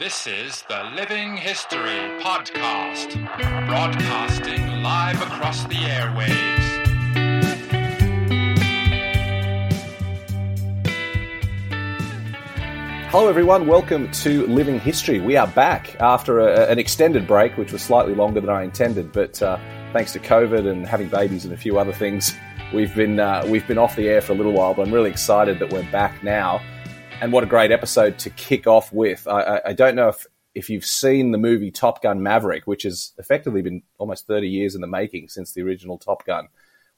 This 0.00 0.26
is 0.26 0.62
the 0.62 0.82
Living 0.96 1.36
History 1.36 2.00
Podcast, 2.22 3.12
broadcasting 3.66 4.82
live 4.82 5.20
across 5.20 5.64
the 5.64 5.74
airwaves. 5.74 6.30
Hello, 13.10 13.28
everyone. 13.28 13.66
Welcome 13.66 14.10
to 14.12 14.46
Living 14.46 14.80
History. 14.80 15.20
We 15.20 15.36
are 15.36 15.48
back 15.48 15.94
after 16.00 16.40
a, 16.40 16.70
an 16.70 16.78
extended 16.78 17.26
break, 17.26 17.58
which 17.58 17.70
was 17.70 17.82
slightly 17.82 18.14
longer 18.14 18.40
than 18.40 18.48
I 18.48 18.62
intended, 18.62 19.12
but 19.12 19.42
uh, 19.42 19.58
thanks 19.92 20.14
to 20.14 20.18
COVID 20.18 20.66
and 20.66 20.86
having 20.86 21.10
babies 21.10 21.44
and 21.44 21.52
a 21.52 21.58
few 21.58 21.78
other 21.78 21.92
things, 21.92 22.34
we've 22.72 22.94
been 22.94 23.20
uh, 23.20 23.44
we've 23.46 23.68
been 23.68 23.76
off 23.76 23.96
the 23.96 24.08
air 24.08 24.22
for 24.22 24.32
a 24.32 24.36
little 24.36 24.52
while. 24.52 24.72
But 24.72 24.86
I'm 24.86 24.94
really 24.94 25.10
excited 25.10 25.58
that 25.58 25.70
we're 25.70 25.90
back 25.92 26.24
now, 26.24 26.62
and 27.20 27.32
what 27.32 27.44
a 27.44 27.46
great 27.46 27.70
episode 27.70 28.18
to 28.20 28.30
kick 28.30 28.66
off 28.66 28.92
with. 28.92 29.26
I, 29.28 29.60
I, 29.66 29.72
don't 29.72 29.94
know 29.94 30.08
if 30.08 30.26
if 30.54 30.70
you've 30.70 30.84
seen 30.84 31.30
the 31.30 31.38
movie 31.38 31.70
Top 31.70 32.02
Gun 32.02 32.22
Maverick, 32.22 32.66
which 32.66 32.82
has 32.82 33.12
effectively 33.18 33.62
been 33.62 33.82
almost 33.98 34.26
30 34.26 34.48
years 34.48 34.74
in 34.74 34.80
the 34.80 34.86
making 34.86 35.28
since 35.28 35.52
the 35.52 35.62
original 35.62 35.98
Top 35.98 36.24
Gun. 36.24 36.48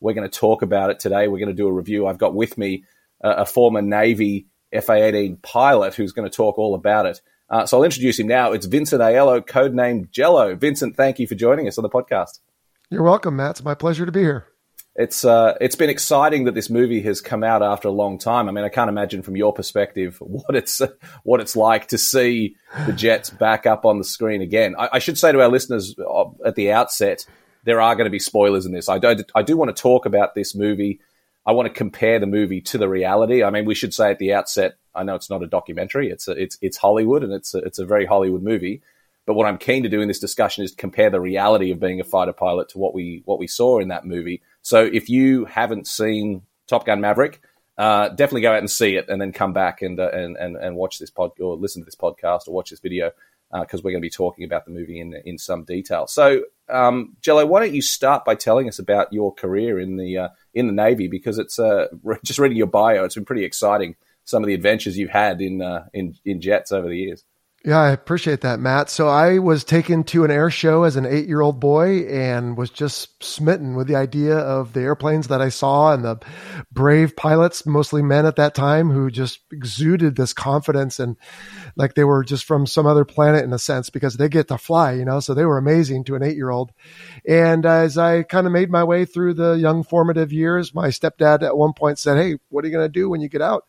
We're 0.01 0.15
going 0.15 0.29
to 0.29 0.39
talk 0.39 0.63
about 0.63 0.91
it 0.91 1.01
today. 1.01 1.29
We're 1.29 1.39
going 1.39 1.49
to 1.49 1.55
do 1.55 1.69
a 1.69 1.73
review. 1.73 2.07
I've 2.07 2.19
got 2.19 2.35
with 2.35 2.57
me 2.57 2.85
uh, 3.23 3.35
a 3.39 3.47
former 3.47 3.83
Navy 3.83 4.47
FA 4.81 4.95
18 4.95 5.37
pilot 5.37 5.95
who's 5.95 6.13
going 6.13 6.29
to 6.29 6.35
talk 6.35 6.59
all 6.59 6.75
about 6.75 7.07
it. 7.07 7.21
Uh, 7.51 7.67
so 7.67 7.77
I'll 7.77 7.85
introduce 7.85 8.19
him 8.19 8.27
now. 8.27 8.53
It's 8.53 8.67
Vincent 8.67 9.03
Aiello, 9.03 9.43
codenamed 9.43 10.11
Jello. 10.11 10.55
Vincent, 10.55 10.97
thank 10.97 11.19
you 11.19 11.27
for 11.27 11.35
joining 11.35 11.69
us 11.69 11.77
on 11.77 11.83
the 11.83 11.91
podcast. 11.91 12.41
You're 12.89 13.03
welcome, 13.03 13.37
Matt. 13.37 13.51
It's 13.53 13.65
my 13.65 13.75
pleasure 13.75 14.07
to 14.07 14.13
be 14.13 14.21
here. 14.21 14.52
It's 14.95 15.25
uh, 15.25 15.57
it's 15.59 15.75
been 15.75 15.89
exciting 15.89 16.45
that 16.45 16.55
this 16.55 16.69
movie 16.69 17.01
has 17.03 17.23
come 17.23 17.43
out 17.43 17.63
after 17.63 17.89
a 17.89 17.93
long 17.93 18.19
time. 18.19 18.47
I 18.49 18.53
mean, 18.53 18.65
I 18.65 18.69
can't 18.69 18.91
imagine 18.91 19.23
from 19.23 19.37
your 19.37 19.53
perspective 19.53 20.17
what 20.21 20.55
it's 20.55 20.83
what 21.23 21.41
it's 21.41 21.57
like 21.57 21.89
to 21.89 21.99
see 21.99 22.57
the 22.87 22.93
Jets 22.93 23.31
back 23.31 23.67
up 23.67 23.87
on 23.87 23.99
the 23.99 24.05
screen 24.05 24.43
again. 24.43 24.75
I, 24.79 24.91
I 24.95 24.99
should 24.99 25.17
say 25.17 25.33
to 25.33 25.41
our 25.41 25.49
listeners 25.49 25.95
uh, 25.99 26.25
at 26.45 26.57
the 26.57 26.73
outset, 26.73 27.25
there 27.65 27.81
are 27.81 27.95
going 27.95 28.05
to 28.05 28.11
be 28.11 28.19
spoilers 28.19 28.67
in 28.67 28.73
this. 28.73 28.91
I 28.91 28.99
do 28.99 29.17
I 29.35 29.43
do 29.43 29.57
want 29.57 29.75
to 29.75 29.81
talk 29.81 30.05
about 30.05 30.35
this 30.35 30.55
movie. 30.55 31.01
I 31.47 31.53
want 31.53 31.67
to 31.67 31.75
compare 31.75 32.19
the 32.19 32.27
movie 32.27 32.61
to 32.61 32.79
the 32.79 32.89
reality. 32.89 33.43
I 33.43 33.51
mean, 33.51 33.65
we 33.65 33.75
should 33.75 33.95
say 33.95 34.11
at 34.11 34.19
the 34.19 34.35
outset, 34.35 34.77
I 34.95 35.03
know 35.03 35.15
it's 35.15 35.31
not 35.31 35.43
a 35.43 35.47
documentary. 35.47 36.11
It's 36.11 36.29
a, 36.29 36.33
it's 36.33 36.59
it's 36.61 36.77
Hollywood, 36.77 37.25
and 37.25 37.33
it's 37.33 37.55
a, 37.55 37.59
it's 37.59 37.79
a 37.79 37.87
very 37.87 38.05
Hollywood 38.05 38.43
movie. 38.43 38.83
But 39.25 39.35
what 39.35 39.47
I'm 39.47 39.59
keen 39.59 39.85
to 39.85 39.89
do 39.89 40.01
in 40.01 40.09
this 40.09 40.19
discussion 40.19 40.65
is 40.65 40.75
compare 40.75 41.09
the 41.09 41.21
reality 41.21 41.71
of 41.71 41.81
being 41.81 42.01
a 42.01 42.05
fighter 42.05 42.33
pilot 42.33 42.69
to 42.71 42.79
what 42.79 42.93
we 42.95 43.23
what 43.25 43.39
we 43.39 43.47
saw 43.47 43.79
in 43.79 43.89
that 43.89 44.05
movie. 44.05 44.43
So 44.63 44.85
if 44.85 45.09
you 45.09 45.45
haven't 45.45 45.87
seen 45.87 46.43
Top 46.69 46.87
Gun 46.87 47.01
Maverick, 47.01 47.41
uh, 47.79 48.09
definitely 48.09 48.43
go 48.43 48.53
out 48.53 48.59
and 48.59 48.71
see 48.71 48.97
it, 48.97 49.09
and 49.09 49.21
then 49.21 49.33
come 49.33 49.53
back 49.53 49.83
and 49.83 49.99
uh, 49.99 50.11
and, 50.13 50.37
and 50.37 50.57
and 50.57 50.77
watch 50.77 50.99
this 50.99 51.11
pod 51.11 51.33
or 51.41 51.57
listen 51.57 51.83
to 51.83 51.85
this 51.85 51.97
podcast 51.97 52.47
or 52.47 52.55
watch 52.55 52.71
this 52.71 52.81
video 52.81 53.11
because 53.61 53.81
uh, 53.81 53.83
we're 53.85 53.91
going 53.91 54.01
to 54.03 54.07
be 54.07 54.11
talking 54.11 54.45
about 54.45 54.65
the 54.65 54.71
movie 54.71 55.01
in 55.01 55.15
in 55.25 55.39
some 55.39 55.65
detail. 55.65 56.07
So, 56.07 56.43
um, 56.69 57.17
Jello, 57.21 57.45
why 57.47 57.61
don't 57.61 57.75
you 57.75 57.83
start 57.83 58.25
by 58.25 58.35
telling 58.35 58.69
us 58.69 58.79
about 58.79 59.13
your 59.13 59.33
career 59.35 59.79
in 59.81 59.97
the 59.97 60.19
uh, 60.19 60.29
in 60.55 60.67
the 60.67 60.73
Navy? 60.73 61.09
Because 61.09 61.39
it's 61.39 61.59
uh, 61.59 61.89
just 62.25 62.39
reading 62.39 62.59
your 62.59 62.67
bio, 62.67 63.05
it's 63.05 63.15
been 63.15 63.25
pretty 63.25 63.45
exciting. 63.45 63.97
Some 64.25 64.43
of 64.43 64.47
the 64.47 64.55
adventures 64.55 64.97
you've 64.97 65.11
had 65.11 65.41
in 65.41 65.61
uh, 65.61 65.87
in 65.93 66.15
in 66.25 66.41
jets 66.41 66.73
over 66.73 66.89
the 66.89 66.97
years. 66.97 67.25
Yeah, 67.65 67.79
I 67.79 67.91
appreciate 67.91 68.41
that, 68.41 68.59
Matt. 68.59 68.91
So 68.91 69.07
I 69.07 69.39
was 69.39 69.63
taken 69.63 70.03
to 70.05 70.25
an 70.25 70.33
air 70.33 70.51
show 70.51 70.83
as 70.83 70.97
an 70.97 71.07
eight 71.07 71.29
year 71.29 71.41
old 71.41 71.61
boy 71.61 72.01
and 72.09 72.57
was 72.57 72.71
just 72.71 73.23
smitten 73.23 73.77
with 73.77 73.87
the 73.87 73.95
idea 73.95 74.37
of 74.37 74.73
the 74.73 74.81
airplanes 74.81 75.29
that 75.29 75.41
I 75.41 75.49
saw 75.49 75.93
and 75.93 76.05
the 76.05 76.19
brave 76.73 77.15
pilots, 77.15 77.65
mostly 77.65 78.03
men 78.03 78.27
at 78.27 78.35
that 78.35 78.57
time, 78.57 78.91
who 78.91 79.13
just 79.13 79.39
exuded 79.53 80.17
this 80.17 80.33
confidence 80.33 80.99
and 80.99 81.17
like 81.77 81.95
they 81.95 82.03
were 82.03 82.25
just 82.25 82.47
from 82.47 82.67
some 82.67 82.85
other 82.87 83.05
planet 83.05 83.45
in 83.45 83.53
a 83.53 83.61
sense 83.61 83.91
because 83.91 84.17
they 84.17 84.29
get 84.29 84.49
to 84.49 84.59
fly, 84.59 84.95
you 84.95 85.05
know, 85.05 85.21
so 85.21 85.33
they 85.33 85.45
were 85.45 85.59
amazing 85.59 86.03
to 86.05 86.17
an 86.17 86.25
eight 86.25 86.37
year 86.37 86.51
old. 86.51 86.73
And 87.25 87.65
as 87.65 87.97
I 87.97 88.25
kind 88.25 88.47
of 88.47 88.53
made 88.53 88.71
my 88.71 88.83
way 88.83 89.05
through 89.05 89.35
the 89.35 89.53
young 89.53 89.85
formative 89.85 90.33
years, 90.33 90.75
my 90.75 90.89
stepdad 90.89 91.43
at 91.43 91.57
one 91.57 91.73
point 91.73 91.99
said, 91.99 92.17
Hey, 92.17 92.39
what 92.49 92.65
are 92.65 92.69
you 92.69 92.75
going 92.75 92.85
to 92.85 92.93
do 92.93 93.09
when 93.09 93.21
you 93.21 93.29
get 93.29 93.43
out 93.43 93.67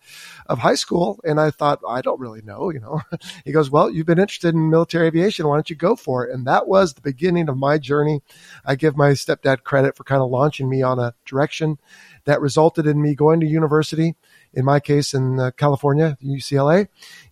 of 0.47 0.59
high 0.59 0.75
school? 0.75 1.19
And 1.23 1.39
I 1.39 1.51
thought, 1.51 1.79
I 1.87 2.01
don't 2.01 2.19
really 2.19 2.41
know, 2.41 2.71
you 2.71 2.79
know. 2.79 3.01
he 3.45 3.51
goes, 3.51 3.69
Well, 3.69 3.91
you've 3.91 4.07
been 4.07 4.19
interested 4.19 4.55
in 4.55 4.69
military 4.69 5.07
aviation. 5.07 5.47
Why 5.47 5.55
don't 5.55 5.69
you 5.69 5.75
go 5.75 5.95
for 5.95 6.25
it? 6.25 6.33
And 6.33 6.47
that 6.47 6.67
was 6.67 6.93
the 6.93 7.01
beginning 7.01 7.47
of 7.47 7.57
my 7.57 7.77
journey. 7.77 8.23
I 8.65 8.75
give 8.75 8.97
my 8.97 9.11
stepdad 9.11 9.63
credit 9.63 9.95
for 9.95 10.03
kind 10.03 10.21
of 10.21 10.31
launching 10.31 10.67
me 10.67 10.81
on 10.81 10.99
a 10.99 11.13
direction 11.25 11.77
that 12.25 12.41
resulted 12.41 12.87
in 12.87 13.01
me 13.01 13.13
going 13.13 13.39
to 13.41 13.45
university 13.45 14.15
in 14.53 14.65
my 14.65 14.79
case 14.79 15.13
in 15.13 15.39
uh, 15.39 15.51
California, 15.51 16.17
UCLA. 16.23 16.87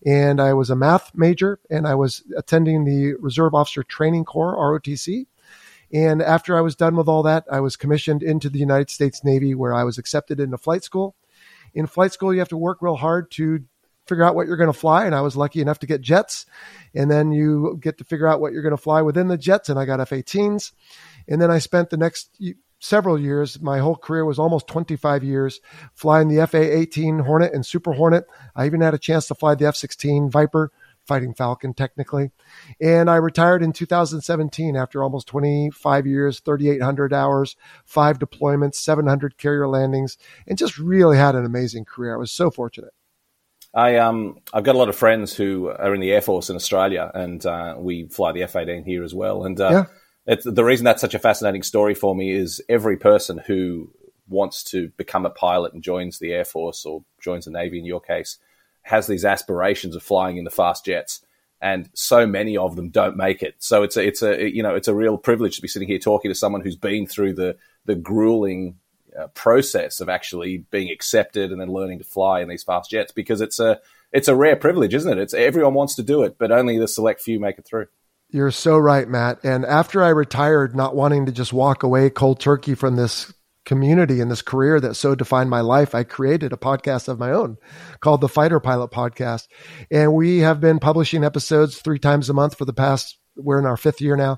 And 0.05 0.41
I 0.41 0.53
was 0.53 0.69
a 0.69 0.75
math 0.75 1.11
major 1.15 1.59
and 1.69 1.87
I 1.87 1.95
was 1.95 2.23
attending 2.35 2.83
the 2.83 3.13
Reserve 3.19 3.53
Officer 3.53 3.83
Training 3.83 4.25
Corps, 4.25 4.55
ROTC. 4.55 5.27
And 5.93 6.21
after 6.21 6.57
I 6.57 6.61
was 6.61 6.75
done 6.75 6.95
with 6.95 7.07
all 7.07 7.23
that, 7.23 7.45
I 7.51 7.59
was 7.59 7.75
commissioned 7.75 8.23
into 8.23 8.49
the 8.49 8.59
United 8.59 8.89
States 8.89 9.23
Navy 9.23 9.55
where 9.55 9.73
I 9.73 9.83
was 9.83 9.97
accepted 9.97 10.39
into 10.39 10.57
flight 10.57 10.83
school. 10.83 11.15
In 11.73 11.87
flight 11.87 12.13
school, 12.13 12.33
you 12.33 12.39
have 12.39 12.49
to 12.49 12.57
work 12.57 12.81
real 12.81 12.95
hard 12.95 13.31
to 13.31 13.63
figure 14.07 14.23
out 14.23 14.35
what 14.35 14.47
you're 14.47 14.57
going 14.57 14.71
to 14.71 14.77
fly. 14.77 15.05
And 15.05 15.15
I 15.15 15.21
was 15.21 15.35
lucky 15.35 15.61
enough 15.61 15.79
to 15.79 15.87
get 15.87 16.01
jets. 16.01 16.45
And 16.93 17.09
then 17.09 17.31
you 17.31 17.77
get 17.81 17.97
to 17.99 18.03
figure 18.03 18.27
out 18.27 18.41
what 18.41 18.53
you're 18.53 18.61
going 18.61 18.75
to 18.75 18.81
fly 18.81 19.01
within 19.01 19.27
the 19.27 19.37
jets. 19.37 19.69
And 19.69 19.79
I 19.79 19.85
got 19.85 19.99
F 19.99 20.09
18s. 20.09 20.71
And 21.27 21.41
then 21.41 21.51
I 21.51 21.59
spent 21.59 21.89
the 21.89 21.97
next 21.97 22.29
several 22.79 23.17
years. 23.19 23.61
My 23.61 23.79
whole 23.79 23.95
career 23.95 24.25
was 24.25 24.39
almost 24.39 24.67
25 24.67 25.23
years 25.23 25.61
flying 25.93 26.27
the 26.27 26.45
FA 26.47 26.77
18 26.77 27.19
Hornet 27.19 27.53
and 27.53 27.65
Super 27.65 27.93
Hornet. 27.93 28.25
I 28.55 28.65
even 28.65 28.81
had 28.81 28.93
a 28.93 28.99
chance 28.99 29.27
to 29.27 29.35
fly 29.35 29.55
the 29.55 29.67
F 29.67 29.75
16 29.75 30.29
Viper, 30.29 30.71
Fighting 31.05 31.33
Falcon 31.33 31.73
technically. 31.73 32.31
And 32.79 33.09
I 33.09 33.15
retired 33.15 33.63
in 33.63 33.73
2017 33.73 34.75
after 34.75 35.03
almost 35.03 35.27
25 35.27 36.07
years, 36.07 36.39
3,800 36.39 37.13
hours, 37.13 37.55
five 37.85 38.19
deployments, 38.19 38.75
700 38.75 39.37
carrier 39.37 39.67
landings, 39.67 40.17
and 40.47 40.57
just 40.57 40.77
really 40.77 41.17
had 41.17 41.35
an 41.35 41.45
amazing 41.45 41.85
career. 41.85 42.13
I 42.13 42.17
was 42.17 42.31
so 42.31 42.51
fortunate. 42.51 42.93
I 43.73 43.97
um 43.97 44.39
I've 44.53 44.63
got 44.63 44.75
a 44.75 44.77
lot 44.77 44.89
of 44.89 44.95
friends 44.95 45.33
who 45.33 45.69
are 45.69 45.95
in 45.95 46.01
the 46.01 46.11
Air 46.11 46.21
Force 46.21 46.49
in 46.49 46.55
Australia, 46.55 47.09
and 47.13 47.45
uh, 47.45 47.75
we 47.77 48.07
fly 48.07 48.31
the 48.33 48.43
F 48.43 48.55
eighteen 48.55 48.83
here 48.83 49.03
as 49.03 49.13
well. 49.13 49.45
And 49.45 49.59
uh, 49.59 49.69
Yeah. 49.71 49.85
it's, 50.25 50.45
the 50.45 50.63
reason 50.63 50.83
that's 50.83 51.01
such 51.01 51.13
a 51.13 51.19
fascinating 51.19 51.63
story 51.63 51.95
for 51.95 52.13
me 52.15 52.31
is 52.31 52.61
every 52.67 52.97
person 52.97 53.41
who 53.47 53.91
wants 54.27 54.63
to 54.63 54.89
become 54.97 55.25
a 55.25 55.29
pilot 55.29 55.73
and 55.73 55.83
joins 55.83 56.19
the 56.19 56.33
Air 56.33 56.45
Force 56.45 56.85
or 56.85 57.03
joins 57.21 57.45
the 57.45 57.51
Navy 57.51 57.79
in 57.79 57.85
your 57.85 58.01
case 58.01 58.37
has 58.83 59.07
these 59.07 59.25
aspirations 59.25 59.95
of 59.95 60.03
flying 60.03 60.37
in 60.37 60.43
the 60.43 60.51
fast 60.51 60.85
jets. 60.85 61.25
And 61.61 61.89
so 61.93 62.25
many 62.25 62.57
of 62.57 62.75
them 62.75 62.89
don't 62.89 63.15
make 63.15 63.43
it. 63.43 63.55
So 63.59 63.83
it's 63.83 63.95
a, 63.95 64.05
it's 64.05 64.23
a, 64.23 64.51
you 64.51 64.63
know, 64.63 64.73
it's 64.73 64.87
a 64.87 64.95
real 64.95 65.17
privilege 65.17 65.57
to 65.57 65.61
be 65.61 65.67
sitting 65.67 65.87
here 65.87 65.99
talking 65.99 66.31
to 66.31 66.35
someone 66.35 66.61
who's 66.61 66.75
been 66.75 67.05
through 67.05 67.33
the, 67.33 67.55
the 67.85 67.95
grueling 67.95 68.79
uh, 69.19 69.27
process 69.27 70.01
of 70.01 70.09
actually 70.09 70.59
being 70.71 70.89
accepted 70.89 71.51
and 71.51 71.61
then 71.61 71.71
learning 71.71 71.99
to 71.99 72.03
fly 72.03 72.41
in 72.41 72.49
these 72.49 72.63
fast 72.63 72.89
jets 72.89 73.11
because 73.11 73.41
it's 73.41 73.59
a, 73.59 73.79
it's 74.11 74.27
a 74.27 74.35
rare 74.35 74.55
privilege, 74.55 74.93
isn't 74.93 75.11
it? 75.11 75.21
It's 75.21 75.33
everyone 75.33 75.75
wants 75.75 75.95
to 75.95 76.03
do 76.03 76.23
it, 76.23 76.37
but 76.37 76.51
only 76.51 76.79
the 76.79 76.87
select 76.87 77.21
few 77.21 77.39
make 77.39 77.59
it 77.59 77.65
through. 77.65 77.87
You're 78.31 78.51
so 78.51 78.77
right, 78.77 79.07
Matt. 79.07 79.43
And 79.43 79.65
after 79.65 80.01
I 80.01 80.09
retired, 80.09 80.75
not 80.75 80.95
wanting 80.95 81.25
to 81.25 81.31
just 81.31 81.51
walk 81.51 81.83
away 81.83 82.09
cold 82.09 82.39
turkey 82.39 82.75
from 82.75 82.95
this 82.95 83.31
community 83.65 84.19
and 84.19 84.31
this 84.31 84.41
career 84.41 84.79
that 84.79 84.95
so 84.95 85.15
defined 85.15 85.49
my 85.49 85.61
life, 85.61 85.93
I 85.93 86.03
created 86.03 86.53
a 86.53 86.57
podcast 86.57 87.07
of 87.07 87.19
my 87.19 87.31
own 87.31 87.57
called 87.99 88.21
the 88.21 88.29
Fighter 88.29 88.59
Pilot 88.59 88.91
Podcast. 88.91 89.47
And 89.89 90.13
we 90.13 90.39
have 90.39 90.59
been 90.59 90.79
publishing 90.79 91.23
episodes 91.23 91.77
three 91.77 91.99
times 91.99 92.29
a 92.29 92.33
month 92.33 92.57
for 92.57 92.65
the 92.65 92.73
past 92.73 93.17
we're 93.35 93.59
in 93.59 93.65
our 93.65 93.77
fifth 93.77 94.01
year 94.01 94.15
now. 94.15 94.37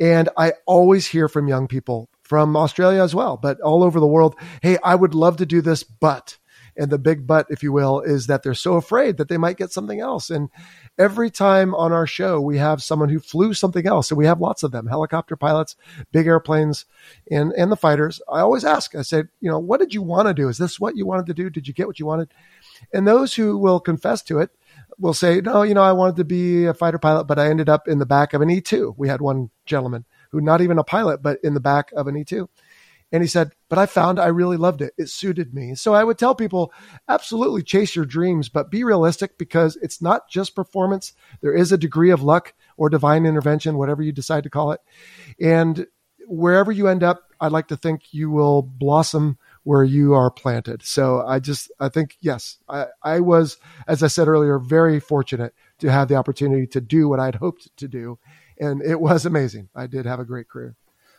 And 0.00 0.28
I 0.36 0.54
always 0.66 1.06
hear 1.06 1.28
from 1.28 1.48
young 1.48 1.68
people 1.68 2.08
from 2.22 2.56
Australia 2.56 3.02
as 3.02 3.14
well, 3.14 3.36
but 3.36 3.60
all 3.60 3.82
over 3.82 4.00
the 4.00 4.06
world. 4.06 4.34
Hey, 4.62 4.78
I 4.82 4.94
would 4.94 5.14
love 5.14 5.36
to 5.38 5.46
do 5.46 5.60
this, 5.60 5.82
but, 5.82 6.38
and 6.76 6.90
the 6.90 6.98
big 6.98 7.26
but, 7.26 7.46
if 7.50 7.62
you 7.62 7.72
will, 7.72 8.00
is 8.00 8.26
that 8.26 8.42
they're 8.42 8.54
so 8.54 8.74
afraid 8.74 9.16
that 9.16 9.28
they 9.28 9.36
might 9.36 9.56
get 9.56 9.72
something 9.72 10.00
else. 10.00 10.30
And 10.30 10.50
every 10.98 11.30
time 11.30 11.74
on 11.74 11.92
our 11.92 12.06
show, 12.06 12.40
we 12.40 12.58
have 12.58 12.82
someone 12.82 13.08
who 13.08 13.20
flew 13.20 13.54
something 13.54 13.86
else. 13.86 14.10
And 14.10 14.18
we 14.18 14.26
have 14.26 14.40
lots 14.40 14.62
of 14.62 14.72
them, 14.72 14.86
helicopter 14.86 15.36
pilots, 15.36 15.76
big 16.12 16.26
airplanes, 16.26 16.84
and, 17.30 17.52
and 17.52 17.70
the 17.70 17.76
fighters. 17.76 18.20
I 18.30 18.40
always 18.40 18.64
ask, 18.64 18.94
I 18.94 19.02
say, 19.02 19.24
you 19.40 19.50
know, 19.50 19.58
what 19.58 19.80
did 19.80 19.94
you 19.94 20.02
want 20.02 20.28
to 20.28 20.34
do? 20.34 20.48
Is 20.48 20.58
this 20.58 20.80
what 20.80 20.96
you 20.96 21.06
wanted 21.06 21.26
to 21.26 21.34
do? 21.34 21.50
Did 21.50 21.68
you 21.68 21.74
get 21.74 21.86
what 21.86 21.98
you 21.98 22.06
wanted? 22.06 22.32
And 22.92 23.06
those 23.06 23.34
who 23.34 23.56
will 23.56 23.80
confess 23.80 24.22
to 24.22 24.40
it 24.40 24.50
will 24.98 25.14
say, 25.14 25.40
no, 25.40 25.62
you 25.62 25.74
know, 25.74 25.82
I 25.82 25.92
wanted 25.92 26.16
to 26.16 26.24
be 26.24 26.66
a 26.66 26.74
fighter 26.74 26.98
pilot, 26.98 27.24
but 27.24 27.38
I 27.38 27.48
ended 27.48 27.68
up 27.68 27.88
in 27.88 27.98
the 27.98 28.06
back 28.06 28.32
of 28.32 28.42
an 28.42 28.48
E2. 28.48 28.94
We 28.96 29.08
had 29.08 29.20
one 29.20 29.50
gentleman 29.66 30.04
who 30.30 30.40
not 30.40 30.60
even 30.60 30.78
a 30.78 30.84
pilot, 30.84 31.22
but 31.22 31.38
in 31.42 31.54
the 31.54 31.60
back 31.60 31.92
of 31.92 32.08
an 32.08 32.16
E2. 32.16 32.48
And 33.14 33.22
he 33.22 33.28
said, 33.28 33.52
but 33.68 33.78
I 33.78 33.86
found 33.86 34.18
I 34.18 34.26
really 34.26 34.56
loved 34.56 34.82
it. 34.82 34.92
It 34.98 35.08
suited 35.08 35.54
me. 35.54 35.76
So 35.76 35.94
I 35.94 36.02
would 36.02 36.18
tell 36.18 36.34
people 36.34 36.72
absolutely 37.08 37.62
chase 37.62 37.94
your 37.94 38.04
dreams, 38.04 38.48
but 38.48 38.72
be 38.72 38.82
realistic 38.82 39.38
because 39.38 39.76
it's 39.76 40.02
not 40.02 40.28
just 40.28 40.56
performance. 40.56 41.12
There 41.40 41.54
is 41.54 41.70
a 41.70 41.78
degree 41.78 42.10
of 42.10 42.24
luck 42.24 42.54
or 42.76 42.90
divine 42.90 43.24
intervention, 43.24 43.78
whatever 43.78 44.02
you 44.02 44.10
decide 44.10 44.42
to 44.42 44.50
call 44.50 44.72
it. 44.72 44.80
And 45.40 45.86
wherever 46.26 46.72
you 46.72 46.88
end 46.88 47.04
up, 47.04 47.32
I'd 47.40 47.52
like 47.52 47.68
to 47.68 47.76
think 47.76 48.12
you 48.12 48.32
will 48.32 48.62
blossom 48.62 49.38
where 49.62 49.84
you 49.84 50.14
are 50.14 50.32
planted. 50.32 50.82
So 50.82 51.24
I 51.24 51.38
just, 51.38 51.70
I 51.78 51.90
think, 51.90 52.16
yes, 52.20 52.58
I, 52.68 52.86
I 53.00 53.20
was, 53.20 53.58
as 53.86 54.02
I 54.02 54.08
said 54.08 54.26
earlier, 54.26 54.58
very 54.58 54.98
fortunate 54.98 55.54
to 55.78 55.88
have 55.88 56.08
the 56.08 56.16
opportunity 56.16 56.66
to 56.66 56.80
do 56.80 57.08
what 57.08 57.20
I'd 57.20 57.36
hoped 57.36 57.76
to 57.76 57.86
do. 57.86 58.18
And 58.58 58.82
it 58.82 59.00
was 59.00 59.24
amazing. 59.24 59.68
I 59.72 59.86
did 59.86 60.04
have 60.04 60.18
a 60.18 60.24
great 60.24 60.48
career. 60.48 60.74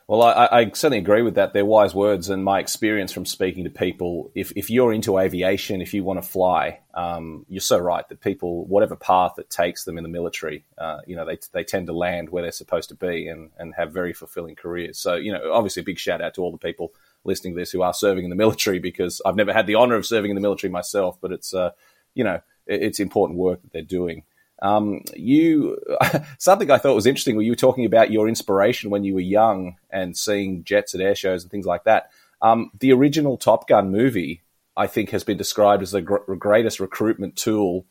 Well, 0.07 0.22
I, 0.22 0.48
I, 0.52 0.66
certainly 0.66 1.00
agree 1.00 1.24
with 1.24 1.34
that. 1.34 1.54
They're 1.54 1.66
wise 1.66 1.96
words, 1.96 2.30
and 2.30 2.44
my 2.44 2.60
experience 2.60 3.12
from 3.12 3.25
speaking 3.25 3.63
to 3.63 3.72
people. 3.72 4.31
If, 4.36 4.52
if 4.56 4.69
you're 4.69 4.94
into 4.94 5.18
aviation, 5.18 5.81
if 5.81 5.96
you 5.96 6.04
want 6.04 6.22
to 6.22 6.30
fly, 6.30 6.81
um, 6.94 7.44
you're 7.50 7.60
so 7.60 7.80
right 7.80 8.07
that 8.10 8.22
people, 8.22 8.66
whatever 8.68 8.96
path 8.96 9.40
it 9.40 9.50
takes 9.50 9.84
them 9.84 9.98
in 9.98 10.04
the 10.04 10.10
military, 10.10 10.63
uh, 10.78 11.00
you 11.07 11.16
know, 11.16 11.25
they, 11.25 11.40
they 11.54 11.63
tend 11.63 11.88
to 11.88 11.94
land 11.94 12.30
where 12.30 12.44
they're 12.44 12.52
supposed 12.52 12.90
to 12.90 12.96
be 12.96 13.28
and, 13.28 13.50
and 13.57 13.74
have 13.74 13.94
very 13.94 14.13
fulfilling 14.13 14.56
careers. 14.56 15.00
So, 15.00 15.16
you 15.16 15.31
know, 15.31 15.52
obviously, 15.52 15.81
a 15.81 15.86
big 15.86 15.98
shout 15.98 16.22
out 16.22 16.36
to 16.36 16.42
all 16.42 16.52
the 16.52 16.60
people 16.60 16.94
listening 17.24 17.56
to 17.56 17.60
this 17.60 17.72
who 17.72 17.81
are 17.81 17.94
serving 17.94 18.25
in 18.25 18.30
the 18.30 18.36
military 18.36 18.78
because 18.78 19.24
I've 19.25 19.36
never 19.36 19.54
had 19.54 19.66
the 19.66 19.75
honor 19.75 19.96
of 19.96 20.06
serving 20.06 20.30
in 20.30 20.36
the 20.36 20.42
military 20.42 20.69
myself, 20.69 21.18
but 21.19 21.31
it's, 21.31 21.52
uh, 21.52 21.72
you 22.13 22.24
know, 22.24 22.42
it's 22.68 23.00
important 23.00 23.40
work 23.40 23.63
that 23.63 23.74
they're 23.74 23.81
doing. 23.81 24.24
Um, 24.62 25.02
you 25.16 25.78
something 26.38 26.72
I 26.72 26.78
thought 26.78 26.96
was 26.96 27.06
interesting 27.06 27.36
when 27.36 27.46
you 27.46 27.52
were 27.52 27.57
talking 27.57 27.86
about 27.86 28.12
your 28.12 28.28
inspiration 28.28 28.90
when 28.90 29.04
you 29.04 29.13
were 29.13 29.19
young 29.19 29.75
and 29.90 30.18
seeing 30.18 30.63
jets 30.63 30.96
at 30.96 31.02
air 31.02 31.16
shows 31.16 31.44
and 31.44 31.52
things 31.52 31.66
like 31.66 31.84
that. 31.84 32.12
Um, 32.42 32.72
the 32.80 32.94
original 32.94 33.38
Top 33.38 33.68
Gun 33.68 33.92
movie, 33.92 34.44
I 34.78 34.88
think, 34.88 35.10
has 35.12 35.24
been 35.24 35.38
described 35.38 35.84
as 35.84 35.92
the 35.92 36.02
gr- 36.02 36.34
greatest 36.36 36.80
recruitment 36.80 37.36
tool 37.36 37.86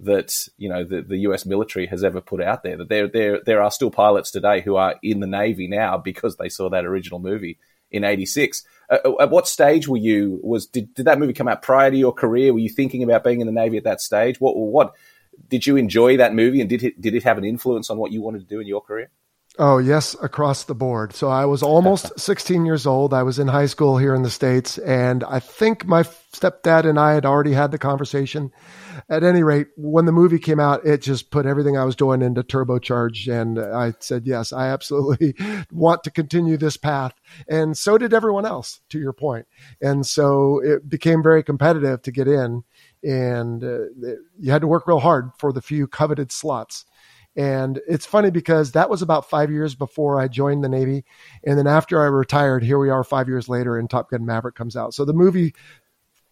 that 0.00 0.48
you 0.56 0.68
know 0.68 0.84
the, 0.84 1.02
the 1.02 1.18
U.S. 1.18 1.44
military 1.44 1.86
has 1.86 2.02
ever 2.02 2.20
put 2.20 2.42
out 2.42 2.62
there. 2.62 2.76
That 2.76 2.88
there 2.88 3.08
there 3.08 3.40
there 3.44 3.62
are 3.62 3.70
still 3.70 3.90
pilots 3.90 4.30
today 4.30 4.60
who 4.60 4.76
are 4.76 4.96
in 5.02 5.20
the 5.20 5.26
Navy 5.26 5.68
now 5.68 5.98
because 5.98 6.36
they 6.36 6.48
saw 6.48 6.70
that 6.70 6.84
original 6.84 7.18
movie 7.18 7.58
in 7.90 8.04
'86. 8.04 8.64
Uh, 8.88 8.98
at 9.20 9.30
what 9.30 9.46
stage 9.46 9.86
were 9.86 9.96
you? 9.96 10.40
Was 10.42 10.66
did, 10.66 10.94
did 10.94 11.06
that 11.06 11.18
movie 11.18 11.32
come 11.32 11.48
out 11.48 11.62
prior 11.62 11.90
to 11.90 11.96
your 11.96 12.12
career? 12.12 12.52
Were 12.52 12.58
you 12.58 12.68
thinking 12.68 13.02
about 13.02 13.24
being 13.24 13.40
in 13.40 13.46
the 13.46 13.52
Navy 13.52 13.76
at 13.76 13.84
that 13.84 14.00
stage? 14.00 14.40
What 14.40 14.56
what 14.56 14.94
did 15.48 15.66
you 15.66 15.76
enjoy 15.76 16.16
that 16.18 16.34
movie, 16.34 16.60
and 16.60 16.68
did 16.68 16.82
it 16.82 17.00
did 17.00 17.14
it 17.14 17.24
have 17.24 17.38
an 17.38 17.44
influence 17.44 17.90
on 17.90 17.98
what 17.98 18.12
you 18.12 18.22
wanted 18.22 18.40
to 18.40 18.46
do 18.46 18.60
in 18.60 18.66
your 18.66 18.80
career? 18.80 19.10
Oh, 19.58 19.78
yes, 19.78 20.14
across 20.22 20.64
the 20.64 20.74
board. 20.74 21.12
So 21.12 21.28
I 21.28 21.44
was 21.44 21.62
almost 21.62 22.18
16 22.18 22.64
years 22.64 22.86
old. 22.86 23.12
I 23.12 23.24
was 23.24 23.38
in 23.38 23.48
high 23.48 23.66
school 23.66 23.98
here 23.98 24.14
in 24.14 24.22
the 24.22 24.30
States, 24.30 24.78
and 24.78 25.24
I 25.24 25.40
think 25.40 25.84
my 25.84 26.02
stepdad 26.02 26.86
and 26.88 26.98
I 26.98 27.14
had 27.14 27.26
already 27.26 27.52
had 27.52 27.72
the 27.72 27.78
conversation. 27.78 28.52
At 29.08 29.24
any 29.24 29.42
rate, 29.42 29.68
when 29.76 30.04
the 30.04 30.12
movie 30.12 30.38
came 30.38 30.60
out, 30.60 30.86
it 30.86 31.02
just 31.02 31.30
put 31.30 31.46
everything 31.46 31.76
I 31.76 31.84
was 31.84 31.96
doing 31.96 32.22
into 32.22 32.42
turbocharge. 32.42 33.28
And 33.28 33.58
I 33.58 33.94
said, 33.98 34.26
yes, 34.26 34.52
I 34.52 34.68
absolutely 34.68 35.34
want 35.72 36.04
to 36.04 36.10
continue 36.10 36.56
this 36.56 36.76
path. 36.76 37.14
And 37.48 37.76
so 37.76 37.98
did 37.98 38.14
everyone 38.14 38.46
else, 38.46 38.80
to 38.90 38.98
your 38.98 39.12
point. 39.12 39.46
And 39.80 40.06
so 40.06 40.60
it 40.62 40.88
became 40.88 41.22
very 41.22 41.42
competitive 41.42 42.02
to 42.02 42.12
get 42.12 42.28
in 42.28 42.62
and 43.02 43.62
uh, 43.64 43.78
you 44.38 44.50
had 44.50 44.60
to 44.62 44.66
work 44.66 44.86
real 44.86 45.00
hard 45.00 45.30
for 45.38 45.52
the 45.52 45.62
few 45.62 45.86
coveted 45.86 46.32
slots. 46.32 46.84
And 47.36 47.80
it's 47.88 48.06
funny 48.06 48.30
because 48.30 48.72
that 48.72 48.90
was 48.90 49.02
about 49.02 49.30
five 49.30 49.50
years 49.50 49.74
before 49.74 50.20
I 50.20 50.28
joined 50.28 50.64
the 50.64 50.68
Navy. 50.68 51.04
And 51.44 51.56
then 51.56 51.66
after 51.66 52.02
I 52.02 52.06
retired, 52.06 52.64
here 52.64 52.78
we 52.78 52.90
are 52.90 53.04
five 53.04 53.28
years 53.28 53.48
later, 53.48 53.78
and 53.78 53.88
Top 53.88 54.10
Gun 54.10 54.26
Maverick 54.26 54.56
comes 54.56 54.76
out. 54.76 54.94
So 54.94 55.04
the 55.04 55.12
movie 55.12 55.54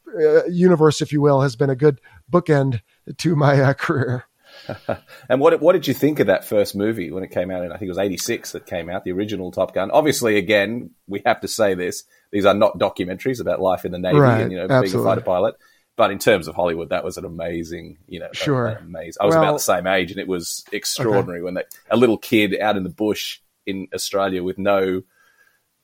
uh, 0.09 0.47
universe, 0.47 1.01
if 1.01 1.13
you 1.13 1.21
will, 1.21 1.41
has 1.43 1.57
been 1.57 1.71
a 1.71 1.77
good 1.77 2.01
bookend 2.31 2.81
to 3.19 3.37
my 3.37 3.61
uh, 3.61 3.75
career. 3.75 4.25
and 5.29 5.41
what 5.41 5.61
what 5.61 5.75
did 5.75 5.87
you 5.87 5.95
think 5.95 6.21
of 6.21 6.27
that 6.27 6.45
first 6.45 6.75
movie 6.75 7.11
when 7.11 7.23
it 7.23 7.31
came 7.31 7.51
out? 7.51 7.65
In 7.65 7.71
I 7.71 7.77
think 7.77 7.89
it 7.89 7.91
was 7.91 7.99
'86 7.99 8.53
that 8.53 8.67
came 8.67 8.89
out, 8.89 9.05
the 9.05 9.13
original 9.13 9.53
Top 9.53 9.75
Gun. 9.75 9.91
Obviously, 9.91 10.37
again, 10.37 10.91
we 11.07 11.23
have 11.25 11.41
to 11.41 11.49
say 11.49 11.75
this: 11.75 12.05
these 12.33 12.45
are 12.45 12.55
not 12.55 12.79
documentaries 12.79 13.41
about 13.41 13.61
life 13.61 13.85
in 13.85 13.93
the 13.93 13.99
Navy 13.99 14.19
right, 14.19 14.41
and 14.41 14.51
you 14.51 14.59
know 14.59 14.65
absolutely. 14.65 14.91
being 14.91 15.01
a 15.01 15.05
fighter 15.05 15.21
pilot. 15.21 15.55
But 15.99 16.13
in 16.13 16.21
terms 16.21 16.47
of 16.47 16.55
Hollywood, 16.55 16.91
that 16.91 17.03
was 17.03 17.19
an 17.19 17.25
amazing, 17.25 17.99
you 18.07 18.21
know, 18.21 18.29
sure, 18.33 18.69
amazing. 18.69 19.19
I 19.21 19.27
was 19.27 19.35
well, 19.35 19.43
about 19.43 19.55
the 19.55 19.59
same 19.59 19.89
age, 19.89 20.13
and 20.13 20.21
it 20.21 20.29
was 20.29 20.65
extraordinary 20.71 21.41
okay. 21.41 21.45
when 21.45 21.55
they, 21.55 21.65
a 21.91 21.97
little 21.97 22.17
kid 22.17 22.57
out 22.61 22.77
in 22.77 22.85
the 22.85 22.89
bush 22.89 23.41
in 23.67 23.89
Australia 23.93 24.45
with 24.45 24.59
no 24.59 25.03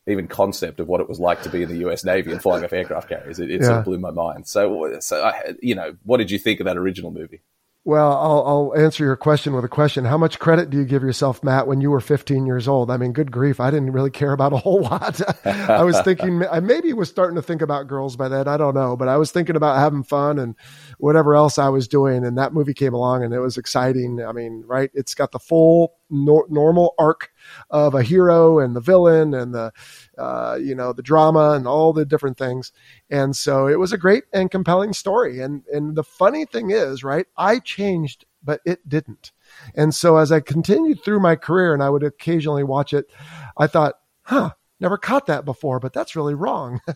even 0.06 0.28
concept 0.28 0.78
of 0.78 0.86
what 0.86 1.00
it 1.00 1.08
was 1.08 1.18
like 1.18 1.42
to 1.42 1.48
be 1.48 1.64
in 1.64 1.68
the 1.68 1.78
U.S. 1.78 2.04
Navy 2.04 2.30
and 2.30 2.40
flying 2.40 2.62
off 2.62 2.72
aircraft 2.72 3.08
carriers. 3.08 3.40
It, 3.40 3.50
it 3.50 3.60
yeah. 3.60 3.66
sort 3.66 3.78
of 3.80 3.84
blew 3.86 3.98
my 3.98 4.12
mind. 4.12 4.46
So, 4.46 5.00
so 5.00 5.24
I, 5.24 5.54
you 5.60 5.74
know, 5.74 5.96
what 6.04 6.18
did 6.18 6.30
you 6.30 6.38
think 6.38 6.60
of 6.60 6.66
that 6.66 6.76
original 6.76 7.10
movie? 7.10 7.40
Well, 7.86 8.12
I'll, 8.12 8.46
I'll, 8.46 8.82
answer 8.82 9.04
your 9.04 9.16
question 9.16 9.52
with 9.52 9.62
a 9.62 9.68
question. 9.68 10.06
How 10.06 10.16
much 10.16 10.38
credit 10.38 10.70
do 10.70 10.78
you 10.78 10.86
give 10.86 11.02
yourself, 11.02 11.44
Matt, 11.44 11.66
when 11.66 11.82
you 11.82 11.90
were 11.90 12.00
15 12.00 12.46
years 12.46 12.66
old? 12.66 12.90
I 12.90 12.96
mean, 12.96 13.12
good 13.12 13.30
grief, 13.30 13.60
I 13.60 13.70
didn't 13.70 13.92
really 13.92 14.10
care 14.10 14.32
about 14.32 14.54
a 14.54 14.56
whole 14.56 14.80
lot. 14.90 15.20
I 15.46 15.82
was 15.82 16.00
thinking, 16.00 16.46
I 16.50 16.60
maybe 16.60 16.94
was 16.94 17.10
starting 17.10 17.36
to 17.36 17.42
think 17.42 17.60
about 17.60 17.86
girls 17.86 18.16
by 18.16 18.28
then. 18.28 18.48
I 18.48 18.56
don't 18.56 18.74
know, 18.74 18.96
but 18.96 19.08
I 19.08 19.18
was 19.18 19.32
thinking 19.32 19.54
about 19.54 19.76
having 19.76 20.02
fun 20.02 20.38
and 20.38 20.54
whatever 20.96 21.34
else 21.34 21.58
I 21.58 21.68
was 21.68 21.86
doing. 21.86 22.24
And 22.24 22.38
that 22.38 22.54
movie 22.54 22.72
came 22.72 22.94
along 22.94 23.22
and 23.22 23.34
it 23.34 23.40
was 23.40 23.58
exciting. 23.58 24.24
I 24.24 24.32
mean, 24.32 24.64
right? 24.66 24.90
It's 24.94 25.14
got 25.14 25.32
the 25.32 25.38
full 25.38 25.92
nor- 26.10 26.46
normal 26.48 26.94
arc 26.98 27.30
of 27.70 27.94
a 27.94 28.02
hero 28.02 28.58
and 28.58 28.74
the 28.74 28.80
villain 28.80 29.34
and 29.34 29.54
the 29.54 29.72
uh, 30.18 30.58
you 30.60 30.74
know 30.74 30.92
the 30.92 31.02
drama 31.02 31.52
and 31.52 31.66
all 31.66 31.92
the 31.92 32.04
different 32.04 32.38
things. 32.38 32.72
And 33.10 33.34
so 33.36 33.66
it 33.66 33.78
was 33.78 33.92
a 33.92 33.98
great 33.98 34.24
and 34.32 34.50
compelling 34.50 34.92
story. 34.92 35.40
And 35.40 35.64
and 35.72 35.96
the 35.96 36.04
funny 36.04 36.44
thing 36.44 36.70
is 36.70 37.04
right 37.04 37.26
i 37.36 37.58
changed 37.58 38.24
but 38.42 38.60
it 38.66 38.86
didn't. 38.86 39.32
And 39.74 39.94
so 39.94 40.16
as 40.16 40.30
i 40.32 40.40
continued 40.40 41.02
through 41.02 41.20
my 41.20 41.36
career 41.36 41.72
and 41.74 41.82
i 41.82 41.90
would 41.90 42.02
occasionally 42.02 42.64
watch 42.64 42.92
it 42.92 43.10
i 43.56 43.66
thought 43.66 43.94
huh 44.22 44.52
never 44.80 44.98
caught 44.98 45.26
that 45.26 45.44
before, 45.44 45.80
but 45.80 45.92
that's 45.92 46.16
really 46.16 46.34
wrong. 46.34 46.80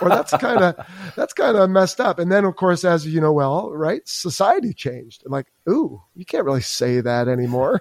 or 0.00 0.08
that's 0.08 0.32
kind 0.32 0.60
of, 0.60 0.86
that's 1.16 1.32
kind 1.32 1.56
of 1.56 1.70
messed 1.70 2.00
up. 2.00 2.18
And 2.18 2.30
then 2.30 2.44
of 2.44 2.56
course, 2.56 2.84
as 2.84 3.06
you 3.06 3.20
know, 3.20 3.32
well, 3.32 3.70
right. 3.72 4.06
Society 4.06 4.72
changed 4.72 5.22
and 5.24 5.32
like, 5.32 5.46
Ooh, 5.68 6.02
you 6.14 6.24
can't 6.24 6.44
really 6.44 6.60
say 6.60 7.00
that 7.00 7.28
anymore. 7.28 7.80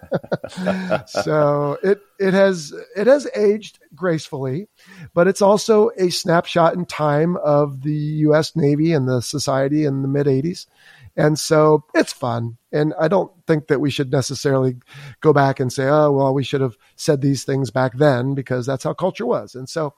so 1.08 1.78
it, 1.84 2.00
it 2.20 2.34
has, 2.34 2.74
it 2.96 3.08
has 3.08 3.28
aged 3.36 3.80
gracefully, 3.96 4.68
but 5.14 5.28
it's 5.28 5.42
also 5.42 5.90
a 5.98 6.10
snapshot 6.10 6.76
in 6.76 6.86
time 6.86 7.38
of 7.38 7.82
the 7.82 7.94
U.S. 7.94 8.56
Navy 8.56 8.94
and 8.94 9.08
the 9.08 9.22
society 9.22 9.86
in 9.86 10.02
the 10.02 10.08
mid 10.08 10.28
eighties. 10.28 10.68
And 11.16 11.38
so 11.38 11.84
it's 11.94 12.14
fun. 12.14 12.58
And 12.72 12.94
I 13.00 13.08
don't 13.08 13.32
think 13.48 13.68
that 13.68 13.82
we 13.82 13.90
should 13.90 14.12
necessarily 14.12 14.78
go 15.20 15.34
back 15.34 15.60
and 15.60 15.72
say, 15.72 15.88
oh, 15.88 16.12
well, 16.12 16.34
we 16.34 16.44
should 16.44 16.62
have 16.62 16.78
said 16.96 17.22
these 17.22 17.44
things 17.44 17.70
back 17.70 17.98
then 17.98 18.34
because 18.34 18.66
that's 18.66 18.84
how 18.84 18.94
culture 18.94 19.26
was. 19.26 19.56
And 19.56 19.68
so 19.68 19.94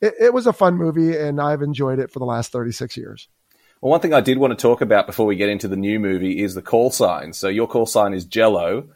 it, 0.00 0.14
it 0.20 0.34
was 0.34 0.46
a 0.46 0.52
fun 0.52 0.76
movie, 0.76 1.16
and 1.16 1.40
I've 1.40 1.62
enjoyed 1.62 1.98
it 1.98 2.10
for 2.10 2.18
the 2.18 2.24
last 2.24 2.52
36 2.52 2.96
years. 2.96 3.28
Well, 3.80 3.90
one 3.90 4.00
thing 4.00 4.14
I 4.14 4.20
did 4.20 4.38
want 4.38 4.58
to 4.58 4.60
talk 4.60 4.80
about 4.80 5.06
before 5.06 5.26
we 5.26 5.36
get 5.36 5.48
into 5.48 5.68
the 5.68 5.76
new 5.76 6.00
movie 6.00 6.42
is 6.42 6.54
the 6.54 6.62
call 6.62 6.90
sign. 6.90 7.32
So 7.32 7.48
your 7.48 7.66
call 7.66 7.86
sign 7.86 8.14
is 8.14 8.24
Jello. 8.24 8.88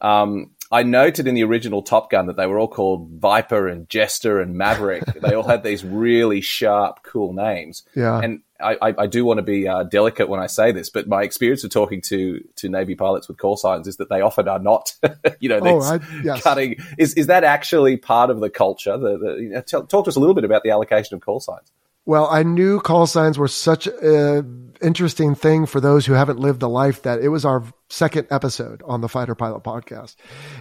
Um, 0.00 0.50
I 0.74 0.82
noted 0.82 1.28
in 1.28 1.36
the 1.36 1.44
original 1.44 1.82
Top 1.82 2.10
Gun 2.10 2.26
that 2.26 2.36
they 2.36 2.48
were 2.48 2.58
all 2.58 2.66
called 2.66 3.08
Viper 3.08 3.68
and 3.68 3.88
Jester 3.88 4.40
and 4.40 4.56
Maverick. 4.56 5.04
they 5.22 5.32
all 5.32 5.44
had 5.44 5.62
these 5.62 5.84
really 5.84 6.40
sharp, 6.40 7.04
cool 7.04 7.32
names. 7.32 7.84
Yeah. 7.94 8.18
And 8.18 8.42
I, 8.60 8.76
I, 8.82 8.94
I 8.98 9.06
do 9.06 9.24
want 9.24 9.38
to 9.38 9.44
be 9.44 9.68
uh, 9.68 9.84
delicate 9.84 10.28
when 10.28 10.40
I 10.40 10.48
say 10.48 10.72
this, 10.72 10.90
but 10.90 11.06
my 11.06 11.22
experience 11.22 11.62
of 11.62 11.70
talking 11.70 12.00
to 12.08 12.40
to 12.56 12.68
Navy 12.68 12.96
pilots 12.96 13.28
with 13.28 13.38
call 13.38 13.56
signs 13.56 13.86
is 13.86 13.98
that 13.98 14.08
they 14.08 14.20
often 14.20 14.48
are 14.48 14.58
not, 14.58 14.92
you 15.38 15.48
know, 15.48 15.60
oh, 15.62 15.80
I, 15.80 16.00
yes. 16.24 16.42
cutting. 16.42 16.76
Is 16.98 17.14
is 17.14 17.28
that 17.28 17.44
actually 17.44 17.96
part 17.96 18.30
of 18.30 18.40
the 18.40 18.50
culture? 18.50 18.98
The, 18.98 19.16
the 19.16 19.34
you 19.40 19.48
know, 19.50 19.60
tell, 19.60 19.86
talk 19.86 20.06
to 20.06 20.08
us 20.08 20.16
a 20.16 20.20
little 20.20 20.34
bit 20.34 20.44
about 20.44 20.64
the 20.64 20.70
allocation 20.70 21.14
of 21.14 21.20
call 21.20 21.38
signs. 21.38 21.70
Well, 22.06 22.28
I 22.30 22.42
knew 22.42 22.80
call 22.80 23.06
signs 23.06 23.38
were 23.38 23.48
such 23.48 23.86
an 23.86 24.74
interesting 24.82 25.34
thing 25.34 25.64
for 25.64 25.80
those 25.80 26.04
who 26.04 26.12
haven't 26.12 26.38
lived 26.38 26.60
the 26.60 26.68
life 26.68 27.00
that 27.02 27.20
it 27.20 27.28
was 27.28 27.46
our 27.46 27.64
second 27.88 28.26
episode 28.30 28.82
on 28.84 29.00
the 29.00 29.08
Fighter 29.08 29.34
Pilot 29.34 29.62
podcast. 29.62 30.16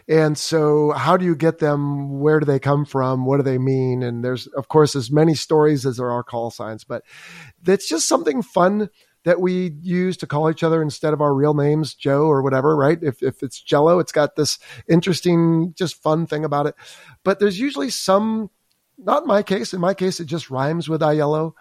And 0.08 0.38
so, 0.38 0.92
how 0.92 1.18
do 1.18 1.26
you 1.26 1.36
get 1.36 1.60
them? 1.60 2.20
Where 2.22 2.40
do 2.40 2.46
they 2.46 2.60
come 2.60 2.86
from? 2.86 3.26
What 3.26 3.38
do 3.38 3.44
they 3.44 3.58
mean? 3.58 4.04
And 4.04 4.24
there's, 4.24 4.48
of 4.48 4.70
course, 4.70 4.96
as 4.96 5.12
many 5.12 5.36
stories 5.36 5.86
as 5.86 5.98
there 5.98 6.12
are 6.12 6.24
call 6.24 6.50
signs, 6.50 6.86
but 6.86 7.04
it's 7.68 7.90
just 7.90 8.08
something 8.08 8.42
fun 8.42 8.90
that 9.26 9.42
we 9.42 9.74
use 9.82 10.16
to 10.18 10.28
call 10.28 10.50
each 10.50 10.64
other 10.64 10.82
instead 10.82 11.12
of 11.12 11.20
our 11.20 11.34
real 11.34 11.54
names, 11.54 11.94
Joe 11.94 12.24
or 12.24 12.42
whatever, 12.42 12.76
right? 12.76 13.00
If, 13.02 13.22
if 13.22 13.44
it's 13.44 13.62
Jello, 13.62 14.00
it's 14.00 14.12
got 14.14 14.38
this 14.38 14.60
interesting, 14.88 15.74
just 15.78 16.02
fun 16.02 16.26
thing 16.26 16.46
about 16.46 16.68
it. 16.68 16.76
But 17.24 17.40
there's 17.40 17.60
usually 17.60 17.90
some 17.90 18.50
not 19.04 19.24
in 19.24 19.28
my 19.28 19.44
case. 19.44 19.74
In 19.74 19.82
my 19.82 19.94
case, 19.94 20.20
it 20.20 20.26
just 20.26 20.50
rhymes 20.50 20.90
with 20.90 21.02
Aiello. 21.02 21.54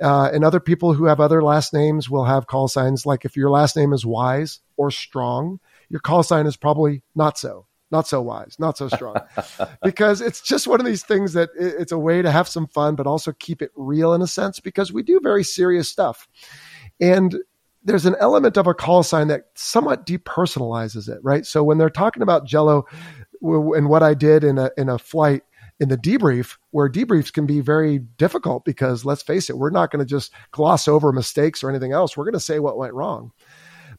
Uh, 0.00 0.30
and 0.32 0.44
other 0.44 0.60
people 0.60 0.94
who 0.94 1.04
have 1.04 1.20
other 1.20 1.42
last 1.42 1.74
names 1.74 2.08
will 2.08 2.24
have 2.24 2.46
call 2.46 2.68
signs. 2.68 3.04
Like 3.04 3.24
if 3.24 3.36
your 3.36 3.50
last 3.50 3.76
name 3.76 3.92
is 3.92 4.06
Wise 4.06 4.60
or 4.76 4.90
Strong, 4.90 5.60
your 5.90 6.00
call 6.00 6.22
sign 6.22 6.46
is 6.46 6.56
probably 6.56 7.02
not 7.14 7.38
so, 7.38 7.66
not 7.90 8.06
so 8.06 8.22
wise, 8.22 8.56
not 8.58 8.78
so 8.78 8.88
strong, 8.88 9.16
because 9.82 10.20
it's 10.20 10.40
just 10.40 10.66
one 10.66 10.80
of 10.80 10.86
these 10.86 11.02
things 11.02 11.32
that 11.34 11.50
it's 11.54 11.92
a 11.92 11.98
way 11.98 12.22
to 12.22 12.30
have 12.30 12.48
some 12.48 12.66
fun, 12.68 12.94
but 12.94 13.06
also 13.06 13.32
keep 13.32 13.60
it 13.60 13.72
real 13.74 14.14
in 14.14 14.22
a 14.22 14.26
sense, 14.26 14.60
because 14.60 14.92
we 14.92 15.02
do 15.02 15.20
very 15.22 15.44
serious 15.44 15.88
stuff. 15.88 16.28
And 17.00 17.36
there's 17.82 18.06
an 18.06 18.16
element 18.20 18.56
of 18.56 18.66
a 18.66 18.74
call 18.74 19.02
sign 19.02 19.28
that 19.28 19.46
somewhat 19.54 20.06
depersonalizes 20.06 21.08
it, 21.08 21.18
right? 21.22 21.44
So 21.44 21.64
when 21.64 21.78
they're 21.78 21.90
talking 21.90 22.22
about 22.22 22.46
Jello 22.46 22.86
and 23.42 23.88
what 23.88 24.02
I 24.02 24.14
did 24.14 24.44
in 24.44 24.58
a 24.58 24.70
in 24.76 24.88
a 24.88 24.98
flight, 24.98 25.42
in 25.80 25.88
the 25.88 25.96
debrief 25.96 26.58
where 26.70 26.90
debriefs 26.90 27.32
can 27.32 27.46
be 27.46 27.60
very 27.60 27.98
difficult 27.98 28.64
because 28.64 29.04
let's 29.04 29.22
face 29.22 29.48
it, 29.48 29.56
we're 29.56 29.70
not 29.70 29.90
going 29.90 30.04
to 30.04 30.08
just 30.08 30.32
gloss 30.52 30.86
over 30.86 31.10
mistakes 31.10 31.64
or 31.64 31.70
anything 31.70 31.92
else. 31.92 32.16
We're 32.16 32.24
going 32.24 32.34
to 32.34 32.40
say 32.40 32.58
what 32.58 32.76
went 32.76 32.94
wrong. 32.94 33.32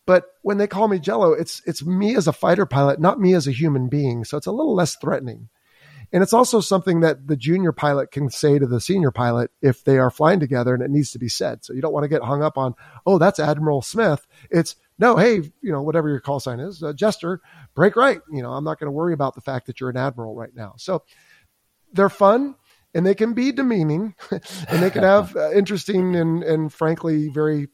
But 0.05 0.25
when 0.41 0.57
they 0.57 0.67
call 0.67 0.87
me 0.87 0.99
Jello, 0.99 1.33
it's 1.33 1.61
it's 1.65 1.85
me 1.85 2.15
as 2.15 2.27
a 2.27 2.33
fighter 2.33 2.65
pilot, 2.65 2.99
not 2.99 3.19
me 3.19 3.33
as 3.33 3.47
a 3.47 3.51
human 3.51 3.89
being. 3.89 4.23
So 4.23 4.37
it's 4.37 4.47
a 4.47 4.51
little 4.51 4.75
less 4.75 4.95
threatening. 4.95 5.49
And 6.13 6.21
it's 6.21 6.33
also 6.33 6.59
something 6.59 6.99
that 7.01 7.27
the 7.27 7.37
junior 7.37 7.71
pilot 7.71 8.11
can 8.11 8.29
say 8.29 8.59
to 8.59 8.67
the 8.67 8.81
senior 8.81 9.11
pilot 9.11 9.49
if 9.61 9.83
they 9.83 9.97
are 9.97 10.11
flying 10.11 10.41
together 10.41 10.73
and 10.73 10.83
it 10.83 10.91
needs 10.91 11.11
to 11.11 11.19
be 11.19 11.29
said. 11.29 11.63
So 11.63 11.73
you 11.73 11.81
don't 11.81 11.93
want 11.93 12.03
to 12.03 12.09
get 12.09 12.21
hung 12.21 12.43
up 12.43 12.57
on, 12.57 12.75
oh, 13.05 13.17
that's 13.17 13.39
Admiral 13.39 13.81
Smith. 13.81 14.27
It's 14.49 14.75
no, 14.99 15.15
hey, 15.15 15.35
you 15.61 15.71
know, 15.71 15.81
whatever 15.81 16.09
your 16.09 16.19
call 16.19 16.39
sign 16.39 16.59
is, 16.59 16.83
uh, 16.83 16.93
Jester, 16.93 17.39
break 17.75 17.95
right. 17.95 18.19
You 18.29 18.43
know, 18.43 18.51
I'm 18.51 18.65
not 18.65 18.77
going 18.77 18.87
to 18.87 18.91
worry 18.91 19.13
about 19.13 19.35
the 19.35 19.41
fact 19.41 19.67
that 19.67 19.79
you're 19.79 19.89
an 19.89 19.97
admiral 19.97 20.35
right 20.35 20.53
now. 20.53 20.73
So 20.77 21.03
they're 21.93 22.09
fun 22.09 22.55
and 22.93 23.05
they 23.05 23.15
can 23.15 23.33
be 23.33 23.51
demeaning 23.51 24.15
and 24.31 24.83
they 24.83 24.89
can 24.89 25.03
have 25.03 25.35
uh, 25.35 25.51
interesting 25.51 26.15
and, 26.15 26.43
and 26.43 26.73
frankly 26.73 27.29
very 27.29 27.67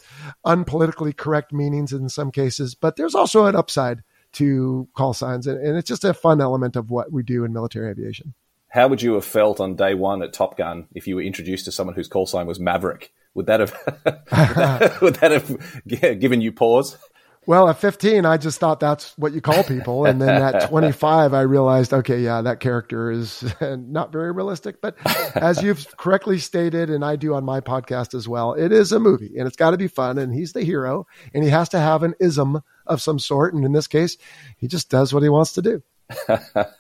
unpolitically 0.46 1.16
correct 1.16 1.52
meanings 1.52 1.94
in 1.94 2.10
some 2.10 2.32
cases 2.32 2.76
but 2.76 2.96
there's 2.96 3.16
also 3.16 3.46
an 3.46 3.56
upside 3.56 4.04
to 4.34 4.88
call 4.96 5.14
signs 5.14 5.48
and, 5.48 5.60
and 5.60 5.78
it's 5.78 5.88
just 5.88 6.04
a 6.04 6.14
fun 6.14 6.42
element 6.42 6.76
of 6.76 6.92
what 6.92 7.12
we 7.12 7.24
do 7.24 7.44
in 7.44 7.54
military 7.54 7.90
aviation. 7.90 8.34
How 8.70 8.88
would 8.88 9.02
you 9.02 9.14
have 9.14 9.26
felt 9.26 9.60
on 9.60 9.76
day 9.76 9.94
one 9.94 10.22
at 10.22 10.34
top 10.34 10.58
gun 10.58 10.88
if 10.94 11.08
you 11.08 11.16
were 11.16 11.22
introduced 11.22 11.66
to 11.66 11.72
someone 11.72 11.96
whose 11.96 12.08
call 12.08 12.26
sign 12.26 12.46
was 12.48 12.60
maverick? 12.60 13.14
Would 13.34 13.46
that 13.48 13.60
have 13.62 13.72
would 15.02 15.16
that 15.16 15.32
have 15.32 16.20
given 16.20 16.42
you 16.42 16.52
pause 16.52 16.98
well, 17.48 17.70
at 17.70 17.80
15, 17.80 18.26
I 18.26 18.36
just 18.36 18.60
thought 18.60 18.82
that's 18.82 19.18
what 19.18 19.32
you 19.32 19.40
call 19.40 19.64
people. 19.64 20.06
And 20.06 20.22
then 20.22 20.42
at 20.42 20.68
25, 20.70 21.34
I 21.34 21.42
realized, 21.42 21.94
okay, 21.94 22.20
yeah, 22.20 22.42
that 22.42 22.60
character 22.60 23.10
is 23.10 23.42
not 23.62 24.12
very 24.12 24.34
realistic. 24.34 24.82
But 24.82 24.98
as 25.34 25.64
you've 25.64 25.88
correctly 25.96 26.40
stated, 26.40 26.90
and 26.90 27.06
I 27.06 27.16
do 27.16 27.34
on 27.34 27.46
my 27.46 27.62
podcast 27.62 28.14
as 28.14 28.28
well, 28.28 28.52
it 28.54 28.74
is 28.74 28.92
a 28.92 29.00
movie 29.00 29.38
and 29.38 29.48
it's 29.48 29.56
got 29.56 29.72
to 29.72 29.78
be 29.78 29.88
fun. 29.88 30.18
And 30.18 30.34
he's 30.34 30.52
the 30.52 30.64
hero 30.64 31.08
and 31.34 31.42
he 31.42 31.50
has 31.50 31.70
to 31.70 31.80
have 31.80 32.04
an 32.04 32.16
ism 32.20 32.62
of 32.86 33.02
some 33.02 33.18
sort. 33.18 33.54
And 33.54 33.64
in 33.64 33.72
this 33.72 33.88
case, 33.88 34.18
he 34.58 34.68
just 34.68 34.90
does 34.90 35.14
what 35.14 35.24
he 35.24 35.30
wants 35.30 35.54
to 35.54 35.62
do. 35.62 35.82
well, 36.28 36.74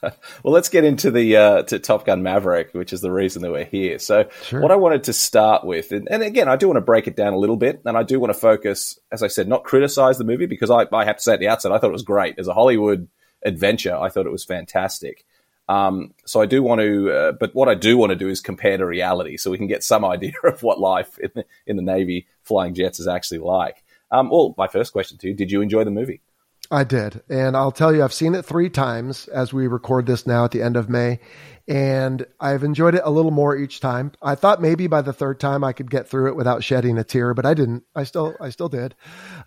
let's 0.43 0.69
get 0.69 0.85
into 0.85 1.11
the 1.11 1.35
uh, 1.35 1.63
to 1.63 1.79
Top 1.79 2.05
Gun 2.05 2.23
Maverick, 2.23 2.73
which 2.73 2.93
is 2.93 3.01
the 3.01 3.11
reason 3.11 3.41
that 3.41 3.51
we're 3.51 3.65
here. 3.65 3.99
So, 3.99 4.29
sure. 4.43 4.61
what 4.61 4.71
I 4.71 4.75
wanted 4.75 5.05
to 5.05 5.13
start 5.13 5.65
with, 5.65 5.91
and, 5.91 6.07
and, 6.09 6.23
again, 6.23 6.47
I 6.47 6.55
do 6.55 6.67
want 6.67 6.77
to 6.77 6.81
break 6.81 7.07
it 7.07 7.15
down 7.15 7.33
a 7.33 7.37
little 7.37 7.57
bit, 7.57 7.81
and 7.85 7.97
I 7.97 8.03
do 8.03 8.19
want 8.19 8.33
to 8.33 8.39
focus, 8.39 8.97
as 9.11 9.23
I 9.23 9.27
said, 9.27 9.47
not 9.47 9.65
criticize 9.65 10.17
the 10.17 10.23
movie 10.23 10.45
because 10.45 10.71
I, 10.71 10.85
I 10.93 11.03
have 11.05 11.17
to 11.17 11.21
say 11.21 11.33
at 11.33 11.39
the 11.39 11.49
outset, 11.49 11.73
I 11.73 11.77
thought 11.77 11.89
it 11.89 11.93
was 11.93 12.03
great 12.03 12.39
as 12.39 12.47
a 12.47 12.53
Hollywood 12.53 13.09
adventure. 13.43 13.95
I 13.95 14.09
thought 14.09 14.25
it 14.25 14.31
was 14.31 14.45
fantastic. 14.45 15.25
Um, 15.67 16.13
so 16.25 16.41
I 16.41 16.45
do 16.45 16.63
want 16.63 16.79
to, 16.79 17.11
uh, 17.11 17.31
but 17.33 17.53
what 17.53 17.67
I 17.67 17.75
do 17.75 17.97
want 17.97 18.11
to 18.11 18.15
do 18.15 18.29
is 18.29 18.39
compare 18.39 18.77
to 18.77 18.85
reality, 18.85 19.35
so 19.35 19.51
we 19.51 19.57
can 19.57 19.67
get 19.67 19.83
some 19.83 20.05
idea 20.15 20.33
of 20.45 20.63
what 20.63 20.79
life 20.79 21.19
in 21.19 21.31
the, 21.35 21.45
in 21.65 21.75
the 21.75 21.83
Navy 21.83 22.27
flying 22.43 22.73
jets 22.73 22.99
is 22.99 23.07
actually 23.07 23.39
like. 23.39 23.83
Um, 24.09 24.29
well, 24.29 24.55
my 24.57 24.67
first 24.67 24.93
question 24.93 25.17
to 25.17 25.27
you: 25.27 25.33
Did 25.33 25.51
you 25.51 25.61
enjoy 25.61 25.83
the 25.83 25.91
movie? 25.91 26.21
I 26.69 26.83
did. 26.83 27.21
And 27.29 27.55
I'll 27.55 27.71
tell 27.71 27.95
you, 27.95 28.03
I've 28.03 28.13
seen 28.13 28.35
it 28.35 28.43
three 28.43 28.69
times 28.69 29.27
as 29.27 29.53
we 29.53 29.67
record 29.67 30.05
this 30.05 30.27
now 30.27 30.45
at 30.45 30.51
the 30.51 30.61
end 30.61 30.75
of 30.75 30.89
May. 30.89 31.19
And 31.67 32.25
I've 32.39 32.63
enjoyed 32.63 32.95
it 32.95 33.01
a 33.03 33.09
little 33.09 33.31
more 33.31 33.55
each 33.55 33.79
time. 33.79 34.11
I 34.21 34.35
thought 34.35 34.61
maybe 34.61 34.87
by 34.87 35.01
the 35.01 35.13
third 35.13 35.39
time 35.39 35.63
I 35.63 35.73
could 35.73 35.91
get 35.91 36.07
through 36.07 36.27
it 36.27 36.35
without 36.35 36.63
shedding 36.63 36.97
a 36.97 37.03
tear, 37.03 37.33
but 37.33 37.45
I 37.45 37.53
didn't. 37.53 37.83
I 37.95 38.03
still, 38.03 38.35
I 38.39 38.49
still 38.49 38.69
did. 38.69 38.95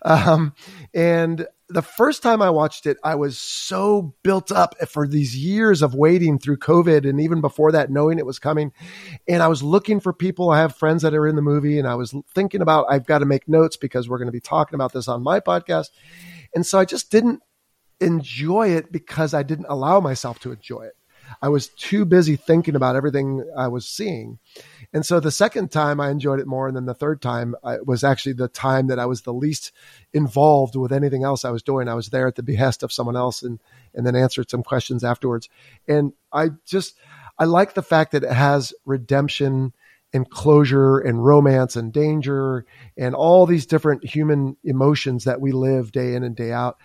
Um, 0.03 0.53
and 0.93 1.47
the 1.73 1.81
first 1.81 2.23
time 2.23 2.41
I 2.41 2.49
watched 2.49 2.85
it, 2.85 2.97
I 3.03 3.15
was 3.15 3.37
so 3.37 4.15
built 4.23 4.51
up 4.51 4.75
for 4.89 5.07
these 5.07 5.35
years 5.35 5.81
of 5.81 5.93
waiting 5.93 6.39
through 6.39 6.57
COVID 6.57 7.07
and 7.07 7.19
even 7.19 7.41
before 7.41 7.71
that, 7.71 7.89
knowing 7.89 8.19
it 8.19 8.25
was 8.25 8.39
coming. 8.39 8.71
And 9.27 9.41
I 9.41 9.47
was 9.47 9.63
looking 9.63 9.99
for 9.99 10.13
people. 10.13 10.49
I 10.49 10.59
have 10.59 10.75
friends 10.75 11.01
that 11.03 11.13
are 11.13 11.27
in 11.27 11.35
the 11.35 11.41
movie 11.41 11.79
and 11.79 11.87
I 11.87 11.95
was 11.95 12.13
thinking 12.33 12.61
about, 12.61 12.85
I've 12.89 13.05
got 13.05 13.19
to 13.19 13.25
make 13.25 13.47
notes 13.47 13.77
because 13.77 14.07
we're 14.07 14.17
going 14.17 14.27
to 14.27 14.31
be 14.31 14.39
talking 14.39 14.75
about 14.75 14.93
this 14.93 15.07
on 15.07 15.23
my 15.23 15.39
podcast. 15.39 15.87
And 16.53 16.65
so 16.65 16.79
I 16.79 16.85
just 16.85 17.11
didn't 17.11 17.41
enjoy 17.99 18.69
it 18.69 18.91
because 18.91 19.33
I 19.33 19.43
didn't 19.43 19.67
allow 19.69 19.99
myself 19.99 20.39
to 20.39 20.51
enjoy 20.51 20.83
it. 20.83 20.93
I 21.41 21.49
was 21.49 21.69
too 21.69 22.05
busy 22.05 22.35
thinking 22.35 22.75
about 22.75 22.95
everything 22.95 23.45
I 23.57 23.67
was 23.67 23.87
seeing. 23.87 24.39
And 24.93 25.05
so 25.05 25.19
the 25.19 25.31
second 25.31 25.71
time 25.71 26.01
I 26.01 26.09
enjoyed 26.09 26.39
it 26.39 26.47
more. 26.47 26.67
And 26.67 26.75
then 26.75 26.85
the 26.85 26.93
third 26.93 27.21
time 27.21 27.55
was 27.83 28.03
actually 28.03 28.33
the 28.33 28.47
time 28.47 28.87
that 28.87 28.99
I 28.99 29.05
was 29.05 29.21
the 29.21 29.33
least 29.33 29.71
involved 30.13 30.75
with 30.75 30.91
anything 30.91 31.23
else 31.23 31.45
I 31.45 31.51
was 31.51 31.63
doing. 31.63 31.87
I 31.87 31.93
was 31.93 32.09
there 32.09 32.27
at 32.27 32.35
the 32.35 32.43
behest 32.43 32.83
of 32.83 32.91
someone 32.91 33.15
else 33.15 33.41
and, 33.41 33.59
and 33.93 34.05
then 34.05 34.15
answered 34.15 34.49
some 34.49 34.63
questions 34.63 35.03
afterwards. 35.03 35.47
And 35.87 36.13
I 36.33 36.49
just, 36.65 36.97
I 37.39 37.45
like 37.45 37.73
the 37.73 37.81
fact 37.81 38.11
that 38.11 38.23
it 38.23 38.31
has 38.31 38.73
redemption 38.85 39.73
and 40.13 40.29
closure 40.29 40.99
and 40.99 41.25
romance 41.25 41.77
and 41.77 41.93
danger 41.93 42.65
and 42.97 43.15
all 43.15 43.45
these 43.45 43.65
different 43.65 44.03
human 44.05 44.57
emotions 44.63 45.23
that 45.23 45.39
we 45.39 45.53
live 45.53 45.93
day 45.93 46.15
in 46.15 46.23
and 46.23 46.35
day 46.35 46.51
out. 46.51 46.77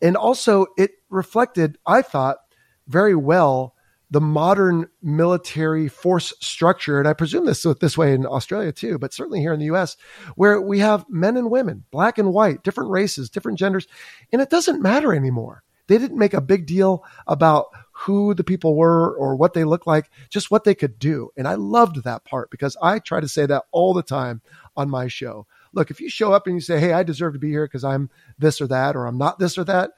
And 0.00 0.16
also, 0.16 0.66
it 0.76 0.92
reflected, 1.10 1.76
I 1.84 2.02
thought, 2.02 2.38
very 2.86 3.16
well 3.16 3.74
the 4.10 4.20
modern 4.20 4.88
military 5.02 5.88
force 5.88 6.32
structure. 6.40 6.98
And 6.98 7.06
I 7.06 7.12
presume 7.12 7.44
this 7.44 7.66
this 7.80 7.98
way 7.98 8.14
in 8.14 8.26
Australia 8.26 8.72
too, 8.72 8.98
but 8.98 9.12
certainly 9.12 9.40
here 9.40 9.52
in 9.52 9.60
the 9.60 9.70
US, 9.72 9.96
where 10.34 10.60
we 10.60 10.78
have 10.78 11.04
men 11.08 11.36
and 11.36 11.50
women, 11.50 11.84
black 11.90 12.18
and 12.18 12.32
white, 12.32 12.62
different 12.62 12.90
races, 12.90 13.30
different 13.30 13.58
genders, 13.58 13.86
and 14.32 14.40
it 14.40 14.50
doesn't 14.50 14.82
matter 14.82 15.14
anymore. 15.14 15.62
They 15.88 15.98
didn't 15.98 16.18
make 16.18 16.34
a 16.34 16.40
big 16.40 16.66
deal 16.66 17.02
about 17.26 17.68
who 17.92 18.34
the 18.34 18.44
people 18.44 18.76
were 18.76 19.16
or 19.16 19.34
what 19.34 19.54
they 19.54 19.64
looked 19.64 19.86
like, 19.86 20.10
just 20.28 20.50
what 20.50 20.64
they 20.64 20.74
could 20.74 20.98
do. 20.98 21.30
And 21.36 21.48
I 21.48 21.54
loved 21.54 22.04
that 22.04 22.24
part 22.24 22.50
because 22.50 22.76
I 22.80 22.98
try 22.98 23.20
to 23.20 23.28
say 23.28 23.46
that 23.46 23.64
all 23.72 23.94
the 23.94 24.02
time 24.02 24.42
on 24.76 24.90
my 24.90 25.08
show. 25.08 25.46
Look, 25.72 25.90
if 25.90 26.00
you 26.00 26.08
show 26.08 26.32
up 26.32 26.46
and 26.46 26.56
you 26.56 26.60
say, 26.60 26.78
Hey, 26.78 26.92
I 26.92 27.02
deserve 27.02 27.32
to 27.32 27.38
be 27.38 27.50
here 27.50 27.66
because 27.66 27.84
I'm 27.84 28.10
this 28.38 28.60
or 28.60 28.66
that, 28.68 28.96
or 28.96 29.06
I'm 29.06 29.18
not 29.18 29.38
this 29.38 29.58
or 29.58 29.64
that, 29.64 29.92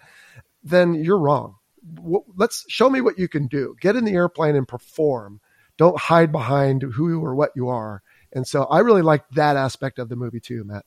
then 0.62 0.94
you're 0.94 1.18
wrong. 1.18 1.56
Let's 2.36 2.64
show 2.68 2.90
me 2.90 3.00
what 3.00 3.18
you 3.18 3.28
can 3.28 3.46
do. 3.46 3.76
Get 3.80 3.96
in 3.96 4.04
the 4.04 4.14
airplane 4.14 4.56
and 4.56 4.66
perform. 4.66 5.40
Don't 5.76 5.98
hide 5.98 6.30
behind 6.32 6.82
who 6.82 7.24
or 7.24 7.34
what 7.34 7.52
you 7.56 7.68
are. 7.68 8.02
And 8.32 8.46
so 8.46 8.64
I 8.64 8.80
really 8.80 9.02
like 9.02 9.28
that 9.30 9.56
aspect 9.56 9.98
of 9.98 10.08
the 10.08 10.16
movie 10.16 10.40
too, 10.40 10.64
Matt. 10.64 10.84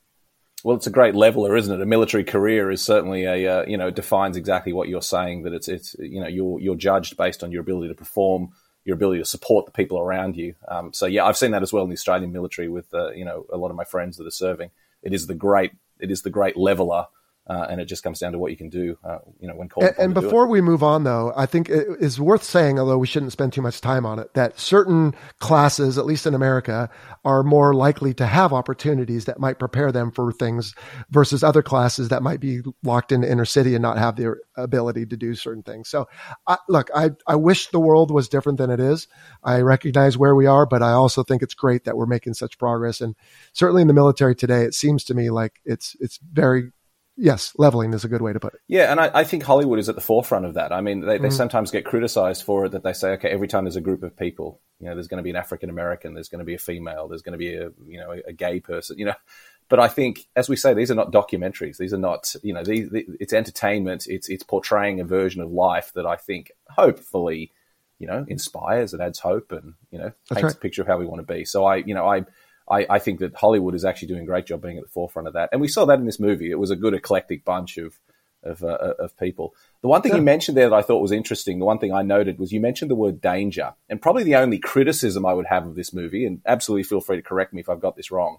Well, 0.62 0.76
it's 0.76 0.86
a 0.86 0.90
great 0.90 1.14
leveler, 1.14 1.56
isn't 1.56 1.74
it? 1.74 1.82
A 1.82 1.86
military 1.86 2.24
career 2.24 2.70
is 2.70 2.80
certainly 2.80 3.24
a 3.24 3.60
uh, 3.60 3.64
you 3.66 3.76
know 3.76 3.90
defines 3.90 4.38
exactly 4.38 4.72
what 4.72 4.88
you're 4.88 5.02
saying. 5.02 5.42
That 5.42 5.52
it's 5.52 5.68
it's 5.68 5.94
you 5.98 6.20
know 6.20 6.26
you're 6.26 6.58
you're 6.58 6.74
judged 6.74 7.18
based 7.18 7.44
on 7.44 7.52
your 7.52 7.60
ability 7.60 7.88
to 7.88 7.94
perform, 7.94 8.48
your 8.84 8.94
ability 8.94 9.20
to 9.20 9.26
support 9.26 9.66
the 9.66 9.72
people 9.72 9.98
around 9.98 10.36
you. 10.36 10.54
Um, 10.66 10.94
so 10.94 11.04
yeah, 11.04 11.26
I've 11.26 11.36
seen 11.36 11.50
that 11.50 11.62
as 11.62 11.70
well 11.70 11.84
in 11.84 11.90
the 11.90 11.96
Australian 11.96 12.32
military 12.32 12.68
with 12.68 12.92
uh, 12.94 13.10
you 13.10 13.26
know 13.26 13.44
a 13.52 13.58
lot 13.58 13.70
of 13.70 13.76
my 13.76 13.84
friends 13.84 14.16
that 14.16 14.26
are 14.26 14.30
serving. 14.30 14.70
It 15.02 15.12
is 15.12 15.26
the 15.26 15.34
great 15.34 15.72
it 16.00 16.10
is 16.10 16.22
the 16.22 16.30
great 16.30 16.56
leveler 16.56 17.08
Uh, 17.46 17.66
and 17.68 17.78
it 17.78 17.84
just 17.84 18.02
comes 18.02 18.18
down 18.18 18.32
to 18.32 18.38
what 18.38 18.50
you 18.50 18.56
can 18.56 18.70
do, 18.70 18.96
uh, 19.04 19.18
you 19.38 19.46
know, 19.46 19.54
when 19.54 19.68
called. 19.68 19.86
And, 19.86 19.98
and 19.98 20.14
before 20.14 20.46
we 20.46 20.62
move 20.62 20.82
on, 20.82 21.04
though, 21.04 21.30
I 21.36 21.44
think 21.44 21.68
it 21.68 21.86
is 22.00 22.18
worth 22.18 22.42
saying, 22.42 22.78
although 22.78 22.96
we 22.96 23.06
shouldn't 23.06 23.32
spend 23.32 23.52
too 23.52 23.60
much 23.60 23.82
time 23.82 24.06
on 24.06 24.18
it, 24.18 24.32
that 24.32 24.58
certain 24.58 25.14
classes, 25.40 25.98
at 25.98 26.06
least 26.06 26.26
in 26.26 26.32
America, 26.32 26.88
are 27.22 27.42
more 27.42 27.74
likely 27.74 28.14
to 28.14 28.26
have 28.26 28.54
opportunities 28.54 29.26
that 29.26 29.38
might 29.38 29.58
prepare 29.58 29.92
them 29.92 30.10
for 30.10 30.32
things 30.32 30.74
versus 31.10 31.44
other 31.44 31.62
classes 31.62 32.08
that 32.08 32.22
might 32.22 32.40
be 32.40 32.62
locked 32.82 33.12
in 33.12 33.22
inner 33.22 33.44
city 33.44 33.74
and 33.74 33.82
not 33.82 33.98
have 33.98 34.16
the 34.16 34.36
ability 34.56 35.04
to 35.04 35.16
do 35.16 35.34
certain 35.34 35.62
things. 35.62 35.90
So, 35.90 36.08
I, 36.46 36.56
look, 36.70 36.88
I 36.94 37.10
I 37.26 37.36
wish 37.36 37.68
the 37.68 37.80
world 37.80 38.10
was 38.10 38.26
different 38.26 38.56
than 38.56 38.70
it 38.70 38.80
is. 38.80 39.06
I 39.42 39.60
recognize 39.60 40.16
where 40.16 40.34
we 40.34 40.46
are, 40.46 40.64
but 40.64 40.82
I 40.82 40.92
also 40.92 41.22
think 41.22 41.42
it's 41.42 41.52
great 41.54 41.84
that 41.84 41.96
we're 41.96 42.06
making 42.06 42.34
such 42.34 42.56
progress. 42.56 43.02
And 43.02 43.14
certainly 43.52 43.82
in 43.82 43.88
the 43.88 43.94
military 43.94 44.34
today, 44.34 44.62
it 44.62 44.72
seems 44.72 45.04
to 45.04 45.14
me 45.14 45.28
like 45.28 45.60
it's 45.66 45.94
it's 46.00 46.18
very 46.32 46.70
yes, 47.16 47.52
leveling 47.56 47.92
is 47.92 48.04
a 48.04 48.08
good 48.08 48.22
way 48.22 48.32
to 48.32 48.40
put 48.40 48.54
it. 48.54 48.60
Yeah, 48.68 48.90
and 48.90 49.00
I, 49.00 49.10
I, 49.14 49.24
think 49.24 49.42
Hollywood 49.42 49.78
is 49.78 49.88
at 49.88 49.94
the 49.94 50.00
forefront 50.00 50.46
of 50.46 50.54
that. 50.54 50.72
I 50.72 50.80
mean, 50.80 51.00
they, 51.00 51.18
they 51.18 51.28
mm-hmm. 51.28 51.36
sometimes 51.36 51.70
get 51.70 51.84
criticized 51.84 52.42
for 52.42 52.66
it 52.66 52.72
that 52.72 52.82
they 52.82 52.92
say, 52.92 53.10
okay, 53.12 53.30
every 53.30 53.48
time 53.48 53.64
there's 53.64 53.76
a 53.76 53.80
group 53.80 54.02
of 54.02 54.16
people, 54.16 54.60
you 54.80 54.86
know, 54.86 54.94
there's 54.94 55.08
going 55.08 55.18
to 55.18 55.24
be 55.24 55.30
an 55.30 55.36
African 55.36 55.70
American, 55.70 56.14
there's 56.14 56.28
going 56.28 56.40
to 56.40 56.44
be 56.44 56.54
a 56.54 56.58
female, 56.58 57.08
there's 57.08 57.22
going 57.22 57.32
to 57.32 57.38
be 57.38 57.54
a 57.54 57.70
you 57.86 57.98
know 57.98 58.12
a, 58.12 58.28
a, 58.28 58.32
gay 58.32 58.60
person, 58.60 58.98
you 58.98 59.04
know. 59.04 59.14
But 59.68 59.80
I 59.80 59.88
think, 59.88 60.26
as 60.36 60.48
we 60.48 60.56
say, 60.56 60.74
these 60.74 60.90
are 60.90 60.94
not 60.94 61.10
documentaries. 61.10 61.78
These 61.78 61.94
are 61.94 61.98
not, 61.98 62.34
you 62.42 62.52
know, 62.52 62.62
these, 62.62 62.90
it's 62.92 63.32
entertainment. 63.32 64.06
It's 64.06 64.28
it's 64.28 64.42
portraying 64.42 65.00
a 65.00 65.04
version 65.04 65.40
of 65.40 65.50
life 65.50 65.92
that 65.94 66.04
I 66.04 66.16
think, 66.16 66.52
hopefully, 66.68 67.50
you 67.98 68.06
know, 68.06 68.26
inspires. 68.28 68.92
It 68.92 69.00
adds 69.00 69.20
hope, 69.20 69.52
and 69.52 69.74
you 69.90 69.98
know, 69.98 70.12
paints 70.30 70.42
right. 70.42 70.54
a 70.54 70.58
picture 70.58 70.82
of 70.82 70.88
how 70.88 70.98
we 70.98 71.06
want 71.06 71.26
to 71.26 71.32
be. 71.32 71.44
So 71.44 71.64
I, 71.64 71.76
you 71.76 71.94
know, 71.94 72.06
I 72.06 72.24
I, 72.68 72.86
I, 72.88 72.98
think 72.98 73.20
that 73.20 73.34
Hollywood 73.34 73.74
is 73.74 73.84
actually 73.84 74.08
doing 74.08 74.22
a 74.22 74.26
great 74.26 74.46
job 74.46 74.62
being 74.62 74.78
at 74.78 74.84
the 74.84 74.90
forefront 74.90 75.28
of 75.28 75.34
that, 75.34 75.50
and 75.52 75.60
we 75.60 75.68
saw 75.68 75.84
that 75.84 75.98
in 75.98 76.06
this 76.06 76.20
movie. 76.20 76.50
It 76.50 76.58
was 76.58 76.70
a 76.70 76.76
good 76.76 76.94
eclectic 76.94 77.44
bunch 77.44 77.76
of 77.76 77.98
of, 78.44 78.62
uh, 78.62 78.94
of 78.98 79.16
people. 79.16 79.54
The 79.80 79.88
one 79.88 80.02
thing 80.02 80.12
yeah. 80.12 80.18
you 80.18 80.22
mentioned 80.22 80.56
there 80.56 80.68
that 80.68 80.76
I 80.76 80.82
thought 80.82 81.00
was 81.00 81.12
interesting, 81.12 81.58
the 81.58 81.64
one 81.64 81.78
thing 81.78 81.92
I 81.92 82.02
noted 82.02 82.38
was 82.38 82.52
you 82.52 82.60
mentioned 82.60 82.90
the 82.90 82.94
word 82.94 83.20
danger, 83.20 83.74
and 83.88 84.00
probably 84.00 84.22
the 84.22 84.36
only 84.36 84.58
criticism 84.58 85.26
I 85.26 85.32
would 85.32 85.46
have 85.46 85.66
of 85.66 85.74
this 85.74 85.92
movie, 85.92 86.26
and 86.26 86.40
absolutely 86.46 86.84
feel 86.84 87.00
free 87.00 87.16
to 87.16 87.22
correct 87.22 87.52
me 87.52 87.60
if 87.60 87.68
I've 87.68 87.80
got 87.80 87.96
this 87.96 88.10
wrong. 88.10 88.38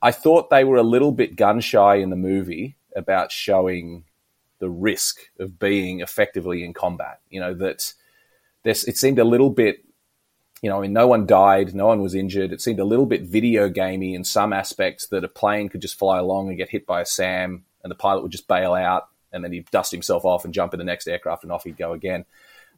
I 0.00 0.12
thought 0.12 0.50
they 0.50 0.64
were 0.64 0.76
a 0.76 0.82
little 0.82 1.12
bit 1.12 1.36
gun 1.36 1.60
shy 1.60 1.96
in 1.96 2.10
the 2.10 2.16
movie 2.16 2.76
about 2.94 3.32
showing 3.32 4.04
the 4.60 4.70
risk 4.70 5.20
of 5.38 5.58
being 5.58 6.00
effectively 6.00 6.64
in 6.64 6.74
combat. 6.74 7.20
You 7.30 7.40
know 7.40 7.54
that 7.54 7.92
this 8.62 8.84
it 8.84 8.96
seemed 8.96 9.18
a 9.18 9.24
little 9.24 9.50
bit 9.50 9.84
you 10.62 10.68
know, 10.68 10.78
I 10.78 10.82
mean, 10.82 10.92
no 10.92 11.06
one 11.06 11.26
died, 11.26 11.74
no 11.74 11.86
one 11.86 12.02
was 12.02 12.14
injured. 12.14 12.52
It 12.52 12.60
seemed 12.60 12.80
a 12.80 12.84
little 12.84 13.06
bit 13.06 13.22
video 13.22 13.68
gamey 13.68 14.14
in 14.14 14.24
some 14.24 14.52
aspects 14.52 15.06
that 15.08 15.24
a 15.24 15.28
plane 15.28 15.68
could 15.68 15.82
just 15.82 15.98
fly 15.98 16.18
along 16.18 16.48
and 16.48 16.58
get 16.58 16.68
hit 16.68 16.86
by 16.86 17.00
a 17.00 17.06
SAM, 17.06 17.64
and 17.82 17.90
the 17.90 17.94
pilot 17.96 18.22
would 18.22 18.32
just 18.32 18.48
bail 18.48 18.74
out, 18.74 19.08
and 19.32 19.44
then 19.44 19.52
he'd 19.52 19.70
dust 19.70 19.92
himself 19.92 20.24
off 20.24 20.44
and 20.44 20.52
jump 20.52 20.74
in 20.74 20.78
the 20.78 20.84
next 20.84 21.06
aircraft, 21.06 21.44
and 21.44 21.52
off 21.52 21.64
he'd 21.64 21.76
go 21.76 21.92
again. 21.92 22.24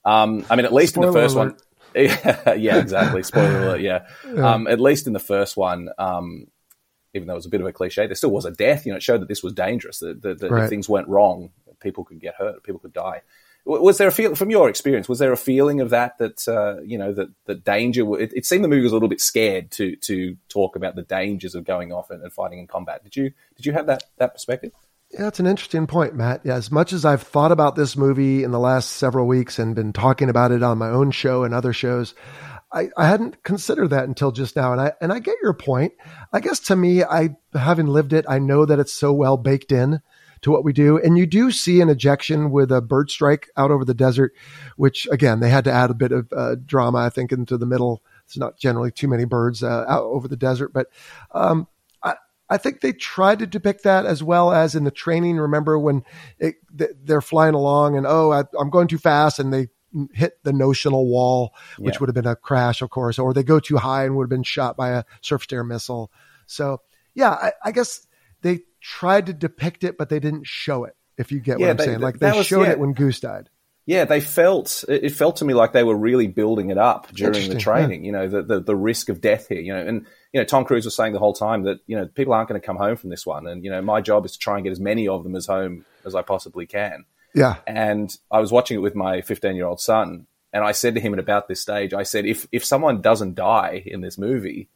Um, 0.05 0.45
I 0.51 0.57
mean, 0.57 0.67
at 0.67 0.73
least 0.73 0.95
Spoiler 0.95 1.09
in 1.09 1.15
the 1.15 1.21
first 1.21 1.37
alert. 1.37 1.63
one, 2.45 2.61
yeah, 2.61 2.77
exactly. 2.79 3.23
Spoiler 3.23 3.61
alert. 3.61 3.81
Yeah, 3.81 4.07
yeah. 4.27 4.55
Um, 4.55 4.67
at 4.67 4.81
least 4.81 5.07
in 5.07 5.13
the 5.13 5.19
first 5.19 5.57
one, 5.57 5.89
um, 5.99 6.47
even 7.15 7.27
though 7.27 7.35
it 7.35 7.37
was 7.37 7.47
a 7.47 7.51
bit 7.51 7.61
of 7.61 7.67
a 7.67 7.73
cliche, 7.73 8.07
there 8.07 8.15
still 8.15 8.31
was 8.31 8.45
a 8.45 8.51
death. 8.51 8.87
You 8.87 8.93
know, 8.93 8.97
it 8.97 9.03
showed 9.03 9.21
that 9.23 9.29
this 9.29 9.43
was 9.43 9.53
dangerous. 9.53 9.99
That, 9.99 10.23
that, 10.23 10.39
that 10.41 10.51
right. 10.51 10.65
if 10.65 10.71
things 10.71 10.89
went 10.89 11.09
wrong, 11.09 11.51
people 11.81 12.05
could 12.05 12.21
get 12.21 12.35
hurt, 12.37 12.63
people 12.63 12.79
could 12.79 12.93
die. 12.93 13.23
Was 13.65 13.99
there 13.99 14.09
a 14.09 14.13
feel 14.13 14.35
from 14.35 14.51
your 14.51 14.69
experience? 14.69 15.09
Was 15.09 15.19
there 15.19 15.33
a 15.33 15.37
feeling 15.37 15.81
of 15.81 15.91
that 15.91 16.19
that 16.19 16.49
uh, 16.49 16.81
you 16.83 16.99
know 16.99 17.13
that 17.13 17.29
that 17.47 17.65
danger? 17.65 18.19
It, 18.19 18.33
it, 18.35 18.47
seemed 18.47 18.65
the 18.65 18.69
movie 18.69 18.83
was 18.83 18.93
a 18.93 18.95
little 18.95 19.09
bit 19.09 19.21
scared 19.21 19.71
to 19.73 19.97
to 19.97 20.37
talk 20.49 20.77
about 20.77 20.97
the 20.97 21.03
dangers 21.03 21.55
of 21.55 21.65
going 21.65 21.93
off 21.93 22.11
and, 22.11 22.23
and 22.23 22.33
fighting 22.33 22.59
in 22.59 22.67
combat. 22.67 23.05
Did 23.05 23.17
you 23.17 23.33
did 23.57 23.67
you 23.67 23.73
have 23.73 23.87
that 23.87 24.05
that 24.19 24.33
perspective? 24.33 24.73
Yeah, 25.13 25.23
that's 25.23 25.41
an 25.41 25.47
interesting 25.47 25.87
point, 25.87 26.15
Matt. 26.15 26.43
Yeah, 26.45 26.55
as 26.55 26.71
much 26.71 26.93
as 26.93 27.05
I've 27.05 27.23
thought 27.23 27.51
about 27.51 27.75
this 27.75 27.97
movie 27.97 28.45
in 28.45 28.53
the 28.53 28.61
last 28.61 28.91
several 28.91 29.27
weeks 29.27 29.59
and 29.59 29.75
been 29.75 29.93
talking 29.93 30.31
about 30.31 30.53
it 30.53 30.63
on 30.63 30.79
my 30.79 30.89
own 30.89 31.11
show 31.11 31.43
and 31.43 31.53
other 31.53 31.73
shows, 31.73 32.15
I, 32.73 32.91
I 32.97 33.09
hadn't 33.09 33.43
considered 33.43 33.91
that 33.91 34.05
until 34.05 34.31
just 34.31 34.55
now. 34.55 34.73
And 34.73 34.81
I 34.81 34.93
and 35.01 35.13
I 35.13 35.19
get 35.19 35.37
your 35.43 35.53
point. 35.53 35.93
I 36.33 36.41
guess 36.41 36.61
to 36.61 36.77
me, 36.77 37.03
I 37.03 37.37
having 37.53 37.89
lived 37.89 38.13
it, 38.13 38.25
I 38.29 38.39
know 38.39 38.65
that 38.65 38.79
it's 38.79 38.93
so 38.93 39.13
well 39.13 39.37
baked 39.37 39.73
in 39.73 40.01
to 40.43 40.51
what 40.51 40.65
we 40.65 40.73
do. 40.73 40.99
And 40.99 41.19
you 41.19 41.27
do 41.27 41.51
see 41.51 41.81
an 41.81 41.89
ejection 41.89 42.51
with 42.51 42.73
a 42.73 42.81
bird 42.81 43.11
strike 43.11 43.51
out 43.57 43.71
over 43.71 43.85
the 43.85 43.95
desert, 43.95 44.35
which 44.77 45.07
again, 45.11 45.41
they 45.41 45.51
had 45.51 45.65
to 45.65 45.73
add 45.73 45.91
a 45.91 45.95
bit 45.95 46.13
of 46.13 46.33
uh, 46.33 46.57
drama, 46.65 46.99
I 46.99 47.11
think, 47.11 47.33
into 47.33 47.57
the 47.57 47.67
middle. 47.67 48.03
It's 48.27 48.37
not 48.37 48.59
generally 48.59 48.91
too 48.91 49.09
many 49.09 49.25
birds 49.25 49.63
uh, 49.63 49.85
out 49.89 50.05
over 50.05 50.29
the 50.29 50.37
desert, 50.37 50.73
but 50.73 50.87
um, 51.33 51.67
I, 52.03 52.15
I 52.49 52.59
think 52.59 52.81
they 52.81 52.93
tried 52.93 53.41
to 53.41 53.47
depict 53.47 53.85
that 53.85 54.07
as 54.07 54.23
well 54.23 54.53
as 54.53 54.75
in 54.75 54.85
the 54.85 54.91
training. 54.91 55.37
Remember 55.37 55.79
when 55.79 56.05
it, 56.39 56.57
they're 56.73 57.21
flying 57.21 57.55
along 57.55 57.97
and 57.97 58.07
oh, 58.07 58.33
I, 58.33 58.45
I'm 58.59 58.71
going 58.71 58.89
too 58.89 58.99
fast, 58.99 59.39
and 59.39 59.53
they 59.53 59.69
hit 60.13 60.43
the 60.45 60.53
notional 60.53 61.07
wall, 61.09 61.55
which 61.79 61.95
yeah. 61.95 61.99
would 62.01 62.09
have 62.09 62.15
been 62.15 62.27
a 62.27 62.37
crash, 62.37 62.83
of 62.83 62.91
course, 62.91 63.19
or 63.19 63.35
they 63.35 63.43
go 63.43 63.61
too 63.61 63.77
high 63.77 64.05
and 64.05 64.17
would 64.17 64.25
have 64.25 64.31
been 64.31 64.43
shot 64.43 64.77
by 64.77 64.91
a 64.91 65.05
surface 65.21 65.49
to 65.49 65.57
air 65.57 65.65
missile. 65.65 66.13
So, 66.47 66.81
yeah, 67.15 67.31
I, 67.31 67.53
I, 67.65 67.73
guess 67.73 68.07
they 68.43 68.61
tried 68.81 69.27
to 69.27 69.33
depict 69.33 69.85
it, 69.85 69.99
but 69.99 70.09
they 70.09 70.21
didn't 70.21 70.47
show 70.47 70.85
it. 70.85 70.97
If 71.19 71.33
you 71.33 71.41
get 71.41 71.59
yeah, 71.59 71.67
what 71.67 71.71
I'm 71.71 71.77
they, 71.77 71.85
saying, 71.85 72.01
like 72.01 72.19
they 72.19 72.33
was, 72.33 72.47
showed 72.47 72.63
yeah. 72.63 72.71
it 72.71 72.79
when 72.79 72.95
Goose 72.95 73.21
died. 73.21 73.51
Yeah, 73.87 74.05
they 74.05 74.21
felt 74.21 74.85
it 74.89 75.11
felt 75.11 75.37
to 75.37 75.45
me 75.45 75.53
like 75.53 75.73
they 75.73 75.83
were 75.83 75.97
really 75.97 76.29
building 76.29 76.71
it 76.71 76.79
up 76.79 77.11
during 77.13 77.49
the 77.49 77.59
training. 77.59 78.05
Yeah. 78.05 78.07
You 78.07 78.13
know, 78.13 78.29
the, 78.29 78.43
the, 78.43 78.61
the 78.61 78.77
risk 78.77 79.09
of 79.09 79.21
death 79.21 79.49
here. 79.49 79.61
You 79.61 79.75
know, 79.75 79.81
and 79.81 80.07
you 80.33 80.41
know 80.41 80.45
Tom 80.45 80.65
Cruise 80.65 80.85
was 80.85 80.95
saying 80.95 81.13
the 81.13 81.19
whole 81.19 81.33
time 81.33 81.65
that 81.65 81.81
you 81.87 81.97
know 81.97 82.07
people 82.07 82.33
aren't 82.33 82.49
going 82.49 82.61
to 82.61 82.65
come 82.65 82.77
home 82.77 82.97
from 82.97 83.11
this 83.11 83.27
one, 83.27 83.47
and 83.47 83.65
you 83.65 83.71
know 83.71 83.83
my 83.83 84.01
job 84.01 84.25
is 84.25 84.33
to 84.33 84.39
try 84.39 84.55
and 84.55 84.65
get 84.65 84.71
as 84.71 84.81
many 84.81 85.09
of 85.09 85.25
them 85.25 85.35
as 85.35 85.47
home 85.47 85.85
as 86.05 86.15
I 86.15 86.23
possibly 86.23 86.67
can. 86.67 87.05
Yeah. 87.35 87.57
And 87.67 88.15
I 88.31 88.41
was 88.41 88.53
watching 88.53 88.77
it 88.77 88.81
with 88.81 88.95
my 88.95 89.21
15 89.23 89.57
year 89.57 89.67
old 89.67 89.81
son, 89.81 90.27
and 90.53 90.65
I 90.65 90.73
said 90.73 90.95
to 90.95 91.01
him 91.01 91.13
at 91.13 91.19
about 91.19 91.49
this 91.49 91.61
stage, 91.61 91.95
I 91.95 92.03
said, 92.03 92.27
if 92.27 92.47
if 92.53 92.65
someone 92.65 93.01
doesn't 93.01 93.35
die 93.35 93.83
in 93.85 94.01
this 94.01 94.19
movie, 94.19 94.69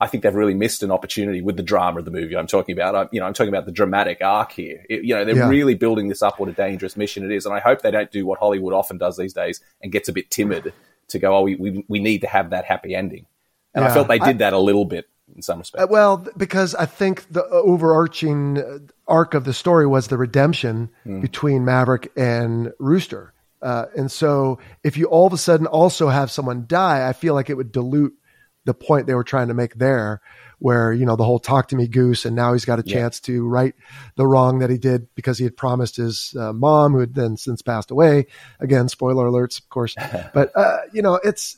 I 0.00 0.06
think 0.06 0.22
they've 0.22 0.34
really 0.34 0.54
missed 0.54 0.82
an 0.82 0.90
opportunity 0.90 1.42
with 1.42 1.56
the 1.56 1.62
drama 1.62 1.98
of 1.98 2.06
the 2.06 2.10
movie. 2.10 2.36
I'm 2.36 2.46
talking 2.46 2.72
about, 2.72 2.94
I'm, 2.94 3.08
you 3.12 3.20
know, 3.20 3.26
I'm 3.26 3.34
talking 3.34 3.50
about 3.50 3.66
the 3.66 3.72
dramatic 3.72 4.22
arc 4.22 4.52
here. 4.52 4.84
It, 4.88 5.04
you 5.04 5.14
know, 5.14 5.24
they're 5.24 5.36
yeah. 5.36 5.48
really 5.48 5.74
building 5.74 6.08
this 6.08 6.22
up. 6.22 6.40
What 6.40 6.48
a 6.48 6.52
dangerous 6.52 6.96
mission 6.96 7.24
it 7.24 7.32
is, 7.34 7.44
and 7.44 7.54
I 7.54 7.60
hope 7.60 7.82
they 7.82 7.90
don't 7.90 8.10
do 8.10 8.24
what 8.24 8.38
Hollywood 8.38 8.72
often 8.72 8.96
does 8.98 9.16
these 9.16 9.34
days 9.34 9.60
and 9.82 9.92
gets 9.92 10.08
a 10.08 10.12
bit 10.12 10.30
timid 10.30 10.72
to 11.08 11.18
go, 11.18 11.36
oh, 11.36 11.42
we 11.42 11.56
we, 11.56 11.84
we 11.88 11.98
need 12.00 12.22
to 12.22 12.26
have 12.26 12.50
that 12.50 12.64
happy 12.64 12.94
ending. 12.94 13.26
And 13.74 13.84
yeah. 13.84 13.90
I 13.90 13.94
felt 13.94 14.08
they 14.08 14.18
did 14.18 14.36
I, 14.36 14.44
that 14.44 14.52
a 14.52 14.58
little 14.58 14.84
bit 14.84 15.08
in 15.34 15.42
some 15.42 15.58
respect. 15.58 15.84
Uh, 15.84 15.86
well, 15.90 16.26
because 16.36 16.74
I 16.74 16.86
think 16.86 17.30
the 17.30 17.44
overarching 17.44 18.58
uh, 18.58 18.78
arc 19.06 19.34
of 19.34 19.44
the 19.44 19.52
story 19.52 19.86
was 19.86 20.08
the 20.08 20.18
redemption 20.18 20.90
mm. 21.06 21.20
between 21.20 21.64
Maverick 21.64 22.10
and 22.16 22.72
Rooster. 22.78 23.32
Uh, 23.62 23.86
and 23.96 24.10
so 24.10 24.58
if 24.82 24.96
you 24.96 25.04
all 25.06 25.26
of 25.26 25.32
a 25.32 25.38
sudden 25.38 25.66
also 25.66 26.08
have 26.08 26.30
someone 26.30 26.64
die, 26.66 27.06
I 27.06 27.12
feel 27.12 27.34
like 27.34 27.50
it 27.50 27.54
would 27.54 27.72
dilute 27.72 28.14
the 28.64 28.74
point 28.74 29.06
they 29.06 29.14
were 29.14 29.24
trying 29.24 29.48
to 29.48 29.54
make 29.54 29.74
there 29.76 30.20
where 30.60 30.92
you 30.92 31.06
know 31.06 31.16
the 31.16 31.24
whole 31.24 31.38
talk 31.38 31.68
to 31.68 31.76
me 31.76 31.88
goose 31.88 32.24
and 32.24 32.36
now 32.36 32.52
he's 32.52 32.64
got 32.64 32.78
a 32.78 32.82
chance 32.82 33.20
yeah. 33.22 33.34
to 33.34 33.48
right 33.48 33.74
the 34.16 34.26
wrong 34.26 34.60
that 34.60 34.70
he 34.70 34.78
did 34.78 35.12
because 35.14 35.38
he 35.38 35.44
had 35.44 35.56
promised 35.56 35.96
his 35.96 36.34
uh, 36.38 36.52
mom 36.52 36.92
who 36.92 37.00
had 37.00 37.14
then 37.14 37.36
since 37.36 37.62
passed 37.62 37.90
away. 37.90 38.26
Again 38.60 38.88
spoiler 38.88 39.26
alerts 39.26 39.58
of 39.58 39.68
course. 39.68 39.96
But 40.34 40.52
uh, 40.54 40.78
you 40.92 41.02
know 41.02 41.18
it's 41.24 41.56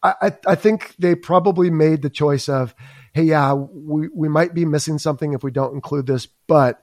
I, 0.00 0.32
I 0.46 0.54
think 0.54 0.94
they 0.98 1.16
probably 1.16 1.70
made 1.70 2.02
the 2.02 2.10
choice 2.10 2.48
of 2.48 2.74
hey 3.12 3.24
yeah 3.24 3.52
we, 3.54 4.08
we 4.14 4.28
might 4.28 4.54
be 4.54 4.64
missing 4.64 4.98
something 4.98 5.32
if 5.32 5.42
we 5.42 5.50
don't 5.50 5.74
include 5.74 6.06
this 6.06 6.26
but 6.46 6.80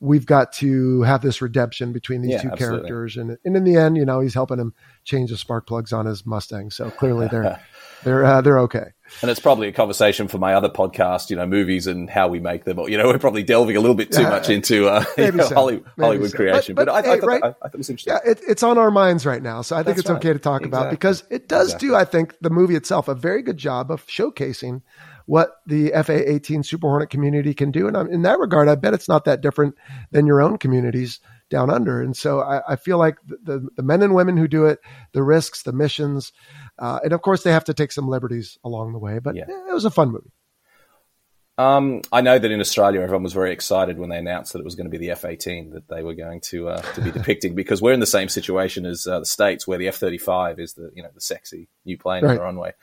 we've 0.00 0.26
got 0.26 0.52
to 0.52 1.02
have 1.02 1.22
this 1.22 1.40
redemption 1.40 1.92
between 1.92 2.20
these 2.20 2.32
yeah, 2.32 2.42
two 2.42 2.50
absolutely. 2.50 2.80
characters. 2.80 3.16
And, 3.16 3.36
and 3.44 3.56
in 3.56 3.64
the 3.64 3.76
end 3.76 3.96
you 3.96 4.04
know 4.04 4.20
he's 4.20 4.34
helping 4.34 4.58
him 4.58 4.74
change 5.04 5.30
the 5.30 5.38
spark 5.38 5.66
plugs 5.66 5.94
on 5.94 6.04
his 6.04 6.26
mustang. 6.26 6.70
So 6.70 6.90
clearly 6.90 7.28
they're 7.28 7.58
they're 8.04 8.24
uh, 8.24 8.40
they're 8.42 8.60
okay 8.60 8.92
and 9.22 9.30
it's 9.30 9.40
probably 9.40 9.68
a 9.68 9.72
conversation 9.72 10.28
for 10.28 10.38
my 10.38 10.54
other 10.54 10.68
podcast, 10.68 11.30
you 11.30 11.36
know, 11.36 11.46
movies 11.46 11.86
and 11.86 12.08
how 12.08 12.28
we 12.28 12.40
make 12.40 12.64
them. 12.64 12.78
You 12.80 12.98
know, 12.98 13.06
we're 13.06 13.18
probably 13.18 13.42
delving 13.42 13.76
a 13.76 13.80
little 13.80 13.96
bit 13.96 14.12
too 14.12 14.22
much 14.22 14.48
into 14.48 14.88
uh, 14.88 15.04
you 15.18 15.32
know, 15.32 15.44
so. 15.44 15.54
Hollywood, 15.54 15.90
Hollywood 15.98 16.30
so. 16.30 16.36
creation. 16.36 16.74
But, 16.74 16.86
but, 16.86 16.92
but 16.92 17.04
I, 17.04 17.08
hey, 17.08 17.16
I, 17.16 17.20
thought 17.20 17.26
right? 17.26 17.40
that, 17.42 17.46
I, 17.46 17.48
I, 17.48 17.52
thought 17.52 17.74
it 17.74 17.78
was 17.78 17.90
interesting. 17.90 18.12
Yeah, 18.12 18.30
it, 18.30 18.40
it's 18.48 18.62
on 18.62 18.78
our 18.78 18.90
minds 18.90 19.26
right 19.26 19.42
now. 19.42 19.62
So 19.62 19.76
I 19.76 19.80
think 19.80 19.96
That's 19.96 20.00
it's 20.00 20.10
right. 20.10 20.18
okay 20.18 20.32
to 20.32 20.38
talk 20.38 20.62
exactly. 20.62 20.78
about 20.78 20.90
because 20.90 21.24
it 21.30 21.48
does 21.48 21.68
exactly. 21.68 21.88
do, 21.88 21.94
I 21.96 22.04
think, 22.04 22.34
the 22.40 22.50
movie 22.50 22.76
itself 22.76 23.08
a 23.08 23.14
very 23.14 23.42
good 23.42 23.56
job 23.56 23.90
of 23.90 24.06
showcasing 24.06 24.82
what 25.26 25.60
the 25.66 25.90
FA 26.04 26.32
18 26.32 26.62
Super 26.62 26.88
Hornet 26.88 27.10
community 27.10 27.52
can 27.52 27.70
do. 27.70 27.86
And 27.86 28.10
in 28.10 28.22
that 28.22 28.38
regard, 28.38 28.68
I 28.68 28.76
bet 28.76 28.94
it's 28.94 29.08
not 29.08 29.26
that 29.26 29.42
different 29.42 29.74
than 30.10 30.26
your 30.26 30.40
own 30.40 30.56
communities 30.56 31.20
down 31.50 31.70
under. 31.70 32.02
And 32.02 32.16
so 32.16 32.40
I, 32.40 32.72
I 32.72 32.76
feel 32.76 32.98
like 32.98 33.16
the, 33.26 33.38
the, 33.42 33.68
the, 33.76 33.82
men 33.82 34.02
and 34.02 34.14
women 34.14 34.36
who 34.36 34.48
do 34.48 34.66
it, 34.66 34.80
the 35.12 35.22
risks, 35.22 35.62
the 35.62 35.72
missions, 35.72 36.32
uh, 36.78 37.00
and 37.02 37.12
of 37.12 37.22
course 37.22 37.42
they 37.42 37.52
have 37.52 37.64
to 37.64 37.74
take 37.74 37.92
some 37.92 38.08
liberties 38.08 38.58
along 38.64 38.92
the 38.92 38.98
way. 38.98 39.18
But 39.18 39.36
yeah. 39.36 39.44
it 39.48 39.72
was 39.72 39.84
a 39.84 39.90
fun 39.90 40.12
movie. 40.12 40.32
Um, 41.58 42.02
I 42.12 42.20
know 42.20 42.38
that 42.38 42.50
in 42.50 42.60
Australia, 42.60 43.00
everyone 43.00 43.24
was 43.24 43.32
very 43.32 43.52
excited 43.52 43.98
when 43.98 44.10
they 44.10 44.18
announced 44.18 44.52
that 44.52 44.60
it 44.60 44.64
was 44.64 44.76
going 44.76 44.86
to 44.86 44.96
be 44.96 44.98
the 44.98 45.10
F-18 45.10 45.72
that 45.72 45.88
they 45.88 46.04
were 46.04 46.14
going 46.14 46.40
to 46.42 46.68
uh, 46.68 46.80
to 46.80 47.00
be 47.00 47.10
depicting, 47.10 47.56
because 47.56 47.82
we're 47.82 47.92
in 47.92 47.98
the 47.98 48.06
same 48.06 48.28
situation 48.28 48.86
as 48.86 49.08
uh, 49.08 49.18
the 49.18 49.26
states, 49.26 49.66
where 49.66 49.76
the 49.76 49.88
F-35 49.88 50.60
is 50.60 50.74
the 50.74 50.92
you 50.94 51.02
know 51.02 51.08
the 51.12 51.20
sexy 51.20 51.68
new 51.84 51.98
plane 51.98 52.22
right. 52.22 52.30
on 52.30 52.36
the 52.36 52.42
runway, 52.42 52.74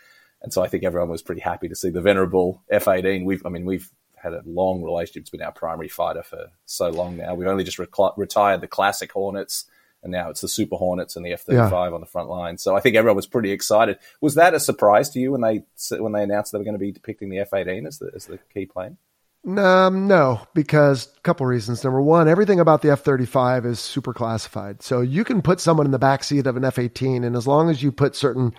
and 0.41 0.51
so 0.51 0.61
I 0.61 0.67
think 0.67 0.83
everyone 0.83 1.09
was 1.09 1.21
pretty 1.21 1.39
happy 1.39 1.69
to 1.69 1.75
see 1.75 1.89
the 1.89 2.01
venerable 2.01 2.63
F-18. 2.69 3.23
We've, 3.23 3.45
I 3.45 3.49
mean, 3.49 3.63
we've 3.63 3.89
had 4.25 4.33
a 4.33 4.43
long 4.45 4.83
relationship. 4.83 5.21
It's 5.21 5.29
been 5.29 5.41
our 5.41 5.51
primary 5.51 5.87
fighter 5.87 6.23
for 6.23 6.51
so 6.65 6.89
long 6.89 7.17
now. 7.17 7.35
We've 7.35 7.47
only 7.47 7.63
just 7.63 7.79
retired 7.79 8.61
the 8.61 8.67
classic 8.67 9.11
Hornets, 9.11 9.65
and 10.03 10.11
now 10.11 10.29
it's 10.29 10.41
the 10.41 10.47
Super 10.47 10.75
Hornets 10.75 11.15
and 11.15 11.25
the 11.25 11.33
F 11.33 11.41
thirty 11.41 11.69
five 11.69 11.93
on 11.93 12.01
the 12.01 12.05
front 12.05 12.29
line. 12.29 12.57
So 12.57 12.75
I 12.75 12.81
think 12.81 12.95
everyone 12.95 13.15
was 13.15 13.27
pretty 13.27 13.51
excited. 13.51 13.97
Was 14.19 14.35
that 14.35 14.53
a 14.53 14.59
surprise 14.59 15.09
to 15.11 15.19
you 15.19 15.31
when 15.31 15.41
they 15.41 15.63
when 15.97 16.11
they 16.11 16.23
announced 16.23 16.51
they 16.51 16.57
were 16.57 16.63
going 16.63 16.75
to 16.75 16.79
be 16.79 16.91
depicting 16.91 17.29
the 17.29 17.39
F 17.39 17.53
eighteen 17.53 17.85
as 17.85 17.99
the 17.99 18.11
as 18.13 18.25
the 18.25 18.39
key 18.53 18.65
plane? 18.65 18.97
Um, 19.45 20.07
no, 20.07 20.41
because 20.55 21.07
a 21.17 21.21
couple 21.21 21.45
reasons. 21.45 21.83
Number 21.83 22.01
one, 22.01 22.27
everything 22.27 22.59
about 22.59 22.81
the 22.81 22.89
F 22.89 23.01
35 23.01 23.67
is 23.67 23.79
super 23.79 24.11
classified. 24.11 24.81
So 24.81 25.01
you 25.01 25.23
can 25.23 25.43
put 25.43 25.59
someone 25.59 25.85
in 25.85 25.91
the 25.91 25.99
back 25.99 26.23
seat 26.23 26.47
of 26.47 26.57
an 26.57 26.65
F 26.65 26.79
18, 26.79 27.23
and 27.23 27.35
as 27.35 27.45
long 27.45 27.69
as 27.69 27.83
you 27.83 27.91
put 27.91 28.15
certain 28.15 28.55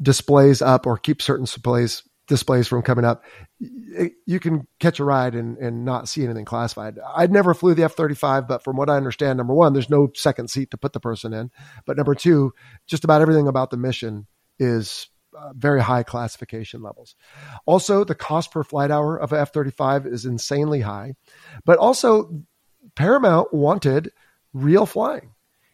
displays 0.00 0.62
up 0.62 0.86
or 0.86 0.96
keep 0.96 1.20
certain 1.20 1.44
displays 1.44 2.02
displays 2.28 2.68
from 2.68 2.82
coming 2.82 3.04
up, 3.04 3.24
you 3.58 4.40
can 4.40 4.66
catch 4.78 5.00
a 5.00 5.04
ride 5.04 5.34
and, 5.34 5.58
and 5.58 5.84
not 5.84 6.08
see 6.08 6.24
anything 6.24 6.44
classified. 6.44 6.98
I'd 7.14 7.32
never 7.32 7.54
flew 7.54 7.74
the 7.74 7.84
F 7.84 7.94
35, 7.94 8.48
but 8.48 8.64
from 8.64 8.76
what 8.76 8.88
I 8.88 8.96
understand, 8.96 9.38
number 9.38 9.54
one, 9.54 9.72
there's 9.72 9.90
no 9.90 10.08
second 10.14 10.48
seat 10.48 10.70
to 10.70 10.76
put 10.76 10.92
the 10.92 11.00
person 11.00 11.32
in. 11.32 11.50
But 11.86 11.96
number 11.96 12.14
two, 12.14 12.52
just 12.86 13.04
about 13.04 13.22
everything 13.22 13.48
about 13.48 13.70
the 13.70 13.76
mission 13.76 14.26
is 14.58 15.08
uh, 15.36 15.52
very 15.54 15.80
high 15.80 16.02
classification 16.02 16.82
levels. 16.82 17.16
Also, 17.66 18.04
the 18.04 18.14
cost 18.14 18.50
per 18.50 18.62
flight 18.62 18.90
hour 18.90 19.16
of 19.16 19.32
F 19.32 19.52
35 19.52 20.06
is 20.06 20.24
insanely 20.24 20.80
high, 20.80 21.14
but 21.64 21.78
also 21.78 22.42
Paramount 22.94 23.52
wanted 23.52 24.12
real 24.52 24.86
flying 24.86 25.31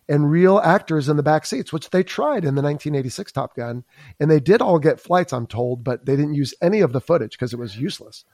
and 0.09 0.31
real 0.31 0.59
actors 0.59 1.09
in 1.09 1.17
the 1.17 1.23
back 1.23 1.45
seats, 1.45 1.73
which 1.73 1.91
they 1.91 2.03
tried 2.03 2.45
in 2.45 2.55
the 2.55 2.63
1986 2.63 3.33
Top 3.33 3.55
Gun. 3.55 3.85
And 4.19 4.31
they 4.31 4.41
did 4.41 4.63
all 4.63 4.79
get 4.79 5.01
flights, 5.01 5.33
I'm 5.33 5.47
told, 5.47 5.85
but 5.85 6.07
they 6.07 6.17
didn't 6.17 6.35
use 6.35 6.55
any 6.63 6.81
of 6.81 6.93
the 6.93 7.01
footage 7.01 7.33
because 7.33 7.53
it 7.53 7.59
was 7.59 7.77
useless. 7.77 8.25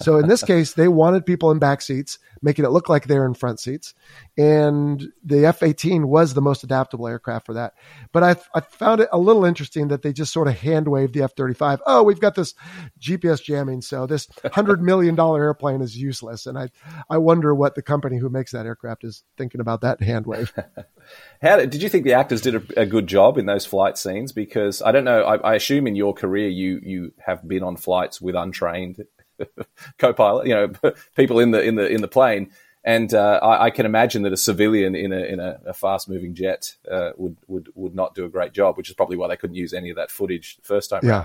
So 0.00 0.18
in 0.18 0.28
this 0.28 0.42
case, 0.42 0.72
they 0.74 0.88
wanted 0.88 1.26
people 1.26 1.50
in 1.50 1.58
back 1.58 1.82
seats, 1.82 2.18
making 2.42 2.64
it 2.64 2.70
look 2.70 2.88
like 2.88 3.06
they're 3.06 3.26
in 3.26 3.34
front 3.34 3.60
seats. 3.60 3.94
And 4.36 5.12
the 5.24 5.46
F 5.46 5.62
18 5.62 6.08
was 6.08 6.34
the 6.34 6.42
most 6.42 6.64
adaptable 6.64 7.08
aircraft 7.08 7.46
for 7.46 7.54
that. 7.54 7.74
But 8.12 8.22
I, 8.22 8.36
I 8.54 8.60
found 8.60 9.00
it 9.00 9.08
a 9.12 9.18
little 9.18 9.44
interesting 9.44 9.88
that 9.88 10.02
they 10.02 10.12
just 10.12 10.32
sort 10.32 10.48
of 10.48 10.58
hand 10.58 10.88
waved 10.88 11.14
the 11.14 11.22
F 11.22 11.34
35. 11.36 11.82
Oh, 11.86 12.02
we've 12.02 12.20
got 12.20 12.34
this 12.34 12.54
GPS 13.00 13.42
jamming. 13.42 13.82
So 13.82 14.06
this 14.06 14.26
$100 14.44 14.80
million 14.80 15.18
airplane 15.18 15.80
is 15.80 15.96
useless. 15.96 16.46
And 16.46 16.58
I, 16.58 16.70
I 17.08 17.18
wonder 17.18 17.54
what 17.54 17.74
the 17.74 17.82
company 17.82 18.18
who 18.18 18.28
makes 18.28 18.52
that 18.52 18.66
aircraft 18.66 19.04
is 19.04 19.24
thinking 19.36 19.60
about 19.60 19.82
that 19.82 20.02
hand 20.02 20.26
wave. 20.26 20.52
How 21.42 21.56
did 21.56 21.82
you 21.82 21.88
think 21.88 22.04
the 22.04 22.14
actors 22.14 22.40
did 22.40 22.54
a, 22.54 22.80
a, 22.82 22.86
good 22.86 23.06
job 23.06 23.38
in 23.38 23.46
those 23.46 23.66
flight 23.66 23.98
scenes? 23.98 24.32
Because 24.32 24.80
I 24.82 24.92
don't 24.92 25.04
know. 25.04 25.22
I, 25.22 25.36
I 25.36 25.54
assume 25.54 25.86
in 25.86 25.96
your 25.96 26.14
career 26.14 26.48
you 26.48 26.80
you 26.82 27.12
have 27.26 27.46
been 27.46 27.62
on 27.62 27.76
flights 27.76 28.20
with 28.20 28.34
untrained 28.34 29.04
co-pilot, 29.98 30.46
you 30.46 30.54
know, 30.54 30.72
people 31.16 31.40
in 31.40 31.50
the 31.50 31.62
in 31.62 31.74
the 31.74 31.86
in 31.86 32.00
the 32.00 32.08
plane. 32.08 32.50
And 32.86 33.14
uh, 33.14 33.40
I, 33.42 33.64
I, 33.64 33.70
can 33.70 33.86
imagine 33.86 34.24
that 34.24 34.34
a 34.34 34.36
civilian 34.36 34.94
in 34.94 35.10
a 35.10 35.20
in 35.20 35.40
a, 35.40 35.58
a 35.66 35.72
fast 35.72 36.06
moving 36.06 36.34
jet 36.34 36.74
uh, 36.90 37.12
would 37.16 37.36
would 37.46 37.70
would 37.74 37.94
not 37.94 38.14
do 38.14 38.26
a 38.26 38.28
great 38.28 38.52
job, 38.52 38.76
which 38.76 38.90
is 38.90 38.94
probably 38.94 39.16
why 39.16 39.28
they 39.28 39.36
couldn't 39.36 39.56
use 39.56 39.72
any 39.72 39.88
of 39.88 39.96
that 39.96 40.10
footage 40.10 40.56
the 40.56 40.62
first 40.64 40.90
time. 40.90 41.00
Yeah, 41.02 41.24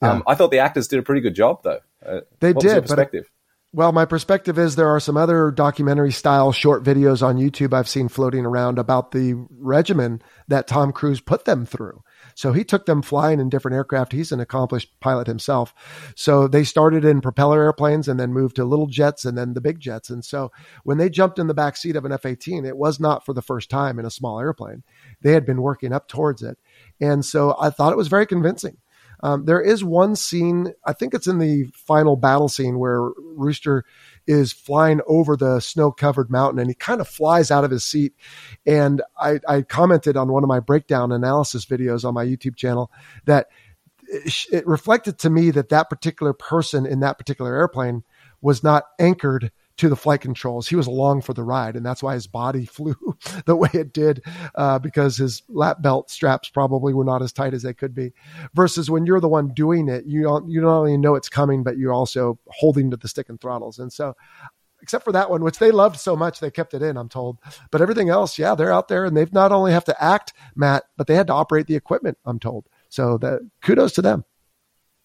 yeah. 0.00 0.12
Um, 0.12 0.22
I 0.26 0.36
thought 0.36 0.52
the 0.52 0.60
actors 0.60 0.86
did 0.86 1.00
a 1.00 1.02
pretty 1.02 1.20
good 1.20 1.34
job, 1.34 1.64
though. 1.64 1.80
Uh, 2.04 2.20
they 2.38 2.52
did. 2.52 2.82
perspective? 2.82 3.24
But, 3.24 3.40
well, 3.72 3.92
my 3.92 4.04
perspective 4.04 4.58
is 4.58 4.74
there 4.74 4.88
are 4.88 5.00
some 5.00 5.16
other 5.16 5.50
documentary 5.50 6.10
style 6.10 6.50
short 6.50 6.82
videos 6.82 7.22
on 7.22 7.36
YouTube 7.36 7.72
I've 7.72 7.88
seen 7.88 8.08
floating 8.08 8.44
around 8.44 8.78
about 8.78 9.12
the 9.12 9.34
regimen 9.50 10.22
that 10.48 10.66
Tom 10.66 10.92
Cruise 10.92 11.20
put 11.20 11.44
them 11.44 11.66
through. 11.66 12.02
So 12.40 12.54
he 12.54 12.64
took 12.64 12.86
them 12.86 13.02
flying 13.02 13.38
in 13.38 13.50
different 13.50 13.74
aircraft. 13.74 14.12
He's 14.12 14.32
an 14.32 14.40
accomplished 14.40 14.98
pilot 14.98 15.26
himself. 15.26 15.74
So 16.16 16.48
they 16.48 16.64
started 16.64 17.04
in 17.04 17.20
propeller 17.20 17.62
airplanes 17.62 18.08
and 18.08 18.18
then 18.18 18.32
moved 18.32 18.56
to 18.56 18.64
little 18.64 18.86
jets 18.86 19.26
and 19.26 19.36
then 19.36 19.52
the 19.52 19.60
big 19.60 19.78
jets. 19.78 20.08
And 20.08 20.24
so 20.24 20.50
when 20.82 20.96
they 20.96 21.10
jumped 21.10 21.38
in 21.38 21.48
the 21.48 21.54
back 21.54 21.76
seat 21.76 21.96
of 21.96 22.06
an 22.06 22.12
F 22.12 22.24
18, 22.24 22.64
it 22.64 22.78
was 22.78 22.98
not 22.98 23.26
for 23.26 23.34
the 23.34 23.42
first 23.42 23.68
time 23.68 23.98
in 23.98 24.06
a 24.06 24.10
small 24.10 24.40
airplane. 24.40 24.84
They 25.20 25.32
had 25.32 25.44
been 25.44 25.60
working 25.60 25.92
up 25.92 26.08
towards 26.08 26.42
it. 26.42 26.56
And 26.98 27.26
so 27.26 27.54
I 27.60 27.68
thought 27.68 27.92
it 27.92 27.98
was 27.98 28.08
very 28.08 28.24
convincing. 28.24 28.78
Um, 29.22 29.44
there 29.44 29.60
is 29.60 29.84
one 29.84 30.16
scene, 30.16 30.72
I 30.86 30.94
think 30.94 31.12
it's 31.12 31.26
in 31.26 31.40
the 31.40 31.66
final 31.74 32.16
battle 32.16 32.48
scene 32.48 32.78
where 32.78 33.02
Rooster 33.36 33.84
is 34.26 34.52
flying 34.52 35.00
over 35.06 35.36
the 35.36 35.60
snow 35.60 35.90
covered 35.90 36.30
mountain 36.30 36.58
and 36.58 36.70
he 36.70 36.74
kind 36.74 37.00
of 37.00 37.08
flies 37.08 37.50
out 37.50 37.64
of 37.64 37.70
his 37.70 37.84
seat. 37.84 38.14
And 38.66 39.02
I, 39.18 39.40
I 39.48 39.62
commented 39.62 40.16
on 40.16 40.32
one 40.32 40.44
of 40.44 40.48
my 40.48 40.60
breakdown 40.60 41.12
analysis 41.12 41.64
videos 41.64 42.04
on 42.04 42.14
my 42.14 42.24
YouTube 42.24 42.56
channel 42.56 42.90
that 43.24 43.48
it 44.10 44.66
reflected 44.66 45.18
to 45.20 45.30
me 45.30 45.50
that 45.52 45.68
that 45.68 45.88
particular 45.88 46.32
person 46.32 46.84
in 46.84 47.00
that 47.00 47.18
particular 47.18 47.54
airplane 47.54 48.02
was 48.40 48.62
not 48.62 48.84
anchored 48.98 49.52
to 49.80 49.88
the 49.88 49.96
flight 49.96 50.20
controls. 50.20 50.68
He 50.68 50.76
was 50.76 50.86
along 50.86 51.22
for 51.22 51.32
the 51.32 51.42
ride, 51.42 51.74
and 51.74 51.84
that's 51.84 52.02
why 52.02 52.12
his 52.12 52.26
body 52.26 52.66
flew 52.66 52.96
the 53.46 53.56
way 53.56 53.70
it 53.72 53.92
did, 53.94 54.22
uh, 54.54 54.78
because 54.78 55.16
his 55.16 55.42
lap 55.48 55.80
belt 55.80 56.10
straps 56.10 56.50
probably 56.50 56.92
were 56.92 57.04
not 57.04 57.22
as 57.22 57.32
tight 57.32 57.54
as 57.54 57.62
they 57.62 57.72
could 57.72 57.94
be. 57.94 58.12
Versus 58.54 58.90
when 58.90 59.06
you're 59.06 59.20
the 59.20 59.28
one 59.28 59.48
doing 59.48 59.88
it, 59.88 60.04
you 60.04 60.22
don't 60.22 60.50
you 60.50 60.60
not 60.60 60.78
only 60.78 60.96
know 60.98 61.14
it's 61.14 61.30
coming, 61.30 61.62
but 61.62 61.78
you're 61.78 61.94
also 61.94 62.38
holding 62.48 62.90
to 62.90 62.96
the 62.98 63.08
stick 63.08 63.30
and 63.30 63.40
throttles. 63.40 63.78
And 63.78 63.90
so, 63.90 64.14
except 64.82 65.04
for 65.04 65.12
that 65.12 65.30
one, 65.30 65.42
which 65.42 65.58
they 65.58 65.70
loved 65.70 65.98
so 65.98 66.14
much, 66.14 66.40
they 66.40 66.50
kept 66.50 66.74
it 66.74 66.82
in. 66.82 66.98
I'm 66.98 67.08
told, 67.08 67.38
but 67.70 67.80
everything 67.80 68.10
else, 68.10 68.38
yeah, 68.38 68.54
they're 68.54 68.72
out 68.72 68.88
there, 68.88 69.06
and 69.06 69.16
they've 69.16 69.32
not 69.32 69.50
only 69.50 69.72
have 69.72 69.84
to 69.86 70.02
act, 70.04 70.34
Matt, 70.54 70.84
but 70.98 71.06
they 71.06 71.14
had 71.14 71.28
to 71.28 71.34
operate 71.34 71.66
the 71.66 71.76
equipment. 71.76 72.18
I'm 72.26 72.38
told. 72.38 72.66
So 72.90 73.16
that 73.18 73.40
kudos 73.62 73.92
to 73.94 74.02
them. 74.02 74.24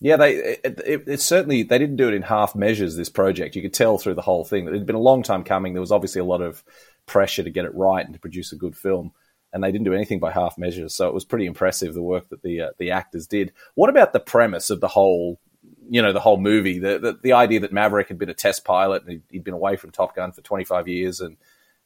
Yeah, 0.02 0.18
they 0.18 0.36
it, 0.36 0.82
it, 0.86 1.04
it, 1.08 1.22
certainly 1.22 1.64
they 1.64 1.78
didn't 1.78 1.96
do 1.96 2.08
it 2.10 2.14
in 2.14 2.22
half 2.22 2.56
measures. 2.56 2.96
This 2.96 3.10
project, 3.10 3.56
you 3.56 3.62
could 3.62 3.74
tell 3.74 3.98
through 3.98 4.16
the 4.16 4.22
whole 4.22 4.44
thing. 4.44 4.66
That 4.66 4.74
it 4.74 4.80
had 4.80 4.86
been 4.86 4.96
a 4.96 5.00
long 5.00 5.24
time 5.24 5.44
coming. 5.44 5.74
There 5.74 5.82
was 5.82 5.92
obviously 5.92 6.20
a 6.20 6.26
lot 6.26 6.42
of 6.42 6.64
pressure 7.06 7.44
to 7.44 7.50
get 7.50 7.66
it 7.66 7.74
right 7.74 8.04
and 8.06 8.14
to 8.14 8.20
produce 8.20 8.52
a 8.52 8.58
good 8.58 8.76
film, 8.76 9.14
and 9.54 9.64
they 9.64 9.72
didn't 9.72 9.86
do 9.86 9.94
anything 9.94 10.20
by 10.20 10.32
half 10.32 10.58
measures. 10.58 10.94
So 10.94 11.08
it 11.08 11.14
was 11.14 11.24
pretty 11.24 11.46
impressive 11.46 11.94
the 11.94 12.02
work 12.02 12.30
that 12.30 12.44
the 12.44 12.62
uh, 12.62 12.70
the 12.78 12.92
actors 12.92 13.26
did. 13.26 13.54
What 13.76 13.90
about 13.90 14.12
the 14.12 14.20
premise 14.20 14.70
of 14.70 14.82
the 14.82 14.90
whole? 14.90 15.40
You 15.88 16.02
know, 16.02 16.14
the 16.14 16.20
whole 16.20 16.38
movie, 16.38 16.80
the, 16.80 17.00
the, 17.00 17.20
the 17.22 17.34
idea 17.34 17.60
that 17.62 17.72
Maverick 17.72 18.08
had 18.08 18.18
been 18.18 18.30
a 18.30 18.36
test 18.36 18.66
pilot 18.66 19.04
and 19.04 19.12
he'd, 19.12 19.24
he'd 19.30 19.44
been 19.44 19.54
away 19.54 19.76
from 19.76 19.92
Top 19.92 20.16
Gun 20.16 20.32
for 20.32 20.42
25 20.42 20.88
years 20.88 21.22
and 21.22 21.38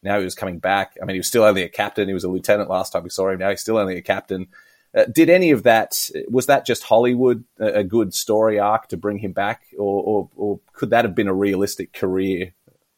now 0.01 0.17
he 0.17 0.23
was 0.23 0.35
coming 0.35 0.59
back. 0.59 0.97
I 1.01 1.05
mean, 1.05 1.15
he 1.15 1.19
was 1.19 1.27
still 1.27 1.43
only 1.43 1.63
a 1.63 1.69
captain. 1.69 2.07
He 2.07 2.13
was 2.13 2.23
a 2.23 2.29
lieutenant 2.29 2.69
last 2.69 2.91
time 2.91 3.03
we 3.03 3.09
saw 3.09 3.29
him. 3.29 3.39
Now 3.39 3.49
he's 3.49 3.61
still 3.61 3.77
only 3.77 3.97
a 3.97 4.01
captain 4.01 4.47
uh, 4.95 5.05
did 5.05 5.29
any 5.29 5.51
of 5.51 5.63
that 5.63 6.09
was 6.29 6.47
that 6.47 6.65
just 6.65 6.83
Hollywood 6.83 7.43
a, 7.59 7.79
a 7.79 7.83
good 7.83 8.13
story 8.13 8.59
arc 8.59 8.87
to 8.89 8.97
bring 8.97 9.19
him 9.19 9.31
back, 9.31 9.63
or, 9.77 10.03
or, 10.03 10.29
or 10.35 10.59
could 10.73 10.89
that 10.91 11.05
have 11.05 11.15
been 11.15 11.27
a 11.27 11.33
realistic 11.33 11.93
career, 11.93 12.53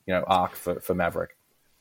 you 0.05 0.13
know, 0.13 0.23
arc 0.27 0.55
for, 0.55 0.79
for 0.79 0.95
Maverick? 0.95 1.37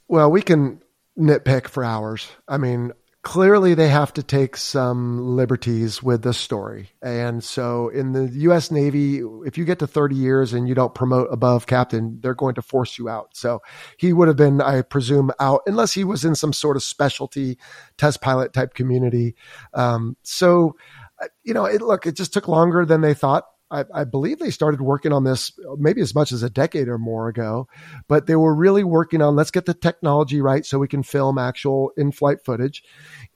Well, 0.08 0.30
we 0.30 0.42
can 0.42 0.82
nitpick 1.18 1.68
for 1.68 1.84
hours. 1.84 2.28
I 2.48 2.58
mean, 2.58 2.92
clearly 3.22 3.74
they 3.74 3.88
have 3.88 4.12
to 4.14 4.22
take 4.22 4.56
some 4.56 5.36
liberties 5.36 6.02
with 6.02 6.22
the 6.22 6.32
story. 6.32 6.90
And 7.02 7.44
so 7.44 7.88
in 7.90 8.12
the 8.12 8.28
US 8.50 8.70
Navy, 8.70 9.20
if 9.44 9.58
you 9.58 9.64
get 9.64 9.78
to 9.80 9.86
30 9.86 10.16
years 10.16 10.52
and 10.54 10.66
you 10.66 10.74
don't 10.74 10.94
promote 10.94 11.28
above 11.30 11.66
captain, 11.66 12.18
they're 12.22 12.34
going 12.34 12.54
to 12.54 12.62
force 12.62 12.98
you 12.98 13.08
out. 13.08 13.30
So 13.34 13.60
he 13.98 14.12
would 14.12 14.28
have 14.28 14.38
been, 14.38 14.62
I 14.62 14.80
presume, 14.82 15.32
out 15.38 15.62
unless 15.66 15.92
he 15.92 16.04
was 16.04 16.24
in 16.24 16.34
some 16.34 16.54
sort 16.54 16.76
of 16.76 16.82
specialty 16.82 17.58
test 17.98 18.22
pilot 18.22 18.54
type 18.54 18.72
community. 18.72 19.34
Um, 19.74 20.16
so, 20.22 20.76
uh, 21.22 21.26
you 21.44 21.52
know, 21.52 21.66
it, 21.66 21.82
look, 21.82 22.06
it 22.06 22.16
just 22.16 22.32
took 22.32 22.48
longer 22.48 22.86
than 22.86 23.02
they 23.02 23.14
thought. 23.14 23.44
I, 23.70 23.84
I, 23.94 24.04
believe 24.04 24.38
they 24.38 24.50
started 24.50 24.80
working 24.80 25.12
on 25.12 25.24
this 25.24 25.52
maybe 25.78 26.00
as 26.00 26.14
much 26.14 26.32
as 26.32 26.42
a 26.42 26.50
decade 26.50 26.88
or 26.88 26.98
more 26.98 27.28
ago, 27.28 27.68
but 28.08 28.26
they 28.26 28.36
were 28.36 28.54
really 28.54 28.82
working 28.82 29.22
on 29.22 29.36
let's 29.36 29.50
get 29.50 29.66
the 29.66 29.74
technology 29.74 30.40
right 30.40 30.66
so 30.66 30.78
we 30.78 30.88
can 30.88 31.02
film 31.02 31.38
actual 31.38 31.92
in 31.96 32.10
flight 32.10 32.44
footage 32.44 32.82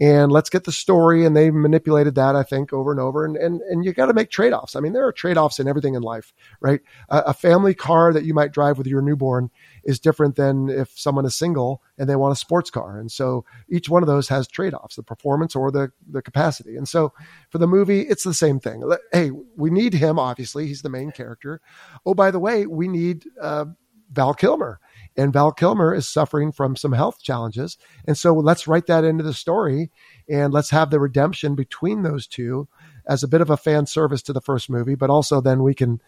and 0.00 0.32
let's 0.32 0.50
get 0.50 0.64
the 0.64 0.72
story. 0.72 1.24
And 1.24 1.36
they 1.36 1.50
manipulated 1.50 2.16
that, 2.16 2.34
I 2.34 2.42
think, 2.42 2.72
over 2.72 2.90
and 2.90 3.00
over. 3.00 3.24
And, 3.24 3.36
and, 3.36 3.60
and 3.62 3.84
you 3.84 3.92
got 3.92 4.06
to 4.06 4.14
make 4.14 4.30
trade 4.30 4.52
offs. 4.52 4.74
I 4.74 4.80
mean, 4.80 4.92
there 4.92 5.06
are 5.06 5.12
trade 5.12 5.38
offs 5.38 5.60
in 5.60 5.68
everything 5.68 5.94
in 5.94 6.02
life, 6.02 6.32
right? 6.60 6.80
A, 7.08 7.18
a 7.26 7.34
family 7.34 7.74
car 7.74 8.12
that 8.12 8.24
you 8.24 8.34
might 8.34 8.52
drive 8.52 8.76
with 8.76 8.86
your 8.86 9.02
newborn 9.02 9.50
is 9.84 10.00
different 10.00 10.36
than 10.36 10.68
if 10.68 10.98
someone 10.98 11.26
is 11.26 11.34
single 11.34 11.82
and 11.98 12.08
they 12.08 12.16
want 12.16 12.32
a 12.32 12.36
sports 12.36 12.70
car. 12.70 12.98
And 12.98 13.10
so 13.10 13.44
each 13.68 13.88
one 13.88 14.02
of 14.02 14.06
those 14.06 14.28
has 14.28 14.48
trade 14.48 14.74
offs, 14.74 14.96
the 14.96 15.02
performance 15.02 15.54
or 15.54 15.70
the, 15.70 15.92
the 16.10 16.22
capacity. 16.22 16.76
And 16.76 16.88
so 16.88 17.12
for 17.50 17.58
the 17.58 17.68
movie, 17.68 18.00
it's 18.00 18.24
the 18.24 18.34
same 18.34 18.58
thing. 18.58 18.82
Hey, 19.12 19.30
we 19.56 19.70
need 19.70 19.94
him, 19.94 20.18
obviously. 20.24 20.66
He's 20.66 20.82
the 20.82 20.88
main 20.88 21.12
character. 21.12 21.60
Oh, 22.04 22.14
by 22.14 22.30
the 22.30 22.38
way, 22.40 22.66
we 22.66 22.88
need 22.88 23.24
uh, 23.40 23.66
Val 24.10 24.34
Kilmer. 24.34 24.80
And 25.16 25.32
Val 25.32 25.52
Kilmer 25.52 25.94
is 25.94 26.08
suffering 26.08 26.50
from 26.50 26.76
some 26.76 26.92
health 26.92 27.22
challenges. 27.22 27.78
And 28.06 28.18
so 28.18 28.34
let's 28.34 28.66
write 28.66 28.86
that 28.86 29.04
into 29.04 29.22
the 29.22 29.34
story 29.34 29.90
and 30.28 30.52
let's 30.52 30.70
have 30.70 30.90
the 30.90 31.00
redemption 31.00 31.54
between 31.54 32.02
those 32.02 32.26
two 32.26 32.68
as 33.06 33.22
a 33.22 33.28
bit 33.28 33.40
of 33.40 33.50
a 33.50 33.56
fan 33.56 33.86
service 33.86 34.22
to 34.22 34.32
the 34.32 34.40
first 34.40 34.68
movie, 34.70 34.94
but 34.94 35.10
also 35.10 35.40
then 35.40 35.62
we 35.62 35.74
can 35.74 36.00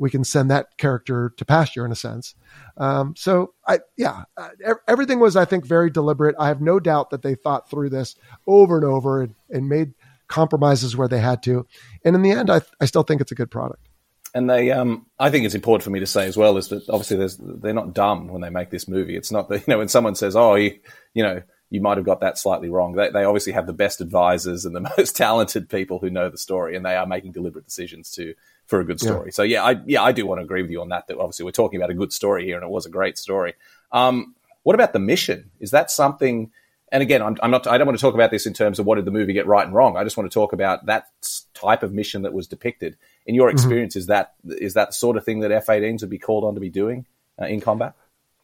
we 0.00 0.08
can 0.08 0.24
send 0.24 0.50
that 0.50 0.78
character 0.78 1.30
to 1.36 1.44
pasture 1.44 1.84
in 1.84 1.92
a 1.92 1.96
sense. 1.96 2.34
Um, 2.78 3.14
so 3.16 3.52
I, 3.68 3.80
yeah, 3.98 4.24
uh, 4.34 4.74
everything 4.88 5.20
was, 5.20 5.36
I 5.36 5.44
think, 5.44 5.66
very 5.66 5.90
deliberate. 5.90 6.34
I 6.38 6.48
have 6.48 6.62
no 6.62 6.80
doubt 6.80 7.10
that 7.10 7.20
they 7.20 7.34
thought 7.34 7.68
through 7.68 7.90
this 7.90 8.16
over 8.46 8.76
and 8.76 8.84
over 8.86 9.20
and, 9.20 9.34
and 9.50 9.68
made 9.68 9.92
compromises 10.30 10.96
where 10.96 11.08
they 11.08 11.20
had 11.20 11.42
to. 11.42 11.66
And 12.04 12.16
in 12.16 12.22
the 12.22 12.30
end, 12.30 12.48
I, 12.48 12.62
I 12.80 12.86
still 12.86 13.02
think 13.02 13.20
it's 13.20 13.32
a 13.32 13.34
good 13.34 13.50
product. 13.50 13.86
and 14.34 14.48
they, 14.48 14.70
um, 14.70 15.06
I 15.18 15.28
think 15.28 15.44
it's 15.44 15.56
important 15.56 15.82
for 15.82 15.90
me 15.90 16.00
to 16.00 16.06
say 16.06 16.26
as 16.26 16.36
well 16.36 16.56
is 16.56 16.68
that 16.68 16.88
obviously 16.88 17.28
they're 17.38 17.74
not 17.74 17.92
dumb 17.92 18.28
when 18.28 18.40
they 18.40 18.48
make 18.48 18.70
this 18.70 18.88
movie. 18.88 19.16
It's 19.16 19.32
not 19.32 19.48
that 19.48 19.58
you 19.66 19.72
know 19.72 19.78
when 19.78 19.88
someone 19.88 20.14
says, 20.14 20.36
"Oh, 20.36 20.54
you, 20.54 20.78
you 21.14 21.22
know, 21.22 21.42
you 21.68 21.80
might 21.80 21.98
have 21.98 22.06
got 22.06 22.20
that 22.20 22.38
slightly 22.38 22.70
wrong." 22.70 22.94
They, 22.94 23.10
they 23.10 23.24
obviously 23.24 23.52
have 23.52 23.66
the 23.66 23.72
best 23.72 24.00
advisors 24.00 24.64
and 24.64 24.74
the 24.74 24.80
most 24.96 25.16
talented 25.16 25.68
people 25.68 25.98
who 25.98 26.10
know 26.10 26.30
the 26.30 26.38
story, 26.38 26.76
and 26.76 26.86
they 26.86 26.94
are 26.94 27.06
making 27.06 27.32
deliberate 27.32 27.66
decisions 27.66 28.10
to 28.12 28.34
for 28.66 28.80
a 28.80 28.84
good 28.84 29.00
story. 29.00 29.26
Yeah. 29.26 29.32
So 29.32 29.42
yeah, 29.42 29.64
I 29.64 29.80
yeah 29.84 30.02
I 30.02 30.12
do 30.12 30.26
want 30.26 30.38
to 30.38 30.44
agree 30.44 30.62
with 30.62 30.70
you 30.70 30.80
on 30.80 30.90
that. 30.90 31.08
That 31.08 31.18
obviously 31.18 31.44
we're 31.44 31.50
talking 31.50 31.80
about 31.80 31.90
a 31.90 31.94
good 31.94 32.12
story 32.12 32.44
here, 32.44 32.56
and 32.56 32.64
it 32.64 32.70
was 32.70 32.86
a 32.86 32.90
great 32.90 33.18
story. 33.18 33.54
Um, 33.90 34.36
what 34.62 34.74
about 34.74 34.92
the 34.92 35.00
mission? 35.00 35.50
Is 35.58 35.72
that 35.72 35.90
something? 35.90 36.52
And 36.92 37.02
again, 37.02 37.22
I'm, 37.22 37.36
I'm, 37.42 37.50
not. 37.50 37.66
I 37.66 37.78
don't 37.78 37.86
want 37.86 37.98
to 37.98 38.02
talk 38.02 38.14
about 38.14 38.30
this 38.30 38.46
in 38.46 38.52
terms 38.52 38.78
of 38.78 38.86
what 38.86 38.96
did 38.96 39.04
the 39.04 39.12
movie 39.12 39.32
get 39.32 39.46
right 39.46 39.64
and 39.64 39.74
wrong. 39.74 39.96
I 39.96 40.02
just 40.02 40.16
want 40.16 40.30
to 40.30 40.34
talk 40.34 40.52
about 40.52 40.86
that 40.86 41.06
type 41.54 41.82
of 41.82 41.92
mission 41.92 42.22
that 42.22 42.32
was 42.32 42.48
depicted. 42.48 42.96
In 43.26 43.34
your 43.34 43.48
mm-hmm. 43.48 43.56
experience, 43.56 43.92
mm-hmm. 43.94 44.00
is 44.00 44.06
that 44.06 44.34
is 44.44 44.74
that 44.74 44.88
the 44.88 44.94
sort 44.94 45.16
of 45.16 45.24
thing 45.24 45.40
that 45.40 45.52
F-18s 45.52 46.00
would 46.00 46.10
be 46.10 46.18
called 46.18 46.44
on 46.44 46.54
to 46.54 46.60
be 46.60 46.70
doing 46.70 47.06
uh, 47.40 47.46
in 47.46 47.60
combat? 47.60 47.94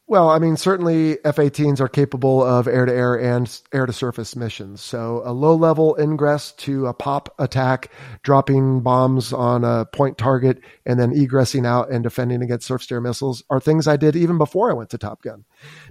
Well, 0.09 0.31
I 0.31 0.39
mean, 0.39 0.57
certainly 0.57 1.19
F-18s 1.25 1.81
are 1.81 1.89
capable 1.89 2.41
of 2.41 2.69
air-to-air 2.69 3.17
and 3.17 3.61
air-to-surface 3.73 4.37
missions. 4.37 4.81
So 4.81 5.21
a 5.25 5.33
low-level 5.33 5.97
ingress 5.99 6.53
to 6.59 6.87
a 6.87 6.95
pop 6.95 7.35
attack, 7.41 7.91
dropping 8.23 8.83
bombs 8.83 9.33
on 9.33 9.65
a 9.65 9.85
point 9.85 10.17
target, 10.17 10.61
and 10.85 11.01
then 11.01 11.11
egressing 11.11 11.67
out 11.67 11.91
and 11.91 12.05
defending 12.05 12.41
against 12.41 12.69
surface-to-air 12.69 13.01
missiles 13.01 13.43
are 13.51 13.59
things 13.59 13.89
I 13.89 13.97
did 13.97 14.15
even 14.15 14.39
before 14.39 14.71
I 14.71 14.75
went 14.75 14.91
to 14.91 14.99
Top 14.99 15.23
Gun. 15.23 15.45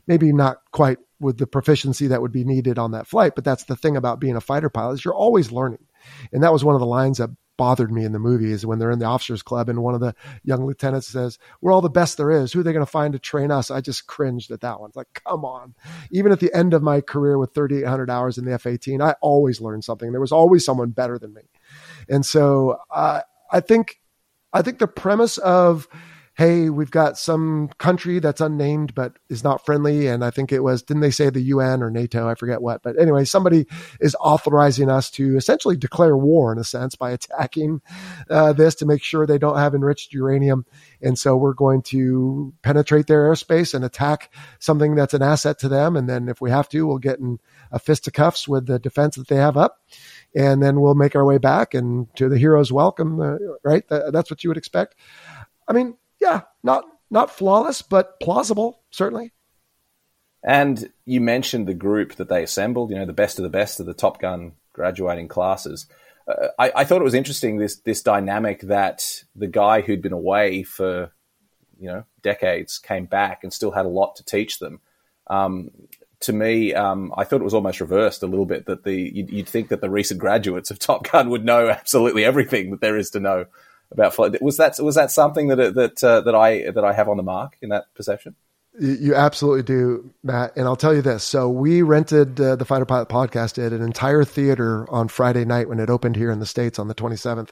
Maybe 0.08 0.32
not 0.32 0.60
quite 0.72 1.00
with 1.20 1.38
the 1.38 1.48
proficiency 1.48 2.08
that 2.08 2.22
would 2.22 2.32
be 2.32 2.46
needed 2.46 2.80
on 2.80 2.92
that 2.92 3.08
flight, 3.08 3.34
but 3.36 3.44
that's 3.44 3.66
the 3.66 3.76
thing 3.76 3.98
about 3.98 4.22
being 4.22 4.38
a 4.38 4.42
fighter 4.42 4.70
pilot 4.70 4.94
is 4.94 5.06
you're 5.06 5.14
always 5.14 5.52
learning. 5.52 5.86
And 6.32 6.42
that 6.42 6.54
was 6.54 6.64
one 6.64 6.76
of 6.76 6.82
the 6.82 6.88
lines 6.88 7.18
that 7.18 7.32
bothered 7.58 7.92
me 7.92 8.06
in 8.06 8.12
the 8.12 8.20
movie 8.20 8.52
is 8.52 8.66
when 8.66 8.80
they're 8.80 8.92
in 8.92 9.00
the 9.00 9.06
officers 9.06 9.42
club 9.42 9.70
and 9.70 9.82
one 9.82 9.94
of 9.94 10.02
the 10.02 10.16
young 10.44 10.66
lieutenants 10.66 11.08
says, 11.08 11.40
we're 11.62 11.72
all 11.72 11.82
the 11.82 11.90
best 11.90 12.18
there 12.18 12.32
is. 12.32 12.52
Who 12.52 12.60
are 12.60 12.64
they 12.64 12.74
going 12.74 12.86
to 12.86 12.92
find 12.92 13.14
to 13.14 13.20
train 13.20 13.52
us? 13.52 13.72
I 13.72 13.82
just 13.82 14.08
cringed 14.08 14.52
at 14.52 14.62
that 14.62 14.80
one. 14.80 14.90
It's 14.90 14.98
like, 14.98 15.22
come 15.26 15.46
on. 15.46 15.76
Even 16.12 16.32
at 16.32 16.40
the 16.40 16.54
end 16.54 16.74
of 16.74 16.84
my 16.84 17.02
career 17.02 17.38
with 17.38 17.54
3,800 17.54 18.10
hours 18.10 18.38
in 18.38 18.46
the 18.46 18.54
F-18, 18.54 19.02
I 19.02 19.16
always 19.22 19.62
learned 19.62 19.84
something. 19.84 20.12
There 20.12 20.22
was 20.22 20.32
always 20.32 20.66
someone 20.66 20.92
better 20.92 21.18
than 21.18 21.34
me. 21.34 21.44
And 22.10 22.26
so 22.26 22.78
uh, 22.94 23.22
I 23.52 23.60
think, 23.62 24.00
I 24.54 24.62
think 24.62 24.80
the 24.80 24.88
premise 24.88 25.38
of, 25.38 25.88
hey, 26.36 26.70
we've 26.70 26.92
got 26.92 27.18
some 27.18 27.70
country 27.78 28.20
that's 28.20 28.42
unnamed 28.42 28.94
but 28.94 29.18
is 29.30 29.44
not 29.44 29.66
friendly. 29.66 30.08
And 30.08 30.24
I 30.24 30.32
think 30.32 30.52
it 30.52 30.60
was, 30.60 30.84
didn't 30.84 31.02
they 31.02 31.12
say 31.12 31.30
the 31.30 31.42
UN 31.42 31.82
or 31.82 31.90
NATO? 31.90 32.28
I 32.28 32.36
forget 32.36 32.62
what. 32.62 32.84
But 32.84 33.00
anyway, 33.00 33.24
somebody 33.24 33.68
is 34.02 34.18
authorizing 34.20 34.90
us 34.90 35.10
to 35.12 35.38
essentially 35.38 35.78
declare 35.78 36.18
war 36.18 36.52
in 36.52 36.60
a 36.60 36.66
sense 36.66 36.96
by 36.96 37.12
attacking 37.14 37.82
uh, 38.30 38.52
this 38.52 38.76
to 38.76 38.86
make 38.86 39.02
sure 39.02 39.26
they 39.26 39.38
don't 39.38 39.58
have 39.58 39.74
enriched 39.74 40.14
uranium. 40.14 40.66
And 41.02 41.18
so 41.18 41.38
we're 41.38 41.54
going 41.54 41.82
to 41.84 42.54
penetrate 42.64 43.08
their 43.08 43.32
airspace 43.32 43.74
and 43.74 43.86
attack 43.86 44.34
something 44.60 44.96
that's 44.96 45.14
an 45.14 45.22
asset 45.22 45.58
to 45.60 45.70
them. 45.70 45.96
And 45.96 46.10
then 46.10 46.28
if 46.28 46.42
we 46.42 46.52
have 46.52 46.68
to, 46.70 46.86
we'll 46.86 46.98
get 46.98 47.20
in 47.20 47.40
a 47.72 47.80
fisticuffs 47.80 48.46
with 48.46 48.66
the 48.66 48.78
defense 48.78 49.16
that 49.16 49.30
they 49.30 49.38
have 49.38 49.56
up 49.56 49.80
and 50.36 50.62
then 50.62 50.82
we'll 50.82 50.96
make 50.96 51.16
our 51.16 51.26
way 51.26 51.38
back 51.38 51.74
and 51.74 52.14
to 52.18 52.28
the 52.28 52.38
hero's 52.38 52.74
welcome, 52.74 53.22
uh, 53.22 53.38
right? 53.64 53.84
that's 53.88 54.30
what 54.30 54.44
you 54.44 54.50
would 54.50 54.58
expect. 54.58 54.96
I 55.68 55.74
mean, 55.74 55.96
yeah, 56.20 56.42
not 56.64 56.86
not 57.10 57.32
flawless, 57.32 57.82
but 57.82 58.20
plausible, 58.20 58.82
certainly. 58.92 59.32
And 60.44 60.92
you 61.06 61.22
mentioned 61.22 61.68
the 61.68 61.74
group 61.74 62.16
that 62.16 62.30
they 62.30 62.44
assembled, 62.44 62.92
you 62.92 62.98
know, 62.98 63.06
the 63.06 63.14
best 63.14 63.40
of 63.40 63.44
the 63.44 63.50
best 63.50 63.80
of 63.80 63.86
the 63.86 63.94
Top 63.94 64.22
Gun 64.22 64.54
graduating 64.74 65.28
classes. 65.28 65.88
Uh, 66.28 66.48
I, 66.60 66.72
I, 66.76 66.84
thought 66.86 67.02
it 67.02 67.06
was 67.06 67.14
interesting 67.14 67.58
this 67.58 67.78
this 67.78 68.02
dynamic 68.02 68.62
that 68.62 69.24
the 69.36 69.48
guy 69.48 69.82
who'd 69.82 70.02
been 70.02 70.12
away 70.12 70.64
for 70.64 71.12
you 71.80 71.88
know 71.88 72.04
decades 72.22 72.78
came 72.78 73.06
back 73.06 73.44
and 73.44 73.54
still 73.54 73.72
had 73.72 73.86
a 73.86 73.90
lot 73.90 74.16
to 74.18 74.26
teach 74.26 74.60
them. 74.60 74.80
Um, 75.28 75.72
to 76.22 76.34
me, 76.34 76.74
um, 76.74 77.14
I 77.16 77.24
thought 77.24 77.42
it 77.42 77.46
was 77.46 77.54
almost 77.54 77.82
reversed 77.82 78.24
a 78.24 78.28
little 78.28 78.46
bit. 78.46 78.66
That 78.66 78.84
the 78.84 78.96
you'd, 78.96 79.30
you'd, 79.30 79.50
think 79.50 79.70
that 79.70 79.82
the 79.82 79.90
recent 79.90 80.20
graduates 80.20 80.72
of 80.72 80.80
Top 80.80 81.10
Gun 81.12 81.30
would 81.30 81.46
know 81.46 81.70
absolutely 81.70 82.26
everything 82.26 82.72
that 82.72 82.82
there 82.82 82.98
is 82.98 83.12
to 83.12 83.20
know 83.20 83.46
about. 83.98 84.42
Was 84.42 84.58
that 84.58 84.80
was 84.80 84.96
that 84.96 85.12
something 85.12 85.48
that 85.48 85.76
that 85.76 86.04
uh, 86.04 86.22
that 86.22 86.36
I 86.36 86.72
that 86.72 86.84
I 86.84 86.94
have 86.94 87.10
on 87.10 87.18
the 87.18 87.24
mark 87.24 87.58
in 87.62 87.70
that 87.70 87.86
perception? 87.96 88.36
You 88.78 89.16
absolutely 89.16 89.64
do, 89.64 90.14
Matt. 90.22 90.58
And 90.58 90.66
I'll 90.66 90.76
tell 90.76 90.94
you 90.94 91.02
this. 91.02 91.24
So 91.24 91.50
we 91.50 91.82
rented 91.82 92.42
uh, 92.42 92.58
the 92.58 92.66
Fighter 92.66 92.84
Pilot 92.84 93.08
podcast 93.08 93.54
did 93.54 93.72
an 93.72 93.82
entire 93.82 94.26
theater 94.26 94.86
on 94.92 95.08
Friday 95.08 95.46
night 95.46 95.70
when 95.70 95.80
it 95.80 95.90
opened 95.90 96.18
here 96.18 96.30
in 96.30 96.40
the 96.40 96.46
States 96.46 96.78
on 96.78 96.90
the 96.90 96.96
27th. 96.96 97.52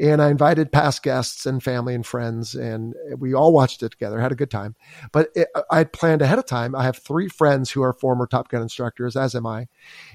And 0.00 0.22
I 0.22 0.30
invited 0.30 0.72
past 0.72 1.02
guests 1.02 1.44
and 1.44 1.62
family 1.62 1.94
and 1.94 2.06
friends 2.06 2.54
and 2.54 2.94
we 3.18 3.34
all 3.34 3.52
watched 3.52 3.82
it 3.82 3.90
together, 3.90 4.18
had 4.18 4.32
a 4.32 4.36
good 4.36 4.50
time. 4.50 4.74
But 5.12 5.28
I 5.70 5.76
had 5.78 5.92
planned 5.92 6.22
ahead 6.22 6.38
of 6.38 6.46
time. 6.46 6.74
I 6.74 6.84
have 6.84 6.96
three 6.96 7.28
friends 7.28 7.70
who 7.70 7.82
are 7.82 7.92
former 7.92 8.26
Top 8.26 8.48
Gun 8.48 8.62
instructors, 8.62 9.16
as 9.16 9.34
am 9.34 9.46
I. 9.46 9.66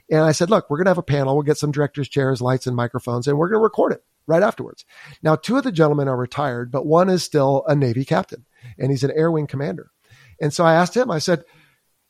And 0.09 0.21
I 0.21 0.31
said, 0.31 0.49
look, 0.49 0.67
we're 0.67 0.77
going 0.77 0.85
to 0.85 0.91
have 0.91 0.97
a 0.97 1.03
panel. 1.03 1.35
We'll 1.35 1.43
get 1.43 1.59
some 1.59 1.71
director's 1.71 2.09
chairs, 2.09 2.41
lights 2.41 2.65
and 2.65 2.75
microphones 2.75 3.27
and 3.27 3.37
we're 3.37 3.49
going 3.49 3.59
to 3.59 3.63
record 3.63 3.93
it 3.93 4.03
right 4.29 4.43
afterwards. 4.43 4.85
Now, 5.21 5.35
two 5.35 5.57
of 5.57 5.63
the 5.63 5.71
gentlemen 5.71 6.07
are 6.07 6.15
retired, 6.15 6.71
but 6.71 6.85
one 6.85 7.09
is 7.09 7.23
still 7.23 7.63
a 7.67 7.75
Navy 7.75 8.05
captain 8.05 8.45
and 8.77 8.91
he's 8.91 9.03
an 9.03 9.11
air 9.11 9.31
wing 9.31 9.47
commander. 9.47 9.91
And 10.39 10.53
so 10.53 10.63
I 10.63 10.75
asked 10.75 10.95
him, 10.95 11.11
I 11.11 11.19
said, 11.19 11.43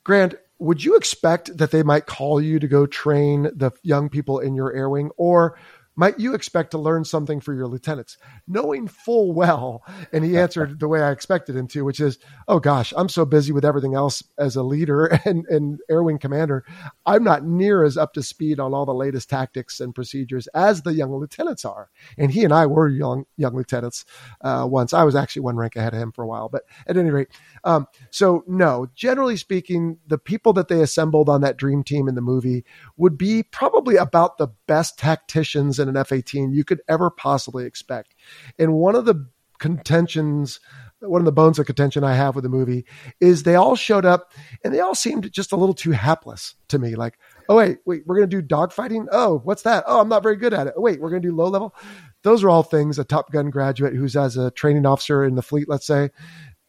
Grant, 0.04 0.34
would 0.58 0.84
you 0.84 0.96
expect 0.96 1.56
that 1.56 1.70
they 1.70 1.82
might 1.82 2.06
call 2.06 2.40
you 2.40 2.58
to 2.58 2.68
go 2.68 2.86
train 2.86 3.44
the 3.54 3.72
young 3.82 4.10
people 4.10 4.38
in 4.38 4.54
your 4.54 4.72
air 4.72 4.88
wing? 4.88 5.10
Or 5.16 5.58
might 6.00 6.18
you 6.18 6.32
expect 6.32 6.70
to 6.70 6.78
learn 6.78 7.04
something 7.04 7.40
for 7.40 7.52
your 7.52 7.66
lieutenants? 7.66 8.16
Knowing 8.48 8.88
full 8.88 9.34
well, 9.34 9.84
and 10.14 10.24
he 10.24 10.38
answered 10.38 10.80
the 10.80 10.88
way 10.88 11.02
I 11.02 11.10
expected 11.10 11.54
him 11.54 11.68
to, 11.68 11.84
which 11.84 12.00
is, 12.00 12.18
oh 12.48 12.58
gosh, 12.58 12.94
I'm 12.96 13.10
so 13.10 13.26
busy 13.26 13.52
with 13.52 13.66
everything 13.66 13.94
else 13.94 14.22
as 14.38 14.56
a 14.56 14.62
leader 14.62 15.04
and, 15.26 15.44
and 15.48 15.78
air 15.90 16.02
wing 16.02 16.18
commander. 16.18 16.64
I'm 17.04 17.22
not 17.22 17.44
near 17.44 17.84
as 17.84 17.98
up 17.98 18.14
to 18.14 18.22
speed 18.22 18.58
on 18.58 18.72
all 18.72 18.86
the 18.86 18.94
latest 18.94 19.28
tactics 19.28 19.78
and 19.78 19.94
procedures 19.94 20.46
as 20.54 20.80
the 20.80 20.94
young 20.94 21.14
lieutenants 21.14 21.66
are. 21.66 21.90
And 22.16 22.32
he 22.32 22.44
and 22.44 22.52
I 22.54 22.64
were 22.64 22.88
young, 22.88 23.26
young 23.36 23.54
lieutenants 23.54 24.06
uh, 24.40 24.66
once. 24.66 24.94
I 24.94 25.04
was 25.04 25.14
actually 25.14 25.42
one 25.42 25.56
rank 25.56 25.76
ahead 25.76 25.92
of 25.92 26.00
him 26.00 26.12
for 26.12 26.24
a 26.24 26.26
while, 26.26 26.48
but 26.48 26.62
at 26.86 26.96
any 26.96 27.10
rate, 27.10 27.28
um, 27.64 27.86
so 28.10 28.42
no, 28.46 28.86
generally 28.94 29.36
speaking, 29.36 29.98
the 30.06 30.16
people 30.16 30.54
that 30.54 30.68
they 30.68 30.80
assembled 30.80 31.28
on 31.28 31.42
that 31.42 31.58
dream 31.58 31.82
team 31.82 32.08
in 32.08 32.14
the 32.14 32.22
movie 32.22 32.64
would 32.96 33.18
be 33.18 33.42
probably 33.42 33.96
about 33.96 34.38
the 34.38 34.48
best 34.66 34.98
tacticians 34.98 35.78
and 35.78 35.89
an 35.90 35.96
F 35.96 36.12
18 36.12 36.52
you 36.52 36.64
could 36.64 36.80
ever 36.88 37.10
possibly 37.10 37.66
expect. 37.66 38.14
And 38.58 38.72
one 38.74 38.94
of 38.94 39.04
the 39.04 39.28
contentions, 39.58 40.58
one 41.00 41.20
of 41.20 41.26
the 41.26 41.32
bones 41.32 41.58
of 41.58 41.66
contention 41.66 42.02
I 42.02 42.14
have 42.14 42.34
with 42.34 42.44
the 42.44 42.48
movie 42.48 42.86
is 43.20 43.42
they 43.42 43.54
all 43.54 43.76
showed 43.76 44.04
up 44.04 44.32
and 44.64 44.74
they 44.74 44.80
all 44.80 44.94
seemed 44.94 45.30
just 45.32 45.52
a 45.52 45.56
little 45.56 45.74
too 45.74 45.92
hapless 45.92 46.54
to 46.68 46.78
me. 46.78 46.96
Like, 46.96 47.18
oh, 47.48 47.56
wait, 47.56 47.78
wait, 47.84 48.02
we're 48.06 48.16
going 48.16 48.28
to 48.28 48.42
do 48.42 48.46
dogfighting? 48.46 49.06
Oh, 49.12 49.40
what's 49.44 49.62
that? 49.62 49.84
Oh, 49.86 50.00
I'm 50.00 50.08
not 50.08 50.22
very 50.22 50.36
good 50.36 50.54
at 50.54 50.66
it. 50.66 50.74
Wait, 50.76 51.00
we're 51.00 51.10
going 51.10 51.22
to 51.22 51.28
do 51.28 51.36
low 51.36 51.48
level. 51.48 51.74
Those 52.22 52.42
are 52.42 52.50
all 52.50 52.62
things 52.62 52.98
a 52.98 53.04
Top 53.04 53.30
Gun 53.30 53.50
graduate 53.50 53.94
who's 53.94 54.16
as 54.16 54.36
a 54.36 54.50
training 54.50 54.86
officer 54.86 55.24
in 55.24 55.34
the 55.34 55.42
fleet, 55.42 55.68
let's 55.68 55.86
say, 55.86 56.10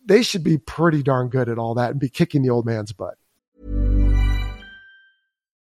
they 0.06 0.24
should 0.24 0.44
be 0.44 0.58
pretty 0.58 1.04
darn 1.04 1.30
good 1.30 1.50
at 1.50 1.60
all 1.60 1.76
that 1.76 1.92
and 1.92 2.00
be 2.00 2.10
kicking 2.10 2.42
the 2.42 2.50
old 2.50 2.66
man's 2.66 2.92
butt. 2.92 3.16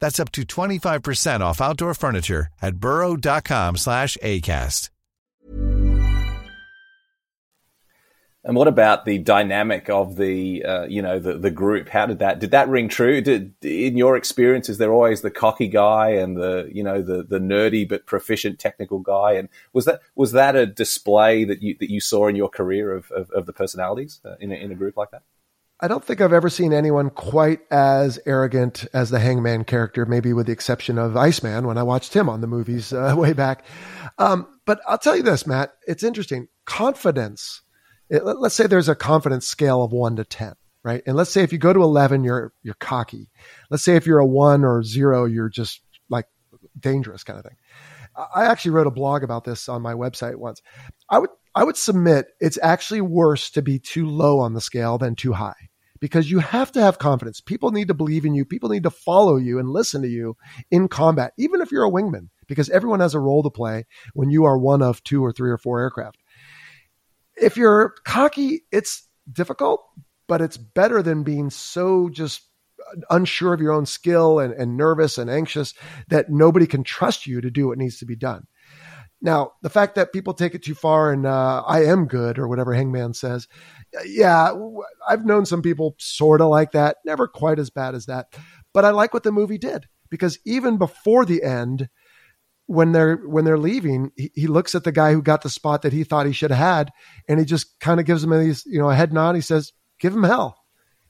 That's 0.00 0.18
up 0.18 0.32
to 0.32 0.42
25% 0.42 1.40
off 1.40 1.60
outdoor 1.60 1.94
furniture 1.94 2.48
at 2.60 2.76
burrow.com 2.76 3.76
slash 3.76 4.16
ACAST. 4.22 4.90
And 8.42 8.56
what 8.56 8.68
about 8.68 9.04
the 9.04 9.18
dynamic 9.18 9.90
of 9.90 10.16
the, 10.16 10.64
uh, 10.64 10.84
you 10.84 11.02
know, 11.02 11.18
the, 11.18 11.36
the 11.36 11.50
group? 11.50 11.90
How 11.90 12.06
did 12.06 12.20
that, 12.20 12.38
did 12.38 12.52
that 12.52 12.70
ring 12.70 12.88
true? 12.88 13.20
Did, 13.20 13.52
in 13.62 13.98
your 13.98 14.16
experience, 14.16 14.70
is 14.70 14.78
there 14.78 14.92
always 14.92 15.20
the 15.20 15.30
cocky 15.30 15.68
guy 15.68 16.12
and 16.12 16.38
the, 16.38 16.70
you 16.72 16.82
know, 16.82 17.02
the, 17.02 17.22
the 17.22 17.38
nerdy 17.38 17.86
but 17.86 18.06
proficient 18.06 18.58
technical 18.58 19.00
guy? 19.00 19.32
And 19.32 19.50
was 19.74 19.84
that, 19.84 20.00
was 20.14 20.32
that 20.32 20.56
a 20.56 20.64
display 20.64 21.44
that 21.44 21.62
you, 21.62 21.76
that 21.80 21.90
you 21.90 22.00
saw 22.00 22.28
in 22.28 22.36
your 22.36 22.48
career 22.48 22.94
of, 22.94 23.10
of, 23.10 23.30
of 23.30 23.44
the 23.44 23.52
personalities 23.52 24.22
uh, 24.24 24.36
in, 24.40 24.52
a, 24.52 24.54
in 24.54 24.72
a 24.72 24.74
group 24.74 24.96
like 24.96 25.10
that? 25.10 25.22
I 25.82 25.88
don't 25.88 26.04
think 26.04 26.20
I've 26.20 26.34
ever 26.34 26.50
seen 26.50 26.74
anyone 26.74 27.08
quite 27.08 27.60
as 27.70 28.18
arrogant 28.26 28.86
as 28.92 29.08
the 29.08 29.18
Hangman 29.18 29.64
character, 29.64 30.04
maybe 30.04 30.34
with 30.34 30.46
the 30.46 30.52
exception 30.52 30.98
of 30.98 31.16
Iceman 31.16 31.66
when 31.66 31.78
I 31.78 31.82
watched 31.82 32.14
him 32.14 32.28
on 32.28 32.42
the 32.42 32.46
movies 32.46 32.92
uh, 32.92 33.14
way 33.18 33.32
back. 33.32 33.64
Um, 34.18 34.46
but 34.66 34.80
I'll 34.86 34.98
tell 34.98 35.16
you 35.16 35.22
this, 35.22 35.46
Matt, 35.46 35.72
it's 35.86 36.02
interesting. 36.02 36.48
Confidence 36.66 37.62
it, 38.10 38.24
let's 38.24 38.54
say 38.54 38.66
there's 38.66 38.88
a 38.88 38.94
confidence 38.94 39.46
scale 39.46 39.82
of 39.82 39.92
one 39.92 40.16
to 40.16 40.24
10, 40.24 40.54
right? 40.82 41.02
And 41.06 41.16
let's 41.16 41.30
say 41.30 41.42
if 41.42 41.52
you 41.52 41.58
go 41.58 41.72
to 41.72 41.82
11, 41.82 42.24
you're, 42.24 42.52
you're 42.62 42.74
cocky. 42.74 43.30
Let's 43.70 43.84
say 43.84 43.96
if 43.96 44.06
you're 44.06 44.18
a 44.18 44.26
one 44.26 44.64
or 44.64 44.82
zero, 44.82 45.24
you're 45.24 45.48
just 45.48 45.80
like 46.08 46.26
dangerous 46.78 47.24
kind 47.24 47.38
of 47.38 47.44
thing. 47.44 47.56
I 48.34 48.46
actually 48.46 48.72
wrote 48.72 48.88
a 48.88 48.90
blog 48.90 49.22
about 49.22 49.44
this 49.44 49.68
on 49.68 49.80
my 49.80 49.94
website 49.94 50.34
once. 50.34 50.60
I 51.08 51.20
would, 51.20 51.30
I 51.54 51.62
would 51.62 51.76
submit 51.76 52.26
it's 52.40 52.58
actually 52.60 53.00
worse 53.00 53.50
to 53.52 53.62
be 53.62 53.78
too 53.78 54.06
low 54.06 54.40
on 54.40 54.52
the 54.52 54.60
scale 54.60 54.98
than 54.98 55.14
too 55.14 55.32
high 55.32 55.69
because 56.00 56.30
you 56.30 56.38
have 56.38 56.72
to 56.72 56.80
have 56.80 56.98
confidence. 56.98 57.40
People 57.40 57.70
need 57.70 57.88
to 57.88 57.94
believe 57.94 58.24
in 58.24 58.34
you. 58.34 58.44
People 58.44 58.70
need 58.70 58.82
to 58.84 58.90
follow 58.90 59.36
you 59.36 59.58
and 59.58 59.70
listen 59.70 60.02
to 60.02 60.08
you 60.08 60.36
in 60.70 60.88
combat, 60.88 61.32
even 61.38 61.60
if 61.60 61.70
you're 61.70 61.86
a 61.86 61.90
wingman, 61.90 62.28
because 62.46 62.70
everyone 62.70 63.00
has 63.00 63.14
a 63.14 63.20
role 63.20 63.42
to 63.42 63.50
play 63.50 63.86
when 64.14 64.30
you 64.30 64.44
are 64.44 64.58
one 64.58 64.82
of 64.82 65.02
two 65.04 65.24
or 65.24 65.32
three 65.32 65.50
or 65.50 65.58
four 65.58 65.80
aircraft 65.80 66.18
if 67.40 67.56
you're 67.56 67.94
cocky, 68.04 68.62
it's 68.70 69.08
difficult, 69.30 69.84
but 70.28 70.40
it's 70.40 70.56
better 70.56 71.02
than 71.02 71.22
being 71.22 71.50
so 71.50 72.08
just 72.08 72.42
unsure 73.08 73.54
of 73.54 73.60
your 73.60 73.72
own 73.72 73.86
skill 73.86 74.38
and, 74.38 74.52
and 74.52 74.76
nervous 74.76 75.18
and 75.18 75.30
anxious 75.30 75.74
that 76.08 76.30
nobody 76.30 76.66
can 76.66 76.82
trust 76.82 77.26
you 77.26 77.40
to 77.40 77.50
do 77.50 77.68
what 77.68 77.78
needs 77.78 77.98
to 77.98 78.06
be 78.06 78.16
done. 78.16 78.46
Now, 79.22 79.52
the 79.62 79.70
fact 79.70 79.96
that 79.96 80.12
people 80.12 80.32
take 80.32 80.54
it 80.54 80.62
too 80.62 80.74
far 80.74 81.12
and 81.12 81.26
uh, 81.26 81.62
I 81.66 81.84
am 81.84 82.06
good 82.06 82.38
or 82.38 82.48
whatever 82.48 82.72
Hangman 82.72 83.14
says, 83.14 83.48
yeah, 84.06 84.52
I've 85.08 85.26
known 85.26 85.44
some 85.44 85.62
people 85.62 85.94
sort 85.98 86.40
of 86.40 86.48
like 86.48 86.72
that, 86.72 86.96
never 87.04 87.28
quite 87.28 87.58
as 87.58 87.70
bad 87.70 87.94
as 87.94 88.06
that. 88.06 88.34
But 88.72 88.84
I 88.84 88.90
like 88.90 89.12
what 89.12 89.22
the 89.22 89.32
movie 89.32 89.58
did 89.58 89.86
because 90.10 90.38
even 90.44 90.78
before 90.78 91.24
the 91.24 91.42
end, 91.42 91.88
when 92.66 92.92
they're 92.92 93.16
when 93.16 93.44
they're 93.44 93.58
leaving, 93.58 94.12
he, 94.16 94.30
he, 94.34 94.46
looks 94.46 94.76
at 94.76 94.84
the 94.84 94.92
guy 94.92 95.12
who 95.12 95.22
got 95.22 95.42
the 95.42 95.50
spot 95.50 95.82
that 95.82 95.92
he 95.92 96.04
thought 96.04 96.26
he 96.26 96.32
should 96.32 96.52
have 96.52 96.58
had, 96.58 96.92
and 97.28 97.40
he 97.40 97.44
just 97.44 97.78
kind 97.80 97.98
of 97.98 98.06
gives 98.06 98.22
him 98.22 98.32
a 98.32 98.44
you 98.44 98.78
know 98.78 98.90
a 98.90 98.94
head 98.94 99.12
nod. 99.12 99.34
He 99.34 99.40
says, 99.40 99.72
"Give 99.98 100.14
him 100.14 100.22
hell," 100.22 100.56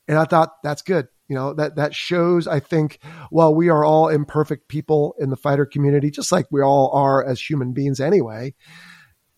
and 0.08 0.18
I 0.18 0.24
thought 0.24 0.52
that's 0.62 0.80
good. 0.80 1.08
You 1.30 1.36
know 1.36 1.54
that 1.54 1.76
that 1.76 1.94
shows. 1.94 2.48
I 2.48 2.58
think 2.58 2.98
while 3.30 3.54
we 3.54 3.68
are 3.68 3.84
all 3.84 4.08
imperfect 4.08 4.66
people 4.66 5.14
in 5.20 5.30
the 5.30 5.36
fighter 5.36 5.64
community, 5.64 6.10
just 6.10 6.32
like 6.32 6.46
we 6.50 6.60
all 6.60 6.90
are 6.92 7.24
as 7.24 7.40
human 7.40 7.72
beings 7.72 8.00
anyway, 8.00 8.52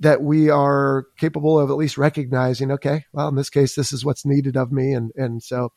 that 0.00 0.22
we 0.22 0.48
are 0.48 1.04
capable 1.18 1.60
of 1.60 1.68
at 1.68 1.76
least 1.76 1.98
recognizing. 1.98 2.70
Okay, 2.72 3.04
well 3.12 3.28
in 3.28 3.36
this 3.36 3.50
case, 3.50 3.74
this 3.74 3.92
is 3.92 4.06
what's 4.06 4.24
needed 4.24 4.56
of 4.56 4.72
me, 4.72 4.94
and 4.94 5.12
and 5.16 5.42
so 5.42 5.68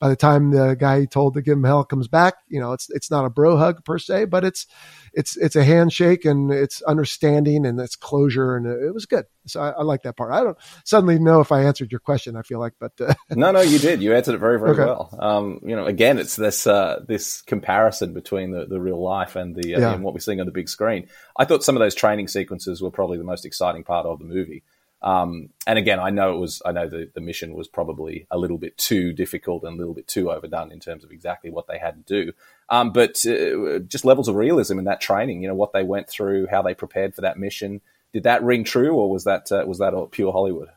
by 0.00 0.08
the 0.08 0.16
time 0.16 0.50
the 0.50 0.74
guy 0.74 1.00
he 1.00 1.06
told 1.06 1.34
to 1.34 1.42
give 1.42 1.56
him 1.56 1.64
hell 1.64 1.84
comes 1.84 2.08
back, 2.08 2.34
you 2.48 2.60
know, 2.60 2.72
it's 2.72 2.88
it's 2.90 3.10
not 3.10 3.24
a 3.24 3.30
bro 3.30 3.56
hug 3.56 3.84
per 3.84 3.98
se, 3.98 4.26
but 4.26 4.44
it's 4.44 4.66
it's 5.12 5.36
it's 5.36 5.56
a 5.56 5.64
handshake 5.64 6.24
and 6.24 6.52
it's 6.52 6.82
understanding 6.82 7.66
and 7.66 7.80
it's 7.80 7.96
closure 7.96 8.56
and 8.56 8.66
it 8.66 8.94
was 8.94 9.06
good. 9.06 9.24
So 9.46 9.60
I, 9.60 9.70
I 9.70 9.82
like 9.82 10.02
that 10.02 10.16
part. 10.16 10.32
I 10.32 10.44
don't 10.44 10.56
suddenly 10.84 11.18
know 11.18 11.40
if 11.40 11.50
I 11.50 11.62
answered 11.62 11.90
your 11.90 12.00
question. 12.00 12.36
I 12.36 12.42
feel 12.42 12.60
like, 12.60 12.74
but 12.78 12.92
uh, 13.00 13.14
no, 13.30 13.50
no, 13.50 13.60
you 13.60 13.78
did. 13.78 14.02
You 14.02 14.14
answered 14.14 14.36
it 14.36 14.38
very 14.38 14.58
very 14.58 14.72
okay. 14.72 14.84
well. 14.84 15.16
Um, 15.18 15.60
you 15.64 15.74
know, 15.74 15.86
again, 15.86 16.18
it's 16.18 16.36
this 16.36 16.66
uh, 16.66 17.00
this 17.06 17.42
comparison 17.42 18.14
between 18.14 18.52
the, 18.52 18.66
the 18.66 18.80
real 18.80 19.02
life 19.02 19.34
and 19.34 19.56
the 19.56 19.74
uh, 19.74 19.80
yeah. 19.80 19.94
and 19.94 20.04
what 20.04 20.14
we're 20.14 20.20
seeing 20.20 20.40
on 20.40 20.46
the 20.46 20.52
big 20.52 20.68
screen. 20.68 21.08
I 21.36 21.44
thought 21.44 21.64
some 21.64 21.76
of 21.76 21.80
those 21.80 21.94
training 21.94 22.28
sequences 22.28 22.80
were 22.80 22.90
probably 22.90 23.18
the 23.18 23.24
most 23.24 23.44
exciting 23.44 23.82
part 23.82 24.06
of 24.06 24.20
the 24.20 24.24
movie. 24.24 24.62
Um, 25.00 25.50
and 25.66 25.78
again, 25.78 26.00
I 26.00 26.10
know 26.10 26.34
it 26.34 26.38
was, 26.38 26.60
I 26.66 26.72
know 26.72 26.88
the, 26.88 27.10
the 27.14 27.20
mission 27.20 27.54
was 27.54 27.68
probably 27.68 28.26
a 28.30 28.38
little 28.38 28.58
bit 28.58 28.76
too 28.76 29.12
difficult 29.12 29.62
and 29.62 29.74
a 29.74 29.78
little 29.78 29.94
bit 29.94 30.08
too 30.08 30.30
overdone 30.30 30.72
in 30.72 30.80
terms 30.80 31.04
of 31.04 31.12
exactly 31.12 31.50
what 31.50 31.68
they 31.68 31.78
had 31.78 32.06
to 32.06 32.24
do. 32.24 32.32
Um, 32.68 32.92
but 32.92 33.24
uh, 33.24 33.78
just 33.80 34.04
levels 34.04 34.28
of 34.28 34.34
realism 34.34 34.78
in 34.78 34.86
that 34.86 35.00
training, 35.00 35.40
you 35.42 35.48
know, 35.48 35.54
what 35.54 35.72
they 35.72 35.84
went 35.84 36.08
through, 36.08 36.48
how 36.48 36.62
they 36.62 36.74
prepared 36.74 37.14
for 37.14 37.20
that 37.20 37.38
mission. 37.38 37.80
Did 38.12 38.24
that 38.24 38.42
ring 38.42 38.64
true 38.64 38.94
or 38.94 39.10
was 39.10 39.24
that, 39.24 39.52
uh, 39.52 39.64
was 39.66 39.78
that 39.78 39.94
pure 40.10 40.32
Hollywood? 40.32 40.68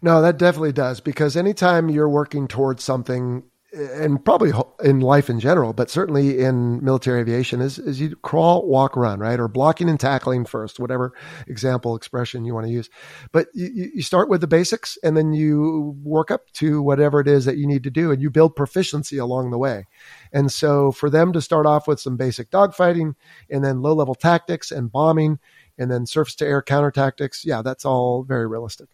No, 0.00 0.22
that 0.22 0.38
definitely 0.38 0.72
does 0.72 1.00
because 1.00 1.36
anytime 1.36 1.90
you're 1.90 2.08
working 2.08 2.48
towards 2.48 2.84
something 2.84 3.42
and 3.72 4.22
probably 4.22 4.52
in 4.84 5.00
life 5.00 5.30
in 5.30 5.40
general, 5.40 5.72
but 5.72 5.90
certainly 5.90 6.40
in 6.40 6.84
military 6.84 7.20
aviation, 7.20 7.60
is, 7.60 7.78
is 7.78 8.00
you 8.00 8.14
crawl, 8.16 8.66
walk, 8.66 8.96
run, 8.96 9.18
right? 9.18 9.40
Or 9.40 9.48
blocking 9.48 9.88
and 9.88 9.98
tackling 9.98 10.44
first, 10.44 10.78
whatever 10.78 11.12
example 11.46 11.96
expression 11.96 12.44
you 12.44 12.54
want 12.54 12.66
to 12.66 12.72
use. 12.72 12.90
But 13.32 13.48
you, 13.54 13.90
you 13.94 14.02
start 14.02 14.28
with 14.28 14.42
the 14.42 14.46
basics 14.46 14.98
and 15.02 15.16
then 15.16 15.32
you 15.32 15.96
work 16.02 16.30
up 16.30 16.50
to 16.54 16.82
whatever 16.82 17.20
it 17.20 17.28
is 17.28 17.46
that 17.46 17.56
you 17.56 17.66
need 17.66 17.84
to 17.84 17.90
do 17.90 18.10
and 18.10 18.20
you 18.20 18.30
build 18.30 18.56
proficiency 18.56 19.16
along 19.16 19.50
the 19.50 19.58
way. 19.58 19.86
And 20.32 20.52
so 20.52 20.92
for 20.92 21.08
them 21.08 21.32
to 21.32 21.40
start 21.40 21.64
off 21.64 21.88
with 21.88 22.00
some 22.00 22.16
basic 22.16 22.50
dogfighting 22.50 23.14
and 23.48 23.64
then 23.64 23.80
low 23.80 23.94
level 23.94 24.14
tactics 24.14 24.70
and 24.70 24.92
bombing 24.92 25.38
and 25.78 25.90
then 25.90 26.04
surface 26.04 26.34
to 26.36 26.46
air 26.46 26.62
counter 26.62 26.90
tactics, 26.90 27.44
yeah, 27.44 27.62
that's 27.62 27.86
all 27.86 28.22
very 28.22 28.46
realistic. 28.46 28.88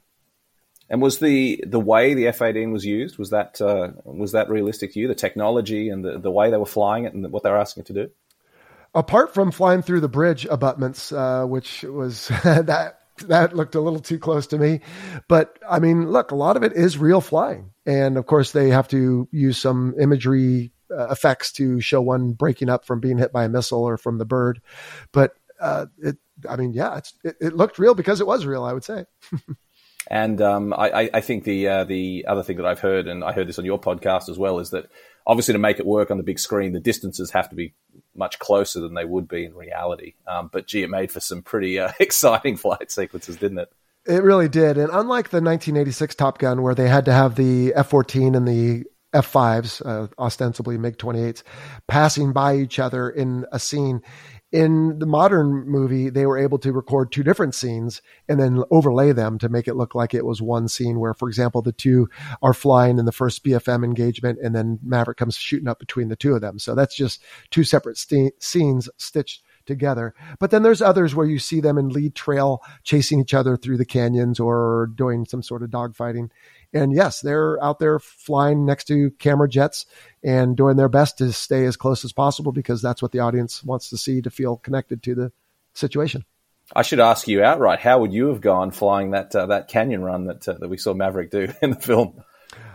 And 0.90 1.02
was 1.02 1.18
the 1.18 1.62
the 1.66 1.80
way 1.80 2.14
the 2.14 2.28
F-18 2.28 2.72
was 2.72 2.84
used 2.84 3.18
was 3.18 3.30
that 3.30 3.60
uh, 3.60 3.90
was 4.04 4.32
that 4.32 4.48
realistic 4.48 4.94
to 4.94 5.00
you? 5.00 5.08
The 5.08 5.14
technology 5.14 5.90
and 5.90 6.04
the, 6.04 6.18
the 6.18 6.30
way 6.30 6.50
they 6.50 6.56
were 6.56 6.66
flying 6.66 7.04
it 7.04 7.12
and 7.12 7.30
what 7.30 7.42
they 7.42 7.50
were 7.50 7.58
asking 7.58 7.82
it 7.82 7.86
to 7.88 7.92
do. 7.92 8.10
Apart 8.94 9.34
from 9.34 9.50
flying 9.50 9.82
through 9.82 10.00
the 10.00 10.08
bridge 10.08 10.46
abutments, 10.46 11.12
uh, 11.12 11.44
which 11.44 11.82
was 11.82 12.28
that 12.44 13.00
that 13.26 13.54
looked 13.54 13.74
a 13.74 13.80
little 13.80 14.00
too 14.00 14.18
close 14.18 14.46
to 14.48 14.58
me, 14.58 14.80
but 15.28 15.58
I 15.68 15.78
mean, 15.78 16.10
look, 16.10 16.30
a 16.30 16.36
lot 16.36 16.56
of 16.56 16.62
it 16.62 16.72
is 16.72 16.96
real 16.96 17.20
flying, 17.20 17.70
and 17.84 18.16
of 18.16 18.24
course 18.24 18.52
they 18.52 18.70
have 18.70 18.88
to 18.88 19.28
use 19.30 19.58
some 19.58 19.94
imagery 20.00 20.72
uh, 20.90 21.08
effects 21.08 21.52
to 21.52 21.80
show 21.80 22.00
one 22.00 22.32
breaking 22.32 22.70
up 22.70 22.86
from 22.86 23.00
being 23.00 23.18
hit 23.18 23.30
by 23.30 23.44
a 23.44 23.48
missile 23.50 23.84
or 23.84 23.98
from 23.98 24.16
the 24.16 24.24
bird, 24.24 24.62
but 25.12 25.34
uh, 25.60 25.86
it. 25.98 26.16
I 26.48 26.54
mean, 26.54 26.72
yeah, 26.72 27.00
it, 27.24 27.36
it 27.40 27.52
looked 27.52 27.80
real 27.80 27.94
because 27.94 28.20
it 28.20 28.26
was 28.26 28.46
real. 28.46 28.64
I 28.64 28.72
would 28.72 28.84
say. 28.84 29.04
And 30.10 30.40
um, 30.40 30.72
I, 30.72 31.10
I, 31.12 31.20
think 31.20 31.44
the 31.44 31.68
uh, 31.68 31.84
the 31.84 32.24
other 32.26 32.42
thing 32.42 32.56
that 32.56 32.64
I've 32.64 32.80
heard, 32.80 33.06
and 33.06 33.22
I 33.22 33.32
heard 33.32 33.46
this 33.46 33.58
on 33.58 33.66
your 33.66 33.78
podcast 33.78 34.30
as 34.30 34.38
well, 34.38 34.58
is 34.58 34.70
that 34.70 34.88
obviously 35.26 35.52
to 35.52 35.58
make 35.58 35.78
it 35.78 35.84
work 35.84 36.10
on 36.10 36.16
the 36.16 36.22
big 36.22 36.38
screen, 36.38 36.72
the 36.72 36.80
distances 36.80 37.30
have 37.32 37.50
to 37.50 37.54
be 37.54 37.74
much 38.16 38.38
closer 38.38 38.80
than 38.80 38.94
they 38.94 39.04
would 39.04 39.28
be 39.28 39.44
in 39.44 39.54
reality. 39.54 40.14
Um, 40.26 40.48
but 40.50 40.66
gee, 40.66 40.82
it 40.82 40.88
made 40.88 41.12
for 41.12 41.20
some 41.20 41.42
pretty 41.42 41.78
uh, 41.78 41.92
exciting 42.00 42.56
flight 42.56 42.90
sequences, 42.90 43.36
didn't 43.36 43.58
it? 43.58 43.72
It 44.06 44.22
really 44.22 44.48
did. 44.48 44.78
And 44.78 44.90
unlike 44.90 45.28
the 45.28 45.42
1986 45.42 46.14
Top 46.14 46.38
Gun, 46.38 46.62
where 46.62 46.74
they 46.74 46.88
had 46.88 47.04
to 47.04 47.12
have 47.12 47.34
the 47.34 47.74
F 47.74 47.90
14 47.90 48.34
and 48.34 48.48
the 48.48 48.84
F5s, 49.14 49.84
uh, 49.84 50.08
ostensibly 50.18 50.78
MiG 50.78 50.96
28s, 50.96 51.42
passing 51.86 52.32
by 52.32 52.56
each 52.56 52.78
other 52.78 53.10
in 53.10 53.44
a 53.52 53.58
scene, 53.58 54.00
in 54.50 54.98
the 54.98 55.06
modern 55.06 55.68
movie, 55.68 56.08
they 56.08 56.24
were 56.24 56.38
able 56.38 56.58
to 56.58 56.72
record 56.72 57.12
two 57.12 57.22
different 57.22 57.54
scenes 57.54 58.00
and 58.28 58.40
then 58.40 58.62
overlay 58.70 59.12
them 59.12 59.38
to 59.38 59.48
make 59.48 59.68
it 59.68 59.74
look 59.74 59.94
like 59.94 60.14
it 60.14 60.24
was 60.24 60.40
one 60.40 60.68
scene 60.68 60.98
where, 60.98 61.12
for 61.12 61.28
example, 61.28 61.60
the 61.60 61.72
two 61.72 62.08
are 62.42 62.54
flying 62.54 62.98
in 62.98 63.04
the 63.04 63.12
first 63.12 63.44
BFM 63.44 63.84
engagement 63.84 64.38
and 64.42 64.54
then 64.54 64.78
Maverick 64.82 65.18
comes 65.18 65.36
shooting 65.36 65.68
up 65.68 65.78
between 65.78 66.08
the 66.08 66.16
two 66.16 66.34
of 66.34 66.40
them. 66.40 66.58
So 66.58 66.74
that's 66.74 66.96
just 66.96 67.22
two 67.50 67.64
separate 67.64 67.98
st- 67.98 68.42
scenes 68.42 68.88
stitched 68.96 69.42
together. 69.68 70.14
But 70.40 70.50
then 70.50 70.64
there's 70.64 70.82
others 70.82 71.14
where 71.14 71.26
you 71.26 71.38
see 71.38 71.60
them 71.60 71.78
in 71.78 71.90
lead 71.90 72.16
trail 72.16 72.60
chasing 72.82 73.20
each 73.20 73.34
other 73.34 73.56
through 73.56 73.76
the 73.76 73.84
canyons 73.84 74.40
or 74.40 74.90
doing 74.96 75.24
some 75.26 75.44
sort 75.44 75.62
of 75.62 75.70
dogfighting. 75.70 76.30
And 76.72 76.92
yes, 76.92 77.20
they're 77.20 77.62
out 77.62 77.78
there 77.78 78.00
flying 78.00 78.66
next 78.66 78.84
to 78.86 79.12
camera 79.12 79.48
jets 79.48 79.86
and 80.24 80.56
doing 80.56 80.76
their 80.76 80.88
best 80.88 81.18
to 81.18 81.32
stay 81.32 81.64
as 81.64 81.76
close 81.76 82.04
as 82.04 82.12
possible 82.12 82.50
because 82.50 82.82
that's 82.82 83.00
what 83.00 83.12
the 83.12 83.20
audience 83.20 83.62
wants 83.62 83.90
to 83.90 83.96
see 83.96 84.20
to 84.22 84.30
feel 84.30 84.56
connected 84.56 85.02
to 85.04 85.14
the 85.14 85.32
situation. 85.72 86.24
I 86.74 86.82
should 86.82 87.00
ask 87.00 87.28
you 87.28 87.42
outright: 87.42 87.78
How 87.78 88.00
would 88.00 88.12
you 88.12 88.28
have 88.28 88.42
gone 88.42 88.72
flying 88.72 89.12
that 89.12 89.34
uh, 89.34 89.46
that 89.46 89.68
canyon 89.68 90.02
run 90.02 90.26
that 90.26 90.46
uh, 90.46 90.58
that 90.58 90.68
we 90.68 90.76
saw 90.76 90.92
Maverick 90.92 91.30
do 91.30 91.50
in 91.62 91.70
the 91.70 91.80
film? 91.80 92.22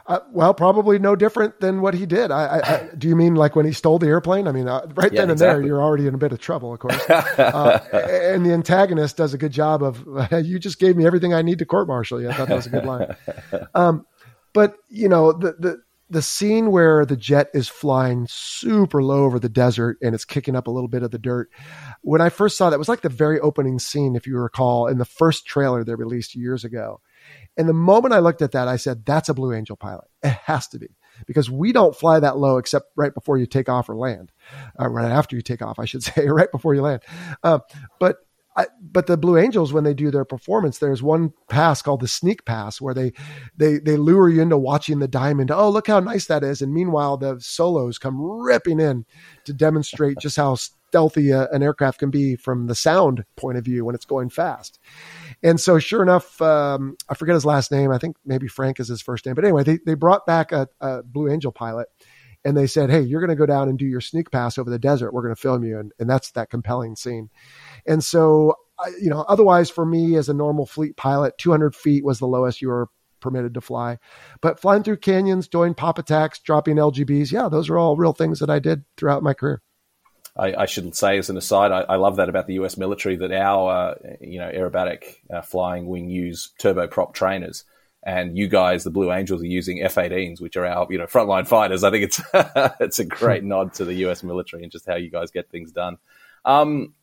Uh, 0.06 0.20
well, 0.32 0.54
probably 0.54 1.00
no 1.00 1.16
different 1.16 1.62
than 1.62 1.80
what 1.80 1.94
he 1.94 2.06
did. 2.06 2.30
I, 2.30 2.46
I, 2.46 2.60
I, 2.60 2.90
do 2.98 3.08
you 3.08 3.16
mean 3.16 3.36
like 3.36 3.56
when 3.56 3.66
he 3.66 3.72
stole 3.72 4.00
the 4.00 4.08
airplane? 4.08 4.50
I 4.50 4.52
mean, 4.52 4.68
uh, 4.68 4.86
right 4.96 5.14
yeah, 5.14 5.22
then 5.22 5.30
and 5.30 5.32
exactly. 5.32 5.62
there, 5.62 5.68
you're 5.68 5.82
already 5.82 6.08
in 6.08 6.14
a 6.14 6.18
bit 6.18 6.34
of 6.34 6.40
trouble, 6.40 6.74
of 6.74 6.80
course. 6.80 7.02
Uh, 7.54 7.80
and 7.94 8.46
the 8.46 8.52
antagonist 8.52 9.18
does 9.18 9.34
a 9.34 9.38
good 9.38 9.52
job 9.52 9.84
of, 9.84 10.06
you 10.46 10.60
just 10.60 10.80
gave 10.80 10.96
me 10.96 11.06
everything 11.06 11.34
I 11.34 11.42
need 11.42 11.60
to 11.60 11.66
court 11.66 11.88
martial 11.88 12.22
you. 12.22 12.30
I 12.30 12.34
thought 12.34 12.48
that 12.48 12.56
was 12.56 12.66
a 12.68 12.70
good 12.70 12.86
line. 12.86 13.16
Um, 13.76 14.06
but 14.54 14.76
you 14.90 15.10
know, 15.10 15.32
the, 15.32 15.54
the, 15.58 15.82
the 16.10 16.22
scene 16.22 16.72
where 16.72 17.06
the 17.06 17.18
jet 17.18 17.50
is 17.54 17.68
flying 17.68 18.28
super 18.30 19.02
low 19.02 19.24
over 19.24 19.40
the 19.40 19.50
desert 19.50 19.98
and 20.02 20.14
it's 20.14 20.26
kicking 20.26 20.56
up 20.56 20.68
a 20.68 20.72
little 20.72 20.88
bit 20.88 21.04
of 21.04 21.12
the 21.12 21.18
dirt. 21.18 21.50
When 22.02 22.22
I 22.22 22.30
first 22.30 22.58
saw 22.58 22.70
that, 22.70 22.76
it 22.76 22.80
was 22.80 22.90
like 22.90 23.02
the 23.02 23.10
very 23.10 23.40
opening 23.40 23.80
scene, 23.80 24.16
if 24.16 24.28
you 24.28 24.38
recall, 24.38 24.88
in 24.88 24.98
the 24.98 25.06
first 25.06 25.46
trailer 25.46 25.84
they 25.84 25.96
released 25.96 26.36
years 26.36 26.64
ago 26.64 27.02
And 27.58 27.70
the 27.70 27.74
moment 27.74 28.14
I 28.14 28.20
looked 28.20 28.42
at 28.42 28.52
that, 28.54 28.68
I 28.68 28.78
said, 28.78 29.06
that's 29.06 29.30
a 29.30 29.34
Blue 29.34 29.54
Angel 29.54 29.76
pilot. 29.76 30.08
It 30.24 30.34
has 30.46 30.68
to 30.70 30.80
be 30.80 30.90
because 31.28 31.50
we 31.50 31.72
don't 31.72 31.96
fly 31.96 32.20
that 32.20 32.38
low 32.38 32.58
except 32.58 32.88
right 32.96 33.14
before 33.14 33.38
you 33.38 33.46
take 33.46 33.70
off 33.70 33.90
or 33.90 33.96
land, 33.96 34.32
uh, 34.80 34.88
right 34.88 35.12
after 35.12 35.36
you 35.36 35.42
take 35.42 35.62
off, 35.62 35.80
I 35.80 35.86
should 35.86 36.04
say, 36.04 36.28
right 36.28 36.52
before 36.52 36.74
you 36.74 36.82
land. 36.82 37.02
Uh, 37.44 37.60
but 38.00 38.18
I, 38.56 38.68
but 38.80 39.08
the 39.08 39.18
Blue 39.18 39.38
Angels, 39.38 39.74
when 39.74 39.84
they 39.84 39.94
do 39.94 40.12
their 40.12 40.26
performance, 40.26 40.78
there's 40.78 41.02
one 41.02 41.34
pass 41.50 41.82
called 41.82 42.02
the 42.02 42.08
sneak 42.08 42.46
pass 42.46 42.80
where 42.80 42.94
they 42.94 43.14
they 43.58 43.80
they 43.80 43.98
lure 43.98 44.30
you 44.30 44.42
into 44.42 44.58
watching 44.58 45.00
the 45.00 45.08
diamond. 45.08 45.50
Oh, 45.50 45.70
look 45.70 45.88
how 45.88 46.00
nice 46.00 46.28
that 46.28 46.44
is! 46.44 46.62
And 46.62 46.72
meanwhile, 46.72 47.18
the 47.18 47.40
solos 47.40 47.98
come 47.98 48.22
ripping 48.22 48.80
in 48.80 49.06
to 49.46 49.54
demonstrate 49.54 50.20
just 50.20 50.38
how 50.38 50.56
stealthy 50.94 51.32
a, 51.32 51.50
an 51.50 51.64
aircraft 51.64 51.98
can 51.98 52.12
be 52.12 52.36
from 52.36 52.68
the 52.68 52.76
sound 52.76 53.26
point 53.36 53.58
of 53.58 53.66
view 53.66 53.84
when 53.84 53.96
it's 53.96 54.06
going 54.06 54.30
fast. 54.30 54.80
And 55.42 55.60
so, 55.60 55.80
sure 55.80 56.04
enough, 56.04 56.40
um, 56.40 56.98
I 57.10 57.16
forget 57.16 57.34
his 57.34 57.46
last 57.46 57.72
name. 57.72 57.90
I 57.90 57.98
think 57.98 58.16
maybe 58.24 58.48
Frank 58.48 58.80
is 58.80 58.90
his 58.90 59.02
first 59.02 59.26
name. 59.26 59.34
But 59.34 59.44
anyway, 59.44 59.64
they 59.64 59.80
they 59.84 59.96
brought 59.96 60.28
back 60.28 60.52
a, 60.52 60.68
a 60.80 61.02
Blue 61.02 61.32
Angel 61.32 61.52
pilot 61.52 61.88
and 62.46 62.56
they 62.56 62.68
said, 62.68 62.92
"Hey, 62.92 63.02
you're 63.02 63.22
going 63.22 63.36
to 63.36 63.36
go 63.36 63.48
down 63.48 63.70
and 63.70 63.80
do 63.80 63.88
your 63.88 64.02
sneak 64.02 64.30
pass 64.30 64.60
over 64.60 64.70
the 64.70 64.78
desert. 64.78 65.16
We're 65.16 65.24
going 65.24 65.34
to 65.34 65.42
film 65.42 65.64
you," 65.64 65.80
and, 65.80 65.92
and 65.98 66.08
that's 66.08 66.30
that 66.34 66.52
compelling 66.52 66.96
scene. 66.96 67.32
And 67.88 68.04
so, 68.04 68.54
you 69.02 69.10
know, 69.10 69.22
otherwise 69.28 69.72
for 69.72 69.88
me 69.88 70.16
as 70.16 70.30
a 70.30 70.34
normal 70.36 70.68
fleet 70.68 70.96
pilot, 70.96 71.40
200 71.40 71.76
feet 71.76 72.06
was 72.06 72.20
the 72.20 72.28
lowest 72.28 72.62
you 72.62 72.68
were 72.68 72.90
permitted 73.20 73.56
to 73.56 73.62
fly. 73.62 73.98
But 74.42 74.60
flying 74.60 74.84
through 74.84 74.98
canyons, 74.98 75.48
doing 75.48 75.74
pop 75.74 75.98
attacks, 75.98 76.40
dropping 76.40 76.76
LGBs, 76.76 77.32
yeah, 77.32 77.50
those 77.50 77.68
are 77.68 77.80
all 77.80 77.98
real 77.98 78.14
things 78.14 78.38
that 78.42 78.52
I 78.52 78.60
did 78.60 78.84
throughout 78.96 79.24
my 79.24 79.34
career. 79.34 79.64
I, 80.36 80.54
I 80.54 80.66
should 80.66 80.96
say 80.96 81.18
as 81.18 81.30
an 81.30 81.38
aside, 81.38 81.72
I, 81.72 81.82
I, 81.82 81.96
love 81.98 82.16
that 82.16 82.28
about 82.28 82.48
the 82.48 82.56
U.S. 82.56 82.76
military 82.76 83.16
that 83.18 83.32
our, 83.32 83.72
uh, 83.72 84.16
you 84.20 84.40
know, 84.40 84.50
aerobatic 84.50 85.18
uh, 85.32 85.42
flying 85.42 85.86
wing 85.86 86.10
use 86.10 86.52
turboprop 86.60 87.14
trainers 87.14 87.66
and 88.06 88.38
you 88.38 88.48
guys, 88.48 88.84
the 88.84 88.90
Blue 88.90 89.12
Angels, 89.12 89.42
are 89.42 89.48
using 89.48 89.82
F-18s, 89.82 90.42
which 90.42 90.58
are 90.58 90.66
our 90.66 90.88
you 90.90 90.98
know 90.98 91.06
frontline 91.06 91.48
fighters. 91.48 91.84
I 91.84 91.92
think 91.92 92.04
it's 92.04 92.22
it's 92.80 93.00
a 93.00 93.06
great 93.06 93.44
nod 93.44 93.74
to 93.76 93.86
the 93.86 93.94
U.S. 93.96 94.24
military 94.24 94.64
and 94.64 94.72
just 94.72 94.86
how 94.86 94.96
you 94.96 95.10
guys 95.10 95.32
get 95.32 95.50
things 95.50 95.72
done. 95.72 95.98
Um, 96.44 96.94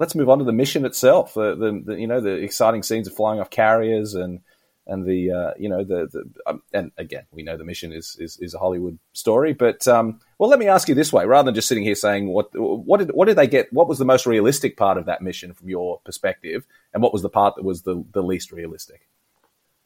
let's 0.00 0.16
move 0.16 0.28
on 0.28 0.38
to 0.38 0.44
the 0.44 0.52
mission 0.52 0.84
itself. 0.84 1.34
The, 1.34 1.54
the, 1.54 1.82
the, 1.86 2.00
you 2.00 2.08
know 2.08 2.20
the 2.20 2.32
exciting 2.32 2.82
scenes 2.82 3.06
of 3.06 3.14
flying 3.14 3.40
off 3.40 3.50
carriers 3.50 4.14
and 4.14 4.40
and 4.86 5.04
the 5.04 5.30
uh, 5.30 5.50
you 5.58 5.68
know 5.68 5.84
the, 5.84 6.08
the 6.12 6.24
um, 6.46 6.62
and 6.72 6.92
again 6.98 7.24
we 7.30 7.42
know 7.42 7.56
the 7.56 7.64
mission 7.64 7.92
is 7.92 8.16
is, 8.20 8.38
is 8.38 8.54
a 8.54 8.58
Hollywood 8.58 8.98
story, 9.12 9.52
but 9.52 9.86
um, 9.88 10.20
well 10.38 10.50
let 10.50 10.58
me 10.58 10.68
ask 10.68 10.88
you 10.88 10.94
this 10.94 11.12
way 11.12 11.24
rather 11.24 11.46
than 11.46 11.54
just 11.54 11.68
sitting 11.68 11.84
here 11.84 11.94
saying 11.94 12.28
what 12.28 12.48
what 12.54 12.98
did 12.98 13.10
what 13.10 13.26
did 13.26 13.36
they 13.36 13.46
get? 13.46 13.72
What 13.72 13.88
was 13.88 13.98
the 13.98 14.04
most 14.04 14.26
realistic 14.26 14.76
part 14.76 14.98
of 14.98 15.06
that 15.06 15.22
mission 15.22 15.52
from 15.54 15.68
your 15.68 16.00
perspective, 16.04 16.66
and 16.92 17.02
what 17.02 17.12
was 17.12 17.22
the 17.22 17.30
part 17.30 17.56
that 17.56 17.64
was 17.64 17.82
the 17.82 18.04
the 18.12 18.22
least 18.22 18.52
realistic? 18.52 19.08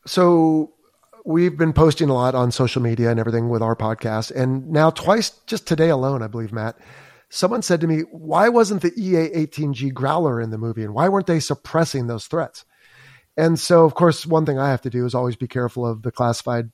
So 0.07 0.75
we've 1.25 1.57
been 1.57 1.73
posting 1.73 2.09
a 2.09 2.15
lot 2.15 2.35
on 2.35 2.51
social 2.51 2.83
media 2.83 3.11
and 3.11 3.21
everything 3.21 3.49
with 3.49 3.63
our 3.63 3.77
podcast, 3.77 4.31
and 4.35 4.71
now 4.71 4.91
twice 4.91 5.31
just 5.47 5.67
today 5.67 5.91
alone, 5.91 6.23
I 6.23 6.27
believe 6.27 6.53
Matt 6.53 6.79
someone 7.31 7.63
said 7.63 7.81
to 7.81 7.87
me, 7.87 8.01
why 8.11 8.49
wasn't 8.49 8.83
the 8.83 8.93
EA 8.97 9.29
18G 9.47 9.93
Growler 9.93 10.41
in 10.41 10.51
the 10.51 10.59
movie? 10.59 10.83
And 10.83 10.95
why 10.95 11.09
weren't 11.09 11.27
they 11.27 11.41
suppressing 11.41 12.07
those 12.07 12.27
threats? 12.27 12.65
And 13.39 13.59
so, 13.59 13.85
of 13.85 13.95
course, 13.95 14.27
one 14.27 14.45
thing 14.45 14.59
I 14.59 14.69
have 14.69 14.83
to 14.83 14.91
do 14.91 15.07
is 15.07 15.15
always 15.15 15.37
be 15.37 15.47
careful 15.47 15.87
of 15.87 16.03
the 16.03 16.11
classified 16.11 16.71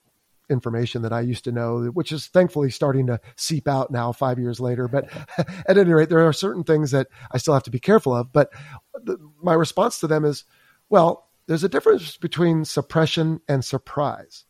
information 0.49 1.03
that 1.03 1.12
I 1.12 1.21
used 1.21 1.45
to 1.45 1.53
know, 1.53 1.85
which 1.93 2.11
is 2.11 2.27
thankfully 2.29 2.71
starting 2.71 3.07
to 3.09 3.21
seep 3.37 3.69
out 3.69 3.91
now 3.91 4.12
five 4.12 4.39
years 4.39 4.61
later. 4.61 4.89
But 4.89 5.09
at 5.69 5.77
any 5.77 5.93
rate, 5.93 6.09
there 6.09 6.27
are 6.27 6.33
certain 6.33 6.65
things 6.65 6.91
that 6.93 7.09
I 7.31 7.37
still 7.37 7.53
have 7.53 7.65
to 7.65 7.71
be 7.71 7.79
careful 7.79 8.17
of. 8.17 8.33
But 8.33 8.51
my 9.43 9.53
response 9.53 9.99
to 10.01 10.07
them 10.07 10.25
is, 10.25 10.45
well, 10.89 11.29
there's 11.47 11.65
a 11.65 11.69
difference 11.69 12.17
between 12.17 12.65
suppression 12.65 13.41
and 13.47 13.62
surprise. 13.62 14.47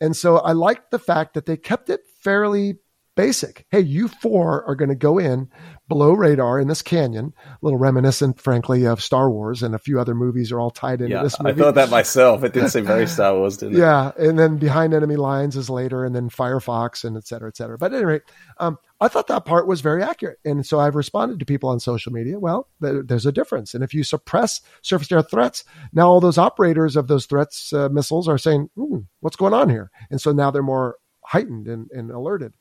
And 0.00 0.16
so 0.16 0.38
I 0.38 0.52
liked 0.52 0.90
the 0.90 0.98
fact 0.98 1.34
that 1.34 1.46
they 1.46 1.56
kept 1.56 1.90
it 1.90 2.00
fairly 2.18 2.78
basic. 3.14 3.66
Hey, 3.70 3.80
you 3.80 4.08
four 4.08 4.64
are 4.64 4.74
going 4.74 4.88
to 4.88 4.94
go 4.94 5.18
in 5.18 5.48
below 5.88 6.12
radar 6.12 6.58
in 6.58 6.68
this 6.68 6.80
canyon, 6.80 7.34
a 7.46 7.58
little 7.60 7.78
reminiscent, 7.78 8.40
frankly, 8.40 8.86
of 8.86 9.02
Star 9.02 9.30
Wars 9.30 9.62
and 9.62 9.74
a 9.74 9.78
few 9.78 10.00
other 10.00 10.14
movies 10.14 10.50
are 10.50 10.58
all 10.58 10.70
tied 10.70 11.02
into 11.02 11.16
yeah, 11.16 11.22
this 11.22 11.38
movie. 11.38 11.60
I 11.60 11.64
thought 11.64 11.74
that 11.74 11.90
myself. 11.90 12.42
It 12.44 12.54
didn't 12.54 12.70
seem 12.70 12.86
very 12.86 13.06
Star 13.06 13.36
Wars, 13.36 13.58
didn't 13.58 13.76
it? 13.76 13.80
Yeah. 13.80 14.12
And 14.18 14.38
then 14.38 14.56
behind 14.56 14.94
enemy 14.94 15.16
lines 15.16 15.56
is 15.56 15.68
later 15.68 16.04
and 16.04 16.14
then 16.14 16.30
Firefox 16.30 17.04
and 17.04 17.16
et 17.16 17.26
cetera, 17.26 17.48
et 17.48 17.56
cetera. 17.56 17.76
But 17.76 17.92
at 17.92 17.96
any 17.96 18.06
rate, 18.06 18.22
um, 18.58 18.78
I 19.00 19.08
thought 19.08 19.26
that 19.26 19.44
part 19.44 19.66
was 19.66 19.82
very 19.82 20.02
accurate. 20.02 20.38
And 20.44 20.64
so 20.64 20.80
I've 20.80 20.94
responded 20.94 21.40
to 21.40 21.44
people 21.44 21.68
on 21.68 21.80
social 21.80 22.12
media. 22.12 22.38
Well, 22.38 22.68
there's 22.80 23.26
a 23.26 23.32
difference. 23.32 23.74
And 23.74 23.84
if 23.84 23.92
you 23.92 24.04
suppress 24.04 24.62
surface 24.80 25.12
air 25.12 25.22
threats, 25.22 25.64
now 25.92 26.08
all 26.08 26.20
those 26.20 26.38
operators 26.38 26.96
of 26.96 27.08
those 27.08 27.26
threats 27.26 27.72
uh, 27.72 27.88
missiles 27.90 28.28
are 28.28 28.38
saying, 28.38 28.70
hmm, 28.76 29.00
what's 29.20 29.36
going 29.36 29.52
on 29.52 29.68
here? 29.68 29.90
And 30.10 30.20
so 30.20 30.32
now 30.32 30.50
they're 30.50 30.62
more 30.62 30.96
heightened 31.24 31.68
and, 31.68 31.88
and 31.92 32.10
alerted. 32.10 32.52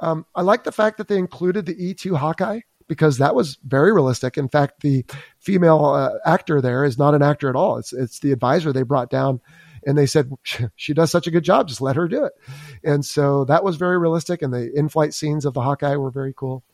Um, 0.00 0.26
I 0.34 0.42
like 0.42 0.64
the 0.64 0.72
fact 0.72 0.98
that 0.98 1.08
they 1.08 1.18
included 1.18 1.66
the 1.66 1.74
E2 1.74 2.16
Hawkeye 2.16 2.60
because 2.88 3.18
that 3.18 3.36
was 3.36 3.56
very 3.64 3.92
realistic. 3.92 4.36
In 4.36 4.48
fact, 4.48 4.80
the 4.80 5.04
female 5.38 5.84
uh, 5.84 6.14
actor 6.26 6.60
there 6.60 6.84
is 6.84 6.98
not 6.98 7.14
an 7.14 7.22
actor 7.22 7.48
at 7.48 7.54
all. 7.54 7.76
It's 7.76 7.92
it's 7.92 8.18
the 8.18 8.32
advisor 8.32 8.72
they 8.72 8.82
brought 8.82 9.10
down, 9.10 9.40
and 9.86 9.96
they 9.96 10.06
said 10.06 10.32
she 10.74 10.92
does 10.92 11.10
such 11.10 11.28
a 11.28 11.30
good 11.30 11.44
job, 11.44 11.68
just 11.68 11.80
let 11.80 11.94
her 11.94 12.08
do 12.08 12.24
it. 12.24 12.32
And 12.82 13.04
so 13.04 13.44
that 13.44 13.62
was 13.62 13.76
very 13.76 13.96
realistic, 13.96 14.42
and 14.42 14.52
the 14.52 14.72
in-flight 14.74 15.14
scenes 15.14 15.44
of 15.44 15.54
the 15.54 15.60
Hawkeye 15.60 15.96
were 15.96 16.10
very 16.10 16.34
cool. 16.36 16.64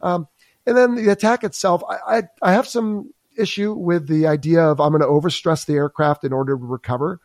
Um, 0.00 0.26
and 0.66 0.76
then 0.76 0.94
the 0.94 1.10
attack 1.10 1.44
itself, 1.44 1.82
I, 1.88 2.18
I, 2.18 2.22
I 2.40 2.52
have 2.52 2.66
some 2.66 3.12
issue 3.36 3.72
with 3.72 4.08
the 4.08 4.26
idea 4.26 4.62
of 4.62 4.80
I'm 4.80 4.92
going 4.92 5.02
to 5.02 5.06
overstress 5.06 5.66
the 5.66 5.74
aircraft 5.74 6.24
in 6.24 6.32
order 6.32 6.56
to 6.56 6.64
recover. 6.64 7.20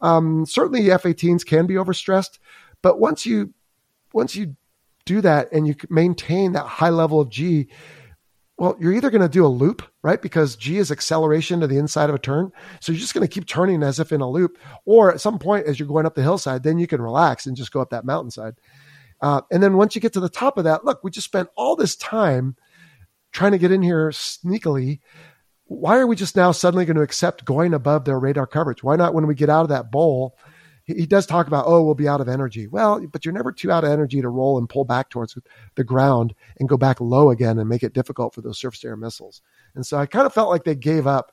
Um, 0.00 0.46
certainly, 0.46 0.90
F-18s 0.90 1.46
can 1.46 1.66
be 1.66 1.74
overstressed, 1.74 2.38
but 2.82 2.98
once 2.98 3.24
you 3.24 3.54
once 4.12 4.34
you 4.34 4.56
do 5.06 5.20
that 5.20 5.52
and 5.52 5.66
you 5.66 5.74
maintain 5.90 6.52
that 6.52 6.66
high 6.66 6.90
level 6.90 7.20
of 7.20 7.28
G, 7.30 7.68
well, 8.56 8.76
you're 8.78 8.92
either 8.92 9.10
going 9.10 9.22
to 9.22 9.28
do 9.28 9.44
a 9.44 9.48
loop, 9.48 9.82
right? 10.02 10.22
Because 10.22 10.54
G 10.54 10.78
is 10.78 10.92
acceleration 10.92 11.60
to 11.60 11.66
the 11.66 11.78
inside 11.78 12.08
of 12.08 12.14
a 12.14 12.20
turn. 12.20 12.52
So 12.80 12.92
you're 12.92 13.00
just 13.00 13.14
going 13.14 13.26
to 13.26 13.32
keep 13.32 13.46
turning 13.46 13.82
as 13.82 13.98
if 13.98 14.12
in 14.12 14.20
a 14.20 14.30
loop. 14.30 14.58
Or 14.84 15.12
at 15.12 15.20
some 15.20 15.38
point, 15.38 15.66
as 15.66 15.78
you're 15.78 15.88
going 15.88 16.06
up 16.06 16.14
the 16.14 16.22
hillside, 16.22 16.62
then 16.62 16.78
you 16.78 16.86
can 16.86 17.02
relax 17.02 17.46
and 17.46 17.56
just 17.56 17.72
go 17.72 17.80
up 17.80 17.90
that 17.90 18.04
mountainside. 18.04 18.54
Uh, 19.20 19.40
and 19.50 19.62
then 19.62 19.76
once 19.76 19.94
you 19.94 20.00
get 20.00 20.12
to 20.12 20.20
the 20.20 20.28
top 20.28 20.56
of 20.56 20.64
that, 20.64 20.84
look, 20.84 21.02
we 21.02 21.10
just 21.10 21.26
spent 21.26 21.48
all 21.56 21.74
this 21.74 21.96
time 21.96 22.56
trying 23.32 23.52
to 23.52 23.58
get 23.58 23.72
in 23.72 23.82
here 23.82 24.10
sneakily. 24.10 25.00
Why 25.64 25.98
are 25.98 26.06
we 26.06 26.14
just 26.14 26.36
now 26.36 26.52
suddenly 26.52 26.84
going 26.84 26.96
to 26.96 27.02
accept 27.02 27.44
going 27.44 27.74
above 27.74 28.04
their 28.04 28.20
radar 28.20 28.46
coverage? 28.46 28.84
Why 28.84 28.96
not 28.96 29.14
when 29.14 29.26
we 29.26 29.34
get 29.34 29.50
out 29.50 29.62
of 29.62 29.70
that 29.70 29.90
bowl? 29.90 30.36
He 30.84 31.06
does 31.06 31.26
talk 31.26 31.46
about, 31.46 31.64
oh, 31.66 31.82
we'll 31.82 31.94
be 31.94 32.08
out 32.08 32.20
of 32.20 32.28
energy. 32.28 32.66
Well, 32.66 33.06
but 33.10 33.24
you're 33.24 33.34
never 33.34 33.52
too 33.52 33.72
out 33.72 33.84
of 33.84 33.90
energy 33.90 34.20
to 34.20 34.28
roll 34.28 34.58
and 34.58 34.68
pull 34.68 34.84
back 34.84 35.08
towards 35.08 35.36
the 35.76 35.84
ground 35.84 36.34
and 36.58 36.68
go 36.68 36.76
back 36.76 37.00
low 37.00 37.30
again 37.30 37.58
and 37.58 37.68
make 37.68 37.82
it 37.82 37.94
difficult 37.94 38.34
for 38.34 38.42
those 38.42 38.58
surface 38.58 38.84
air 38.84 38.96
missiles. 38.96 39.40
And 39.74 39.86
so 39.86 39.96
I 39.96 40.06
kind 40.06 40.26
of 40.26 40.34
felt 40.34 40.50
like 40.50 40.64
they 40.64 40.74
gave 40.74 41.06
up. 41.06 41.32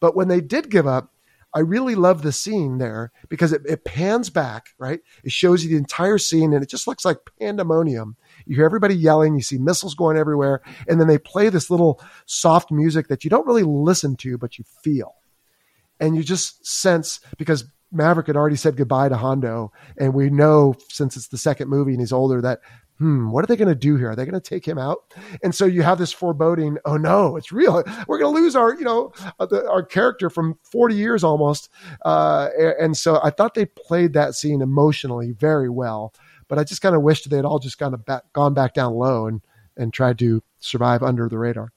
But 0.00 0.16
when 0.16 0.28
they 0.28 0.40
did 0.40 0.70
give 0.70 0.86
up, 0.86 1.12
I 1.52 1.60
really 1.60 1.94
love 1.94 2.22
the 2.22 2.30
scene 2.30 2.78
there 2.78 3.10
because 3.28 3.52
it, 3.52 3.62
it 3.66 3.84
pans 3.84 4.30
back, 4.30 4.68
right? 4.78 5.00
It 5.24 5.32
shows 5.32 5.64
you 5.64 5.70
the 5.70 5.76
entire 5.76 6.18
scene 6.18 6.52
and 6.52 6.62
it 6.62 6.68
just 6.68 6.86
looks 6.86 7.04
like 7.04 7.18
pandemonium. 7.40 8.16
You 8.46 8.56
hear 8.56 8.64
everybody 8.64 8.94
yelling, 8.94 9.34
you 9.34 9.42
see 9.42 9.58
missiles 9.58 9.94
going 9.94 10.16
everywhere, 10.16 10.60
and 10.86 11.00
then 11.00 11.08
they 11.08 11.18
play 11.18 11.48
this 11.48 11.70
little 11.70 12.00
soft 12.26 12.70
music 12.70 13.08
that 13.08 13.24
you 13.24 13.30
don't 13.30 13.46
really 13.46 13.64
listen 13.64 14.16
to, 14.16 14.38
but 14.38 14.58
you 14.58 14.64
feel. 14.82 15.16
And 15.98 16.16
you 16.16 16.22
just 16.22 16.64
sense 16.64 17.20
because 17.36 17.64
Maverick 17.92 18.28
had 18.28 18.36
already 18.36 18.56
said 18.56 18.76
goodbye 18.76 19.08
to 19.08 19.16
Hondo, 19.16 19.72
and 19.98 20.14
we 20.14 20.30
know 20.30 20.74
since 20.88 21.16
it's 21.16 21.28
the 21.28 21.38
second 21.38 21.68
movie 21.68 21.92
and 21.92 22.00
he's 22.00 22.12
older 22.12 22.40
that 22.40 22.60
hmm, 23.00 23.30
what 23.30 23.42
are 23.42 23.46
they 23.46 23.56
going 23.56 23.66
to 23.66 23.74
do 23.74 23.96
here? 23.96 24.10
Are 24.10 24.16
they 24.16 24.26
going 24.26 24.40
to 24.40 24.40
take 24.40 24.68
him 24.68 24.78
out? 24.78 25.14
And 25.42 25.54
so 25.54 25.64
you 25.64 25.82
have 25.82 25.98
this 25.98 26.12
foreboding. 26.12 26.76
Oh 26.84 26.98
no, 26.98 27.36
it's 27.36 27.50
real. 27.50 27.82
We're 28.06 28.18
going 28.18 28.34
to 28.34 28.40
lose 28.40 28.54
our, 28.54 28.74
you 28.74 28.84
know, 28.84 29.12
uh, 29.40 29.46
our 29.68 29.82
character 29.82 30.28
from 30.28 30.58
40 30.64 30.94
years 30.94 31.24
almost. 31.24 31.70
Uh, 32.04 32.48
and 32.78 32.96
so 32.96 33.18
I 33.24 33.30
thought 33.30 33.54
they 33.54 33.64
played 33.64 34.12
that 34.12 34.34
scene 34.34 34.60
emotionally 34.60 35.32
very 35.32 35.70
well, 35.70 36.12
but 36.46 36.58
I 36.58 36.64
just 36.64 36.82
kind 36.82 36.94
of 36.94 37.02
wished 37.02 37.28
they'd 37.28 37.44
all 37.44 37.58
just 37.58 37.78
kind 37.78 37.94
of 37.94 38.04
back, 38.04 38.24
gone 38.34 38.52
back 38.52 38.74
down 38.74 38.92
low 38.92 39.26
and, 39.26 39.40
and 39.78 39.94
tried 39.94 40.18
to 40.18 40.42
survive 40.58 41.02
under 41.02 41.26
the 41.26 41.38
radar. 41.38 41.72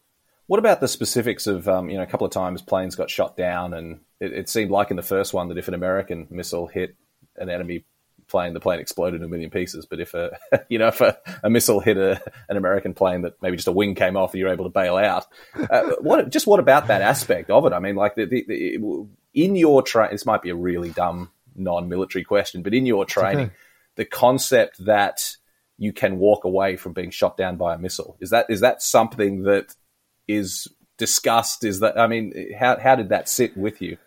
What 0.47 0.59
about 0.59 0.81
the 0.81 0.89
specifics 0.89 1.47
of, 1.47 1.69
um, 1.69 1.89
you 1.89 1.95
know, 1.95 2.03
a 2.03 2.07
couple 2.07 2.27
of 2.27 2.33
times 2.33 2.61
planes 2.61 2.95
got 2.95 3.09
shot 3.09 3.37
down 3.37 3.73
and 3.73 4.01
it, 4.23 4.33
it, 4.33 4.49
seemed 4.49 4.71
like 4.71 4.89
in 4.89 4.97
the 4.97 5.03
first 5.03 5.33
one 5.33 5.49
that 5.49 5.57
if 5.57 5.67
an 5.67 5.73
American 5.73 6.27
missile 6.29 6.67
hit 6.67 6.95
an 7.35 7.49
enemy 7.49 7.85
plane, 8.27 8.53
the 8.53 8.59
plane 8.59 8.79
exploded 8.79 9.21
in 9.21 9.25
a 9.25 9.29
million 9.29 9.49
pieces. 9.49 9.85
But 9.85 9.99
if 9.99 10.13
a 10.13 10.37
you 10.69 10.79
know 10.79 10.87
if 10.87 11.01
a, 11.01 11.17
a 11.43 11.49
missile 11.49 11.79
hit 11.79 11.97
a, 11.97 12.21
an 12.49 12.57
American 12.57 12.93
plane 12.93 13.21
that 13.21 13.41
maybe 13.41 13.57
just 13.57 13.67
a 13.67 13.71
wing 13.71 13.95
came 13.95 14.17
off, 14.17 14.33
and 14.33 14.39
you're 14.39 14.49
able 14.49 14.65
to 14.65 14.69
bail 14.69 14.97
out. 14.97 15.25
Uh, 15.69 15.91
what 15.99 16.29
just 16.29 16.47
what 16.47 16.59
about 16.59 16.87
that 16.87 17.01
aspect 17.01 17.49
of 17.49 17.65
it? 17.65 17.73
I 17.73 17.79
mean, 17.79 17.95
like 17.95 18.15
the, 18.15 18.25
the, 18.25 18.45
the 18.47 19.07
in 19.33 19.55
your 19.55 19.81
train, 19.81 20.09
this 20.11 20.25
might 20.25 20.41
be 20.41 20.49
a 20.49 20.55
really 20.55 20.89
dumb 20.89 21.31
non-military 21.55 22.23
question, 22.23 22.63
but 22.63 22.73
in 22.73 22.85
your 22.85 23.05
training, 23.05 23.45
okay. 23.45 23.55
the 23.95 24.05
concept 24.05 24.83
that 24.85 25.37
you 25.77 25.93
can 25.93 26.17
walk 26.17 26.43
away 26.43 26.77
from 26.77 26.93
being 26.93 27.11
shot 27.11 27.37
down 27.37 27.57
by 27.57 27.73
a 27.73 27.77
missile 27.77 28.15
is 28.19 28.29
that 28.29 28.45
is 28.49 28.61
that 28.61 28.81
something 28.81 29.43
that 29.43 29.75
is 30.27 30.67
discussed? 30.97 31.63
Is 31.63 31.79
that 31.81 31.99
I 31.99 32.07
mean, 32.07 32.53
how 32.57 32.79
how 32.79 32.95
did 32.95 33.09
that 33.09 33.27
sit 33.27 33.57
with 33.57 33.81
you? 33.81 33.97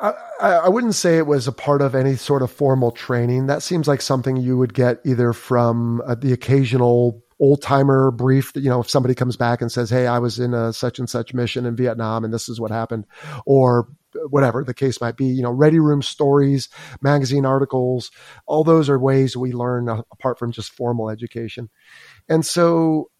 I, 0.00 0.12
I, 0.40 0.68
wouldn't 0.68 0.94
say 0.94 1.18
it 1.18 1.26
was 1.26 1.48
a 1.48 1.52
part 1.52 1.82
of 1.82 1.94
any 1.94 2.14
sort 2.14 2.42
of 2.42 2.52
formal 2.52 2.92
training. 2.92 3.46
That 3.46 3.62
seems 3.62 3.88
like 3.88 4.00
something 4.00 4.36
you 4.36 4.56
would 4.56 4.72
get 4.72 5.00
either 5.04 5.32
from 5.32 6.00
uh, 6.06 6.14
the 6.14 6.32
occasional 6.32 7.22
old 7.40 7.62
timer 7.62 8.10
brief 8.10 8.52
that, 8.52 8.62
you 8.62 8.68
know, 8.68 8.80
if 8.80 8.90
somebody 8.90 9.14
comes 9.14 9.36
back 9.36 9.60
and 9.60 9.70
says, 9.70 9.90
Hey, 9.90 10.06
I 10.06 10.18
was 10.18 10.38
in 10.38 10.54
a 10.54 10.72
such 10.72 10.98
and 10.98 11.08
such 11.08 11.34
mission 11.34 11.66
in 11.66 11.76
Vietnam 11.76 12.24
and 12.24 12.32
this 12.32 12.48
is 12.48 12.60
what 12.60 12.70
happened, 12.70 13.06
or 13.46 13.88
whatever 14.30 14.64
the 14.64 14.74
case 14.74 15.00
might 15.00 15.16
be, 15.16 15.26
you 15.26 15.42
know, 15.42 15.50
ready 15.50 15.78
room 15.78 16.02
stories, 16.02 16.68
magazine 17.00 17.44
articles, 17.44 18.10
all 18.46 18.64
those 18.64 18.88
are 18.88 18.98
ways 18.98 19.36
we 19.36 19.52
learn 19.52 19.88
uh, 19.88 20.02
apart 20.12 20.38
from 20.38 20.52
just 20.52 20.72
formal 20.72 21.10
education. 21.10 21.68
And 22.28 22.44
so, 22.44 23.10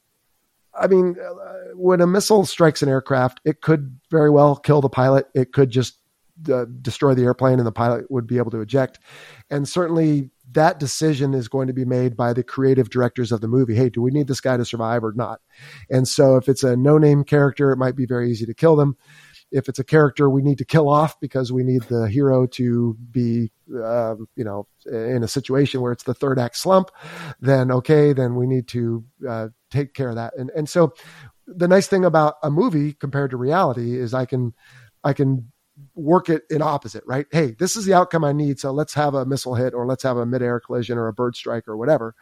I 0.74 0.86
mean, 0.86 1.16
uh, 1.20 1.74
when 1.74 2.00
a 2.00 2.06
missile 2.06 2.46
strikes 2.46 2.82
an 2.82 2.88
aircraft, 2.88 3.40
it 3.44 3.60
could 3.60 3.98
very 4.10 4.30
well 4.30 4.56
kill 4.56 4.80
the 4.80 4.88
pilot. 4.88 5.26
It 5.34 5.52
could 5.52 5.70
just 5.70 5.98
uh, 6.52 6.66
destroy 6.80 7.14
the 7.14 7.24
airplane 7.24 7.58
and 7.58 7.66
the 7.66 7.72
pilot 7.72 8.10
would 8.10 8.26
be 8.26 8.38
able 8.38 8.50
to 8.50 8.60
eject. 8.60 8.98
And 9.50 9.68
certainly 9.68 10.30
that 10.52 10.78
decision 10.78 11.34
is 11.34 11.48
going 11.48 11.66
to 11.66 11.72
be 11.72 11.84
made 11.84 12.16
by 12.16 12.32
the 12.32 12.42
creative 12.42 12.90
directors 12.90 13.32
of 13.32 13.40
the 13.40 13.48
movie. 13.48 13.74
Hey, 13.74 13.90
do 13.90 14.00
we 14.00 14.10
need 14.10 14.28
this 14.28 14.40
guy 14.40 14.56
to 14.56 14.64
survive 14.64 15.04
or 15.04 15.12
not? 15.12 15.40
And 15.90 16.06
so 16.08 16.36
if 16.36 16.48
it's 16.48 16.62
a 16.62 16.76
no 16.76 16.98
name 16.98 17.24
character, 17.24 17.70
it 17.70 17.76
might 17.76 17.96
be 17.96 18.06
very 18.06 18.30
easy 18.30 18.46
to 18.46 18.54
kill 18.54 18.76
them. 18.76 18.96
If 19.50 19.68
it's 19.68 19.78
a 19.78 19.84
character 19.84 20.28
we 20.28 20.42
need 20.42 20.58
to 20.58 20.64
kill 20.64 20.88
off 20.88 21.18
because 21.20 21.50
we 21.50 21.64
need 21.64 21.82
the 21.84 22.06
hero 22.08 22.46
to 22.46 22.96
be, 23.10 23.50
uh, 23.74 24.16
you 24.36 24.44
know, 24.44 24.66
in 24.86 25.22
a 25.22 25.28
situation 25.28 25.80
where 25.80 25.92
it's 25.92 26.04
the 26.04 26.14
third 26.14 26.38
act 26.38 26.56
slump, 26.56 26.90
then 27.40 27.70
okay, 27.70 28.12
then 28.12 28.36
we 28.36 28.46
need 28.46 28.68
to 28.68 29.04
uh, 29.26 29.48
take 29.70 29.94
care 29.94 30.10
of 30.10 30.16
that. 30.16 30.34
And 30.36 30.50
and 30.54 30.68
so 30.68 30.92
the 31.46 31.68
nice 31.68 31.86
thing 31.86 32.04
about 32.04 32.34
a 32.42 32.50
movie 32.50 32.92
compared 32.92 33.30
to 33.30 33.38
reality 33.38 33.98
is 33.98 34.12
I 34.12 34.26
can 34.26 34.52
I 35.02 35.14
can 35.14 35.50
work 35.94 36.28
it 36.28 36.42
in 36.50 36.62
opposite, 36.62 37.04
right? 37.06 37.26
Hey, 37.30 37.52
this 37.58 37.76
is 37.76 37.84
the 37.84 37.94
outcome 37.94 38.24
I 38.24 38.32
need. 38.32 38.58
So 38.58 38.72
let's 38.72 38.94
have 38.94 39.14
a 39.14 39.26
missile 39.26 39.54
hit 39.54 39.74
or 39.74 39.86
let's 39.86 40.02
have 40.02 40.16
a 40.16 40.26
midair 40.26 40.60
collision 40.60 40.98
or 40.98 41.08
a 41.08 41.12
bird 41.12 41.36
strike 41.36 41.68
or 41.68 41.76
whatever 41.76 42.14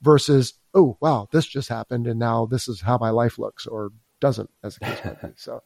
versus, 0.00 0.54
oh, 0.74 0.96
wow, 1.00 1.28
this 1.32 1.46
just 1.46 1.68
happened. 1.68 2.06
And 2.06 2.18
now 2.18 2.46
this 2.46 2.68
is 2.68 2.80
how 2.80 2.98
my 2.98 3.10
life 3.10 3.38
looks 3.38 3.66
or 3.66 3.90
doesn't 4.20 4.50
as 4.62 4.76
a 4.76 4.80
case 4.80 5.04
might 5.04 5.22
be. 5.22 5.28
So 5.36 5.62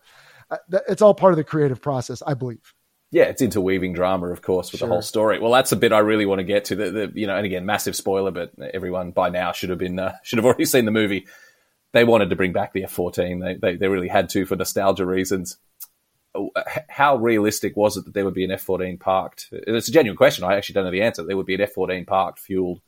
uh, 0.51 0.59
th- 0.71 0.83
it's 0.89 1.03
all 1.03 1.15
part 1.15 1.33
of 1.33 1.37
the 1.37 1.45
creative 1.45 1.81
process, 1.81 2.23
I 2.27 2.35
believe. 2.35 2.75
Yeah, 3.11 3.25
it's 3.25 3.43
interweaving 3.43 3.93
drama, 3.93 4.29
of 4.29 4.41
course, 4.41 4.73
with 4.73 4.79
sure. 4.79 4.89
the 4.89 4.95
whole 4.95 5.03
story. 5.03 5.39
Well, 5.39 5.53
that's 5.53 5.73
a 5.73 5.77
bit 5.77 5.93
I 5.93 5.99
really 5.99 6.25
want 6.25 6.39
to 6.39 6.45
get 6.45 6.67
to. 6.67 6.77
The, 6.77 6.91
the, 6.91 7.13
you 7.15 7.27
know, 7.27 7.37
and 7.37 7.45
again, 7.45 7.67
massive 7.67 7.95
spoiler, 7.95 8.31
but 8.31 8.53
everyone 8.73 9.11
by 9.11 9.29
now 9.29 9.53
should 9.53 9.69
have 9.69 9.79
been 9.79 9.99
uh, 9.99 10.15
should 10.23 10.39
have 10.39 10.47
already 10.47 10.65
seen 10.65 10.87
the 10.87 10.91
movie. 10.91 11.27
They 11.93 12.05
wanted 12.05 12.31
to 12.31 12.37
bring 12.37 12.53
back 12.53 12.73
the 12.73 12.85
F 12.85 12.91
fourteen. 12.91 13.41
They, 13.41 13.57
they 13.61 13.77
they 13.77 13.89
really 13.89 14.09
had 14.09 14.31
to 14.31 14.47
for 14.47 14.57
nostalgia 14.57 15.05
reasons 15.05 15.59
Oh, 16.35 16.51
uh, 16.57 16.63
how 16.89 17.17
realistic 17.17 17.77
was 17.77 17.97
it 17.97 18.05
that 18.07 18.15
there 18.15 18.25
would 18.25 18.35
be 18.35 18.45
an 18.45 18.51
F 18.51 18.63
14 18.63 18.99
parked? 18.99 19.49
It's 19.53 19.89
a 19.89 19.93
genuine 19.93 20.17
question. 20.17 20.45
I 20.45 20.55
actually 20.55 20.75
don't 20.75 20.85
know 20.85 20.91
the 20.91 21.03
answer. 21.03 21.23
There 21.23 21.37
would 21.37 21.47
be 21.47 21.55
an 21.55 21.61
F 21.61 21.73
14 21.73 22.05
parked, 22.07 22.39
fueled 22.39 22.81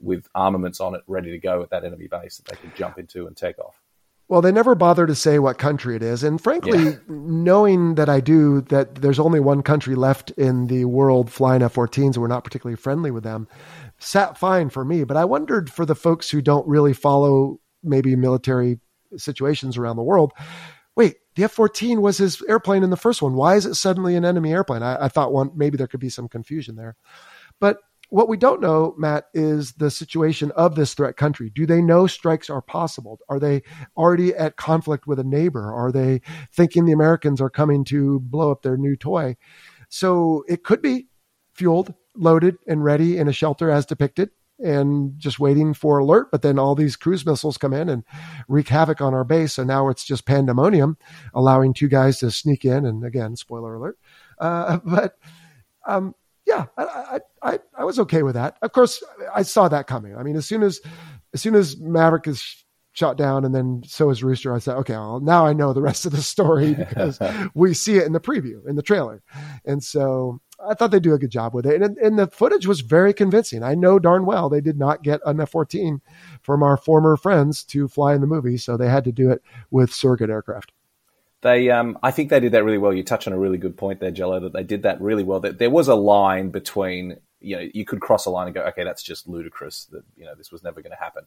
with 0.00 0.28
armaments 0.34 0.80
on 0.80 0.94
it, 0.94 1.02
ready 1.06 1.30
to 1.30 1.38
go 1.38 1.62
at 1.62 1.70
that 1.70 1.84
enemy 1.84 2.08
base 2.08 2.38
that 2.38 2.46
they 2.46 2.56
could 2.56 2.74
jump 2.74 2.98
into 2.98 3.26
and 3.26 3.36
take 3.36 3.58
off. 3.58 3.80
Well, 4.28 4.40
they 4.40 4.50
never 4.50 4.74
bother 4.74 5.06
to 5.06 5.14
say 5.14 5.38
what 5.38 5.58
country 5.58 5.94
it 5.94 6.02
is. 6.02 6.24
And 6.24 6.40
frankly, 6.40 6.82
yeah. 6.82 6.96
knowing 7.06 7.96
that 7.96 8.08
I 8.08 8.20
do, 8.20 8.62
that 8.62 8.96
there's 8.96 9.18
only 9.18 9.40
one 9.40 9.62
country 9.62 9.94
left 9.94 10.30
in 10.32 10.68
the 10.68 10.86
world 10.86 11.30
flying 11.30 11.62
F 11.62 11.74
14s, 11.74 12.14
and 12.14 12.16
we're 12.16 12.28
not 12.28 12.44
particularly 12.44 12.76
friendly 12.76 13.10
with 13.10 13.24
them, 13.24 13.46
sat 13.98 14.38
fine 14.38 14.70
for 14.70 14.84
me. 14.84 15.04
But 15.04 15.18
I 15.18 15.24
wondered 15.24 15.70
for 15.70 15.84
the 15.84 15.94
folks 15.94 16.30
who 16.30 16.40
don't 16.40 16.66
really 16.66 16.94
follow 16.94 17.60
maybe 17.82 18.16
military 18.16 18.80
situations 19.16 19.76
around 19.76 19.96
the 19.96 20.02
world 20.02 20.32
wait, 20.96 21.16
the 21.34 21.44
F 21.44 21.52
14 21.52 22.00
was 22.02 22.18
his 22.18 22.42
airplane 22.48 22.82
in 22.82 22.90
the 22.90 22.96
first 22.96 23.22
one. 23.22 23.34
Why 23.34 23.56
is 23.56 23.66
it 23.66 23.74
suddenly 23.74 24.16
an 24.16 24.24
enemy 24.24 24.52
airplane? 24.52 24.82
I, 24.82 25.04
I, 25.04 25.08
thought 25.08 25.32
one, 25.32 25.50
maybe 25.54 25.76
there 25.76 25.86
could 25.86 26.00
be 26.00 26.10
some 26.10 26.28
confusion 26.28 26.76
there. 26.76 26.96
But 27.60 27.78
what 28.10 28.28
we 28.28 28.36
don't 28.36 28.60
know, 28.60 28.94
Matt, 28.98 29.28
is 29.32 29.72
the 29.72 29.90
situation 29.90 30.50
of 30.50 30.74
this 30.74 30.92
threat 30.92 31.16
country. 31.16 31.48
Do 31.48 31.64
they 31.64 31.80
know 31.80 32.06
strikes 32.06 32.50
are 32.50 32.60
possible? 32.60 33.18
Are 33.30 33.40
they 33.40 33.62
already 33.96 34.34
at 34.34 34.56
conflict 34.56 35.06
with 35.06 35.18
a 35.18 35.24
neighbor? 35.24 35.72
Are 35.72 35.90
they 35.90 36.20
thinking 36.52 36.84
the 36.84 36.92
Americans 36.92 37.40
are 37.40 37.48
coming 37.48 37.84
to 37.86 38.20
blow 38.20 38.50
up 38.50 38.62
their 38.62 38.76
new 38.76 38.96
toy? 38.96 39.36
So 39.88 40.44
it 40.46 40.62
could 40.62 40.82
be 40.82 41.06
fueled, 41.54 41.94
loaded, 42.14 42.56
and 42.66 42.84
ready 42.84 43.16
in 43.16 43.28
a 43.28 43.32
shelter 43.32 43.70
as 43.70 43.86
depicted 43.86 44.30
and 44.62 45.18
just 45.18 45.38
waiting 45.38 45.74
for 45.74 45.98
alert. 45.98 46.30
But 46.30 46.42
then 46.42 46.58
all 46.58 46.74
these 46.74 46.96
cruise 46.96 47.26
missiles 47.26 47.58
come 47.58 47.72
in 47.72 47.88
and 47.88 48.04
wreak 48.48 48.68
havoc 48.68 49.00
on 49.00 49.14
our 49.14 49.24
base. 49.24 49.54
So 49.54 49.64
now 49.64 49.88
it's 49.88 50.04
just 50.04 50.26
pandemonium, 50.26 50.96
allowing 51.34 51.74
two 51.74 51.88
guys 51.88 52.18
to 52.20 52.30
sneak 52.30 52.64
in. 52.64 52.86
And 52.86 53.04
again, 53.04 53.36
spoiler 53.36 53.74
alert. 53.74 53.98
Uh, 54.38 54.78
but 54.84 55.18
um, 55.86 56.14
yeah, 56.46 56.66
I, 56.76 57.20
I, 57.42 57.58
I, 57.76 57.84
was 57.84 57.98
okay 58.00 58.22
with 58.22 58.34
that. 58.34 58.56
Of 58.62 58.72
course, 58.72 59.02
I 59.34 59.42
saw 59.42 59.68
that 59.68 59.86
coming. 59.86 60.16
I 60.16 60.22
mean, 60.22 60.36
as 60.36 60.46
soon 60.46 60.62
as 60.62 60.80
as 61.32 61.40
soon 61.40 61.54
as 61.54 61.78
Maverick 61.78 62.26
is 62.26 62.64
shot 62.92 63.16
down 63.16 63.44
and 63.44 63.54
then 63.54 63.82
so 63.86 64.10
is 64.10 64.22
Rooster. 64.22 64.54
I 64.54 64.58
said, 64.58 64.76
okay, 64.78 64.92
well, 64.92 65.20
now 65.20 65.46
I 65.46 65.52
know 65.52 65.72
the 65.72 65.82
rest 65.82 66.04
of 66.06 66.12
the 66.12 66.22
story 66.22 66.74
because 66.88 67.18
we 67.54 67.74
see 67.74 67.96
it 67.96 68.06
in 68.06 68.12
the 68.12 68.20
preview, 68.20 68.66
in 68.68 68.76
the 68.76 68.82
trailer. 68.82 69.22
And 69.64 69.82
so 69.82 70.40
I 70.68 70.74
thought 70.74 70.90
they 70.90 71.00
do 71.00 71.14
a 71.14 71.18
good 71.18 71.30
job 71.30 71.54
with 71.54 71.66
it. 71.66 71.82
And, 71.82 71.96
and 71.98 72.18
the 72.18 72.26
footage 72.26 72.66
was 72.66 72.80
very 72.80 73.12
convincing. 73.12 73.62
I 73.62 73.74
know 73.74 73.98
darn 73.98 74.26
well 74.26 74.48
they 74.48 74.60
did 74.60 74.78
not 74.78 75.02
get 75.02 75.20
an 75.26 75.40
F 75.40 75.50
14 75.50 76.00
from 76.40 76.62
our 76.62 76.76
former 76.76 77.16
friends 77.16 77.64
to 77.64 77.88
fly 77.88 78.14
in 78.14 78.20
the 78.20 78.26
movie. 78.26 78.56
So 78.56 78.76
they 78.76 78.88
had 78.88 79.04
to 79.04 79.12
do 79.12 79.30
it 79.30 79.42
with 79.70 79.92
surrogate 79.92 80.30
aircraft. 80.30 80.72
They, 81.42 81.70
um, 81.70 81.98
I 82.02 82.12
think 82.12 82.30
they 82.30 82.38
did 82.38 82.52
that 82.52 82.64
really 82.64 82.78
well. 82.78 82.92
You 82.92 83.02
touch 83.02 83.26
on 83.26 83.32
a 83.32 83.38
really 83.38 83.58
good 83.58 83.76
point 83.76 83.98
there, 83.98 84.12
Jello, 84.12 84.38
that 84.40 84.52
they 84.52 84.62
did 84.62 84.84
that 84.84 85.00
really 85.00 85.24
well. 85.24 85.40
That 85.40 85.58
there 85.58 85.70
was 85.70 85.88
a 85.88 85.94
line 85.96 86.50
between, 86.50 87.16
you 87.40 87.56
know, 87.56 87.68
you 87.74 87.84
could 87.84 88.00
cross 88.00 88.26
a 88.26 88.30
line 88.30 88.46
and 88.46 88.54
go, 88.54 88.62
okay, 88.62 88.84
that's 88.84 89.02
just 89.02 89.26
ludicrous. 89.26 89.86
That 89.86 90.04
you 90.16 90.24
know, 90.24 90.36
this 90.36 90.52
was 90.52 90.62
never 90.62 90.80
going 90.82 90.92
to 90.92 91.02
happen. 91.02 91.24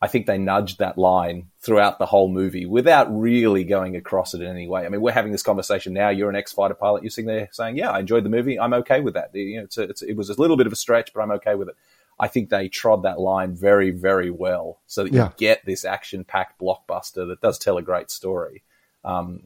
I 0.00 0.08
think 0.08 0.26
they 0.26 0.36
nudged 0.36 0.78
that 0.78 0.98
line 0.98 1.48
throughout 1.60 1.98
the 1.98 2.06
whole 2.06 2.28
movie 2.28 2.66
without 2.66 3.06
really 3.10 3.64
going 3.64 3.96
across 3.96 4.34
it 4.34 4.42
in 4.42 4.48
any 4.48 4.68
way. 4.68 4.84
I 4.84 4.90
mean, 4.90 5.00
we're 5.00 5.12
having 5.12 5.32
this 5.32 5.42
conversation 5.42 5.94
now. 5.94 6.10
You're 6.10 6.28
an 6.28 6.36
ex-fighter 6.36 6.74
pilot. 6.74 7.02
You're 7.02 7.10
sitting 7.10 7.28
there 7.28 7.48
saying, 7.50 7.76
"Yeah, 7.76 7.90
I 7.90 8.00
enjoyed 8.00 8.24
the 8.24 8.28
movie. 8.28 8.60
I'm 8.60 8.74
okay 8.74 9.00
with 9.00 9.14
that." 9.14 9.34
You 9.34 9.58
know, 9.58 9.64
it's 9.64 9.78
a, 9.78 9.82
it's, 9.84 10.02
it 10.02 10.16
was 10.16 10.28
a 10.28 10.38
little 10.38 10.58
bit 10.58 10.66
of 10.66 10.72
a 10.72 10.76
stretch, 10.76 11.12
but 11.14 11.22
I'm 11.22 11.30
okay 11.32 11.54
with 11.54 11.68
it. 11.70 11.76
I 12.18 12.28
think 12.28 12.50
they 12.50 12.68
trod 12.68 13.02
that 13.04 13.18
line 13.20 13.54
very, 13.54 13.90
very 13.90 14.30
well, 14.30 14.80
so 14.86 15.04
that 15.04 15.12
you 15.12 15.32
get 15.36 15.64
this 15.64 15.84
action-packed 15.84 16.60
blockbuster 16.60 17.26
that 17.28 17.40
does 17.40 17.58
tell 17.58 17.78
a 17.78 17.82
great 17.82 18.10
story. 18.10 18.64
Um, 19.04 19.44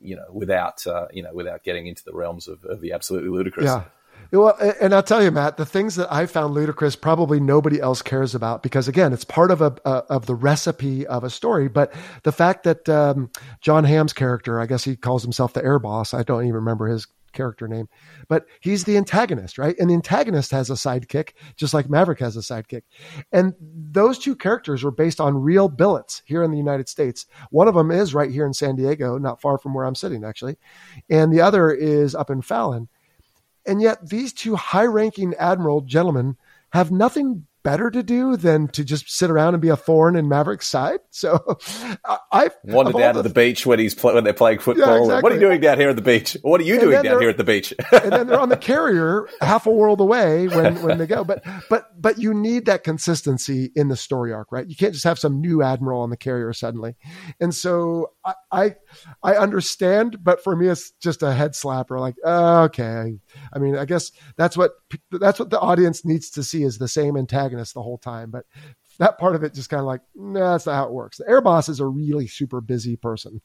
you 0.00 0.16
know, 0.16 0.26
without 0.32 0.86
uh, 0.86 1.06
you 1.12 1.22
know, 1.22 1.32
without 1.32 1.62
getting 1.62 1.86
into 1.86 2.04
the 2.04 2.14
realms 2.14 2.48
of, 2.48 2.64
of 2.64 2.80
the 2.80 2.92
absolutely 2.92 3.30
ludicrous. 3.30 3.66
Yeah. 3.66 3.84
Well, 4.32 4.56
and 4.80 4.94
I'll 4.94 5.02
tell 5.02 5.22
you, 5.22 5.30
Matt, 5.30 5.56
the 5.56 5.66
things 5.66 5.96
that 5.96 6.12
I 6.12 6.26
found 6.26 6.54
ludicrous, 6.54 6.96
probably 6.96 7.40
nobody 7.40 7.80
else 7.80 8.02
cares 8.02 8.34
about 8.34 8.62
because, 8.62 8.88
again, 8.88 9.12
it's 9.12 9.24
part 9.24 9.50
of 9.50 9.60
a, 9.60 9.76
a 9.84 9.90
of 10.10 10.26
the 10.26 10.34
recipe 10.34 11.06
of 11.06 11.24
a 11.24 11.30
story. 11.30 11.68
But 11.68 11.92
the 12.24 12.32
fact 12.32 12.64
that 12.64 12.88
um, 12.88 13.30
Jon 13.60 13.84
Hamm's 13.84 14.12
character, 14.12 14.60
I 14.60 14.66
guess 14.66 14.84
he 14.84 14.96
calls 14.96 15.22
himself 15.22 15.52
the 15.52 15.64
air 15.64 15.78
boss. 15.78 16.14
I 16.14 16.22
don't 16.22 16.42
even 16.42 16.54
remember 16.54 16.86
his 16.86 17.06
character 17.32 17.68
name, 17.68 17.88
but 18.28 18.46
he's 18.60 18.84
the 18.84 18.96
antagonist, 18.96 19.58
right? 19.58 19.74
And 19.78 19.90
the 19.90 19.94
antagonist 19.94 20.52
has 20.52 20.70
a 20.70 20.74
sidekick, 20.74 21.30
just 21.56 21.74
like 21.74 21.90
Maverick 21.90 22.20
has 22.20 22.36
a 22.36 22.40
sidekick. 22.40 22.82
And 23.32 23.54
those 23.60 24.18
two 24.18 24.36
characters 24.36 24.84
were 24.84 24.90
based 24.90 25.20
on 25.20 25.42
real 25.42 25.68
billets 25.68 26.22
here 26.24 26.42
in 26.44 26.50
the 26.50 26.56
United 26.56 26.88
States. 26.88 27.26
One 27.50 27.68
of 27.68 27.74
them 27.74 27.90
is 27.90 28.14
right 28.14 28.30
here 28.30 28.46
in 28.46 28.54
San 28.54 28.76
Diego, 28.76 29.18
not 29.18 29.40
far 29.40 29.58
from 29.58 29.74
where 29.74 29.84
I'm 29.84 29.96
sitting, 29.96 30.24
actually, 30.24 30.56
and 31.10 31.32
the 31.32 31.40
other 31.40 31.70
is 31.72 32.14
up 32.14 32.30
in 32.30 32.40
Fallon. 32.40 32.88
And 33.66 33.80
yet, 33.80 34.08
these 34.08 34.32
two 34.32 34.56
high 34.56 34.84
ranking 34.84 35.34
admiral 35.34 35.80
gentlemen 35.80 36.36
have 36.72 36.90
nothing 36.90 37.46
better 37.64 37.90
to 37.90 38.02
do 38.02 38.36
than 38.36 38.68
to 38.68 38.84
just 38.84 39.10
sit 39.10 39.30
around 39.30 39.54
and 39.54 39.62
be 39.62 39.70
a 39.70 39.76
thorn 39.76 40.14
in 40.14 40.28
Maverick's 40.28 40.68
side. 40.68 41.00
So 41.24 41.58
I 42.32 42.50
wandered 42.64 42.96
down 42.96 43.14
to 43.14 43.22
the, 43.22 43.28
the 43.28 43.34
beach 43.34 43.64
when 43.64 43.78
he's 43.78 43.94
play, 43.94 44.12
when 44.12 44.24
they're 44.24 44.34
playing 44.34 44.58
football. 44.58 44.94
Yeah, 44.94 44.98
exactly. 44.98 45.22
What 45.22 45.32
are 45.32 45.34
you 45.36 45.40
doing 45.40 45.60
down 45.60 45.78
here 45.78 45.88
at 45.88 45.96
the 45.96 46.02
beach? 46.02 46.36
What 46.42 46.60
are 46.60 46.64
you 46.64 46.78
doing 46.78 47.02
down 47.02 47.20
here 47.20 47.30
at 47.30 47.38
the 47.38 47.44
beach? 47.44 47.72
and 47.92 48.12
then 48.12 48.26
they're 48.26 48.40
on 48.40 48.50
the 48.50 48.56
carrier 48.56 49.26
half 49.40 49.66
a 49.66 49.70
world 49.70 50.00
away 50.00 50.48
when 50.48 50.82
when 50.82 50.98
they 50.98 51.06
go. 51.06 51.24
But 51.24 51.42
but 51.70 51.86
but 51.98 52.18
you 52.18 52.34
need 52.34 52.66
that 52.66 52.82
consistency 52.82 53.70
in 53.74 53.88
the 53.88 53.96
story 53.96 54.32
arc, 54.32 54.50
right? 54.52 54.68
You 54.68 54.76
can't 54.76 54.92
just 54.92 55.04
have 55.04 55.18
some 55.18 55.40
new 55.40 55.62
admiral 55.62 56.02
on 56.02 56.10
the 56.10 56.16
carrier 56.16 56.52
suddenly. 56.52 56.96
And 57.40 57.54
so 57.54 58.10
I 58.24 58.34
I, 58.52 58.74
I 59.22 59.36
understand, 59.36 60.22
but 60.22 60.42
for 60.42 60.56
me 60.56 60.66
it's 60.66 60.90
just 61.00 61.22
a 61.22 61.32
head 61.32 61.52
slapper. 61.52 61.98
Like 62.00 62.16
okay, 62.22 63.14
I 63.52 63.58
mean 63.58 63.76
I 63.76 63.84
guess 63.84 64.10
that's 64.36 64.56
what 64.56 64.72
that's 65.12 65.38
what 65.38 65.50
the 65.50 65.60
audience 65.60 66.04
needs 66.04 66.28
to 66.30 66.42
see 66.42 66.64
is 66.64 66.78
the 66.78 66.88
same 66.88 67.16
antagonist 67.16 67.53
protagonist 67.54 67.74
the 67.74 67.82
whole 67.82 67.98
time. 67.98 68.30
But 68.30 68.44
that 68.98 69.18
part 69.18 69.34
of 69.34 69.42
it 69.42 69.54
just 69.54 69.70
kind 69.70 69.80
of 69.80 69.86
like, 69.86 70.00
nah, 70.14 70.52
that's 70.52 70.66
not 70.66 70.74
how 70.74 70.84
it 70.86 70.92
works. 70.92 71.18
The 71.18 71.28
air 71.28 71.40
boss 71.40 71.68
is 71.68 71.80
a 71.80 71.86
really 71.86 72.26
super 72.26 72.60
busy 72.60 72.96
person. 72.96 73.40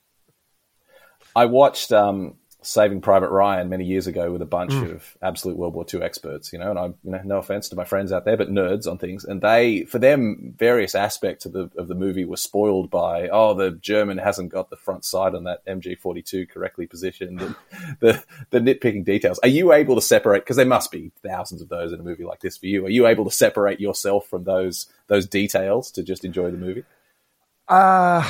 I 1.36 1.46
watched 1.46 1.92
um, 1.92 2.36
Saving 2.62 3.00
Private 3.00 3.30
Ryan 3.30 3.70
many 3.70 3.86
years 3.86 4.06
ago 4.06 4.34
with 4.34 4.42
a 4.42 4.46
bunch 4.46 4.72
Mm. 4.74 4.94
of 4.96 5.18
absolute 5.22 5.56
World 5.58 5.74
War 5.76 5.86
II 5.94 6.02
experts, 6.02 6.52
you 6.52 6.60
know, 6.60 6.72
and 6.72 6.78
I, 6.80 6.86
you 6.88 7.12
know, 7.12 7.22
no 7.24 7.38
offense 7.38 7.70
to 7.70 7.76
my 7.78 7.86
friends 7.86 8.12
out 8.12 8.26
there, 8.26 8.36
but 8.36 8.52
nerds 8.52 8.86
on 8.86 8.98
things, 8.98 9.24
and 9.24 9.42
they, 9.42 9.86
for 9.86 9.98
them, 9.98 10.54
various 10.58 10.94
aspects 10.94 11.46
of 11.46 11.54
the 11.54 11.70
of 11.78 11.88
the 11.88 11.96
movie 11.96 12.26
were 12.26 12.36
spoiled 12.36 12.90
by, 12.90 13.30
oh, 13.30 13.54
the 13.54 13.72
German 13.72 14.18
hasn't 14.18 14.52
got 14.52 14.70
the 14.70 14.76
front 14.76 15.06
sight 15.06 15.36
on 15.36 15.46
that 15.46 15.66
MG42 15.68 16.50
correctly 16.50 16.86
positioned, 16.86 17.42
and 17.42 17.56
the 18.02 18.24
the 18.50 18.60
nitpicking 18.60 19.06
details. 19.06 19.40
Are 19.40 19.48
you 19.48 19.72
able 19.72 19.96
to 19.96 20.02
separate? 20.02 20.42
Because 20.42 20.58
there 20.58 20.66
must 20.66 20.92
be 20.92 21.12
thousands 21.24 21.62
of 21.62 21.70
those 21.70 21.94
in 21.94 22.00
a 22.02 22.04
movie 22.04 22.26
like 22.26 22.42
this 22.42 22.58
for 22.58 22.66
you. 22.66 22.86
Are 22.86 22.90
you 22.90 23.08
able 23.08 23.24
to 23.24 23.32
separate 23.32 23.80
yourself 23.80 24.28
from 24.28 24.44
those 24.44 24.88
those 25.08 25.26
details 25.26 25.92
to 25.92 26.04
just 26.04 26.26
enjoy 26.26 26.52
the 26.52 26.58
movie? 26.58 26.84
Uh, 27.70 28.24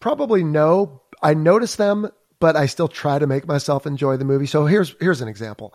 probably 0.00 0.42
no. 0.42 1.00
I 1.22 1.34
notice 1.34 1.76
them, 1.76 2.10
but 2.40 2.56
I 2.56 2.66
still 2.66 2.88
try 2.88 3.18
to 3.18 3.26
make 3.26 3.46
myself 3.46 3.86
enjoy 3.86 4.16
the 4.16 4.24
movie. 4.24 4.46
So 4.46 4.66
here's 4.66 4.94
here's 5.00 5.20
an 5.20 5.28
example. 5.28 5.74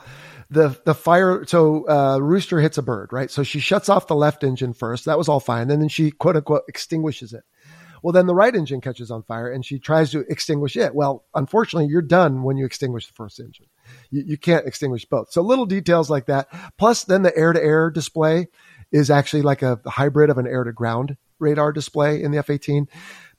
The 0.50 0.80
the 0.86 0.94
fire 0.94 1.46
so 1.46 1.88
uh 1.88 2.20
Rooster 2.20 2.60
hits 2.60 2.78
a 2.78 2.84
bird, 2.84 3.12
right? 3.12 3.30
So 3.30 3.44
she 3.44 3.60
shuts 3.60 3.90
off 3.90 4.08
the 4.08 4.16
left 4.16 4.44
engine 4.44 4.74
first. 4.74 5.06
That 5.06 5.18
was 5.18 5.28
all 5.28 5.40
fine. 5.40 5.70
And 5.70 5.82
then 5.82 5.90
she 5.90 6.12
quote 6.12 6.36
unquote 6.36 6.64
extinguishes 6.68 7.34
it. 7.34 7.44
Well, 8.02 8.12
then 8.12 8.28
the 8.28 8.36
right 8.36 8.54
engine 8.54 8.82
catches 8.82 9.12
on 9.12 9.24
fire 9.24 9.50
and 9.50 9.66
she 9.66 9.80
tries 9.80 10.12
to 10.12 10.26
extinguish 10.30 10.76
it. 10.76 10.94
Well, 10.94 11.24
unfortunately, 11.34 11.90
you're 11.90 12.02
done 12.02 12.44
when 12.44 12.58
you 12.58 12.66
extinguish 12.66 13.08
the 13.08 13.14
first 13.14 13.40
engine. 13.40 13.68
You, 14.12 14.24
you 14.28 14.38
can't 14.38 14.68
extinguish 14.68 15.06
both. 15.06 15.32
So 15.32 15.42
little 15.42 15.66
details 15.66 16.10
like 16.10 16.26
that. 16.26 16.50
Plus, 16.78 17.06
then 17.06 17.24
the 17.24 17.36
air 17.36 17.54
to 17.54 17.64
air 17.64 17.90
display 17.90 18.48
is 18.92 19.10
actually 19.10 19.42
like 19.42 19.62
a 19.62 19.80
hybrid 19.86 20.30
of 20.30 20.38
an 20.38 20.48
air 20.48 20.66
to 20.66 20.74
ground 20.74 21.16
radar 21.40 21.72
display 21.72 22.22
in 22.22 22.32
the 22.32 22.38
F 22.38 22.50
18. 22.50 22.88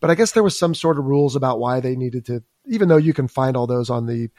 But 0.01 0.11
I 0.11 0.14
guess 0.14 0.32
there 0.32 0.42
was 0.42 0.59
some 0.59 0.74
sort 0.74 0.99
of 0.99 1.05
rules 1.05 1.36
about 1.36 1.59
why 1.59 1.80
they 1.80 1.97
needed 1.97 2.26
to, 2.26 2.42
even 2.66 2.88
though 2.88 2.97
you 2.97 3.12
can 3.12 3.28
find 3.28 3.57
all 3.57 3.66
those 3.66 3.90
on 3.90 4.07
the 4.07 4.30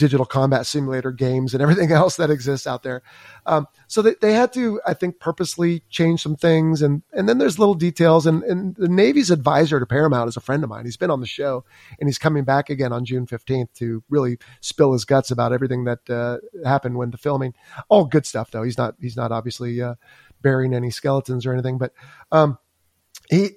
digital 0.00 0.24
combat 0.24 0.64
simulator 0.64 1.12
games 1.12 1.52
and 1.52 1.62
everything 1.62 1.92
else 2.00 2.16
that 2.16 2.30
exists 2.30 2.66
out 2.66 2.82
there. 2.82 3.02
Um, 3.44 3.66
so 3.86 4.00
they, 4.00 4.14
they 4.20 4.32
had 4.32 4.50
to, 4.54 4.80
I 4.86 4.94
think, 4.94 5.20
purposely 5.20 5.82
change 5.90 6.22
some 6.22 6.36
things. 6.36 6.80
And, 6.80 7.02
and 7.12 7.28
then 7.28 7.36
there's 7.36 7.58
little 7.58 7.74
details. 7.74 8.26
And, 8.26 8.42
and 8.44 8.74
the 8.76 8.88
Navy's 8.88 9.30
advisor 9.30 9.78
to 9.78 9.84
Paramount 9.84 10.28
is 10.28 10.38
a 10.38 10.40
friend 10.40 10.64
of 10.64 10.70
mine. 10.70 10.86
He's 10.86 10.96
been 10.96 11.10
on 11.10 11.20
the 11.20 11.26
show 11.26 11.64
and 11.98 12.08
he's 12.08 12.18
coming 12.18 12.44
back 12.44 12.70
again 12.70 12.94
on 12.94 13.04
June 13.04 13.26
15th 13.26 13.74
to 13.74 14.02
really 14.08 14.38
spill 14.62 14.94
his 14.94 15.04
guts 15.04 15.30
about 15.30 15.52
everything 15.52 15.84
that 15.84 16.08
uh, 16.08 16.38
happened 16.66 16.96
when 16.96 17.10
the 17.10 17.18
filming. 17.18 17.52
All 17.90 18.06
good 18.06 18.24
stuff, 18.24 18.50
though. 18.50 18.62
He's 18.62 18.78
not, 18.78 18.94
he's 19.00 19.16
not 19.16 19.32
obviously 19.32 19.82
uh, 19.82 19.96
burying 20.40 20.72
any 20.72 20.90
skeletons 20.90 21.44
or 21.44 21.52
anything, 21.52 21.76
but 21.76 21.92
um, 22.32 22.58
he, 23.28 23.50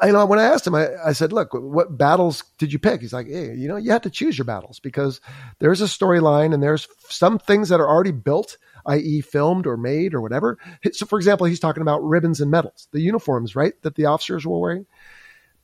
I 0.00 0.10
know 0.10 0.26
when 0.26 0.38
I 0.38 0.44
asked 0.44 0.66
him, 0.66 0.74
I, 0.74 0.88
I, 1.04 1.12
said, 1.12 1.32
look, 1.32 1.50
what 1.52 1.96
battles 1.96 2.44
did 2.58 2.72
you 2.72 2.78
pick? 2.78 3.00
He's 3.00 3.12
like, 3.12 3.26
hey, 3.26 3.54
you 3.54 3.68
know, 3.68 3.76
you 3.76 3.90
have 3.92 4.02
to 4.02 4.10
choose 4.10 4.36
your 4.36 4.44
battles 4.44 4.80
because 4.80 5.20
there's 5.58 5.80
a 5.80 5.86
storyline 5.86 6.52
and 6.52 6.62
there's 6.62 6.88
some 7.08 7.38
things 7.38 7.68
that 7.68 7.80
are 7.80 7.88
already 7.88 8.12
built, 8.12 8.58
i.e. 8.86 9.20
filmed 9.20 9.66
or 9.66 9.76
made 9.76 10.14
or 10.14 10.20
whatever. 10.20 10.58
So 10.92 11.06
for 11.06 11.18
example, 11.18 11.46
he's 11.46 11.60
talking 11.60 11.82
about 11.82 12.02
ribbons 12.02 12.40
and 12.40 12.50
medals, 12.50 12.88
the 12.92 13.00
uniforms, 13.00 13.56
right? 13.56 13.74
That 13.82 13.94
the 13.94 14.06
officers 14.06 14.46
were 14.46 14.58
wearing. 14.58 14.86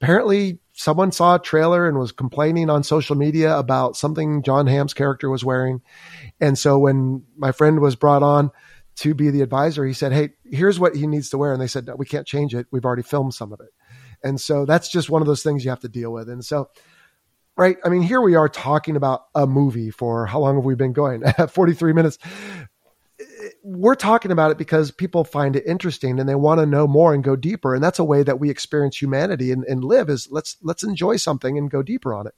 Apparently 0.00 0.60
someone 0.72 1.10
saw 1.10 1.34
a 1.34 1.40
trailer 1.40 1.88
and 1.88 1.98
was 1.98 2.12
complaining 2.12 2.70
on 2.70 2.84
social 2.84 3.16
media 3.16 3.58
about 3.58 3.96
something 3.96 4.42
Jon 4.42 4.66
Hamm's 4.68 4.94
character 4.94 5.28
was 5.28 5.44
wearing. 5.44 5.82
And 6.40 6.56
so 6.56 6.78
when 6.78 7.24
my 7.36 7.50
friend 7.50 7.80
was 7.80 7.96
brought 7.96 8.22
on, 8.22 8.52
to 8.98 9.14
be 9.14 9.30
the 9.30 9.42
advisor, 9.42 9.84
he 9.84 9.92
said, 9.92 10.12
Hey, 10.12 10.30
here's 10.44 10.80
what 10.80 10.96
he 10.96 11.06
needs 11.06 11.30
to 11.30 11.38
wear. 11.38 11.52
And 11.52 11.62
they 11.62 11.68
said, 11.68 11.86
No, 11.86 11.94
we 11.94 12.04
can't 12.04 12.26
change 12.26 12.54
it. 12.54 12.66
We've 12.72 12.84
already 12.84 13.04
filmed 13.04 13.32
some 13.32 13.52
of 13.52 13.60
it. 13.60 13.68
And 14.22 14.40
so 14.40 14.64
that's 14.64 14.88
just 14.88 15.10
one 15.10 15.22
of 15.22 15.28
those 15.28 15.42
things 15.42 15.64
you 15.64 15.70
have 15.70 15.80
to 15.80 15.88
deal 15.88 16.12
with. 16.12 16.28
And 16.28 16.44
so, 16.44 16.70
right. 17.56 17.76
I 17.84 17.88
mean, 17.88 18.02
here 18.02 18.20
we 18.20 18.34
are 18.34 18.48
talking 18.48 18.96
about 18.96 19.24
a 19.34 19.46
movie 19.46 19.90
for 19.90 20.26
how 20.26 20.40
long 20.40 20.56
have 20.56 20.64
we 20.64 20.74
been 20.74 20.92
going? 20.92 21.22
43 21.48 21.92
minutes. 21.92 22.18
We're 23.62 23.94
talking 23.94 24.30
about 24.30 24.50
it 24.50 24.58
because 24.58 24.90
people 24.90 25.24
find 25.24 25.56
it 25.56 25.66
interesting 25.66 26.20
and 26.20 26.28
they 26.28 26.34
want 26.34 26.60
to 26.60 26.66
know 26.66 26.86
more 26.86 27.14
and 27.14 27.22
go 27.22 27.36
deeper. 27.36 27.74
And 27.74 27.82
that's 27.82 27.98
a 27.98 28.04
way 28.04 28.22
that 28.22 28.40
we 28.40 28.50
experience 28.50 29.00
humanity 29.00 29.50
and, 29.52 29.64
and 29.64 29.84
live 29.84 30.08
is 30.08 30.28
let's, 30.30 30.56
let's 30.62 30.82
enjoy 30.82 31.16
something 31.16 31.58
and 31.58 31.70
go 31.70 31.82
deeper 31.82 32.14
on 32.14 32.26
it. 32.26 32.34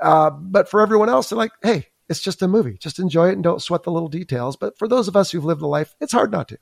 Uh, 0.00 0.30
but 0.30 0.68
for 0.68 0.80
everyone 0.80 1.08
else, 1.08 1.28
they're 1.28 1.38
like, 1.38 1.52
Hey, 1.62 1.88
it's 2.08 2.20
just 2.20 2.42
a 2.42 2.48
movie. 2.48 2.76
Just 2.78 2.98
enjoy 2.98 3.28
it 3.28 3.34
and 3.34 3.42
don't 3.42 3.62
sweat 3.62 3.84
the 3.84 3.92
little 3.92 4.08
details. 4.08 4.56
But 4.56 4.78
for 4.78 4.86
those 4.86 5.08
of 5.08 5.16
us 5.16 5.30
who've 5.30 5.44
lived 5.44 5.62
a 5.62 5.66
life, 5.66 5.94
it's 6.00 6.12
hard 6.12 6.30
not 6.30 6.48
to. 6.48 6.58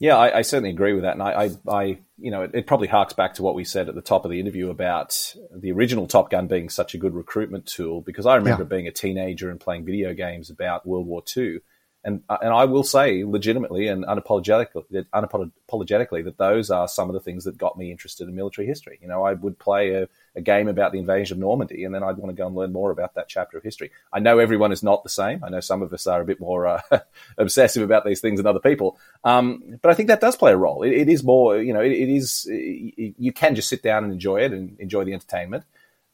Yeah, 0.00 0.16
I, 0.16 0.38
I 0.38 0.42
certainly 0.42 0.70
agree 0.70 0.92
with 0.92 1.02
that, 1.02 1.14
and 1.14 1.22
I, 1.22 1.44
I, 1.44 1.50
I 1.68 1.98
you 2.18 2.30
know, 2.30 2.42
it, 2.42 2.52
it, 2.54 2.66
probably 2.66 2.86
harks 2.86 3.14
back 3.14 3.34
to 3.34 3.42
what 3.42 3.56
we 3.56 3.64
said 3.64 3.88
at 3.88 3.96
the 3.96 4.00
top 4.00 4.24
of 4.24 4.30
the 4.30 4.38
interview 4.38 4.70
about 4.70 5.34
the 5.52 5.72
original 5.72 6.06
Top 6.06 6.30
Gun 6.30 6.46
being 6.46 6.68
such 6.68 6.94
a 6.94 6.98
good 6.98 7.14
recruitment 7.14 7.66
tool. 7.66 8.00
Because 8.00 8.24
I 8.26 8.36
remember 8.36 8.62
yeah. 8.62 8.68
being 8.68 8.86
a 8.86 8.92
teenager 8.92 9.50
and 9.50 9.58
playing 9.58 9.84
video 9.84 10.14
games 10.14 10.50
about 10.50 10.86
World 10.86 11.06
War 11.06 11.22
II, 11.36 11.58
and 12.04 12.22
and 12.28 12.52
I 12.52 12.64
will 12.64 12.84
say 12.84 13.24
legitimately 13.24 13.88
and 13.88 14.04
unapologetically, 14.04 15.04
unapologetically 15.12 16.24
that 16.24 16.38
those 16.38 16.70
are 16.70 16.86
some 16.86 17.08
of 17.08 17.14
the 17.14 17.20
things 17.20 17.44
that 17.44 17.58
got 17.58 17.76
me 17.76 17.90
interested 17.90 18.28
in 18.28 18.36
military 18.36 18.66
history. 18.66 18.98
You 19.02 19.08
know, 19.08 19.24
I 19.24 19.34
would 19.34 19.58
play 19.58 19.92
a, 19.94 20.08
a 20.36 20.40
game 20.40 20.68
about 20.68 20.92
the 20.92 20.98
invasion 20.98 21.36
of 21.36 21.40
Normandy, 21.40 21.84
and 21.84 21.94
then 21.94 22.02
I'd 22.02 22.16
want 22.16 22.34
to 22.34 22.40
go 22.40 22.46
and 22.46 22.54
learn 22.54 22.72
more 22.72 22.90
about 22.90 23.14
that 23.14 23.28
chapter 23.28 23.58
of 23.58 23.64
history. 23.64 23.90
I 24.12 24.20
know 24.20 24.38
everyone 24.38 24.72
is 24.72 24.82
not 24.82 25.02
the 25.02 25.08
same. 25.08 25.42
I 25.42 25.48
know 25.48 25.60
some 25.60 25.82
of 25.82 25.92
us 25.92 26.06
are 26.06 26.20
a 26.20 26.24
bit 26.24 26.40
more 26.40 26.66
uh, 26.66 26.80
obsessive 27.38 27.82
about 27.82 28.04
these 28.04 28.20
things 28.20 28.38
than 28.38 28.46
other 28.46 28.60
people, 28.60 28.98
um, 29.24 29.78
but 29.82 29.90
I 29.90 29.94
think 29.94 30.08
that 30.08 30.20
does 30.20 30.36
play 30.36 30.52
a 30.52 30.56
role. 30.56 30.84
it, 30.84 30.92
it 30.92 31.08
is 31.08 31.24
more, 31.24 31.58
you 31.58 31.72
know, 31.72 31.80
it, 31.80 31.92
it 31.92 32.08
is. 32.08 32.46
You 32.48 33.32
can 33.32 33.54
just 33.54 33.68
sit 33.68 33.82
down 33.82 34.04
and 34.04 34.12
enjoy 34.12 34.40
it 34.40 34.52
and 34.52 34.78
enjoy 34.78 35.04
the 35.04 35.14
entertainment 35.14 35.64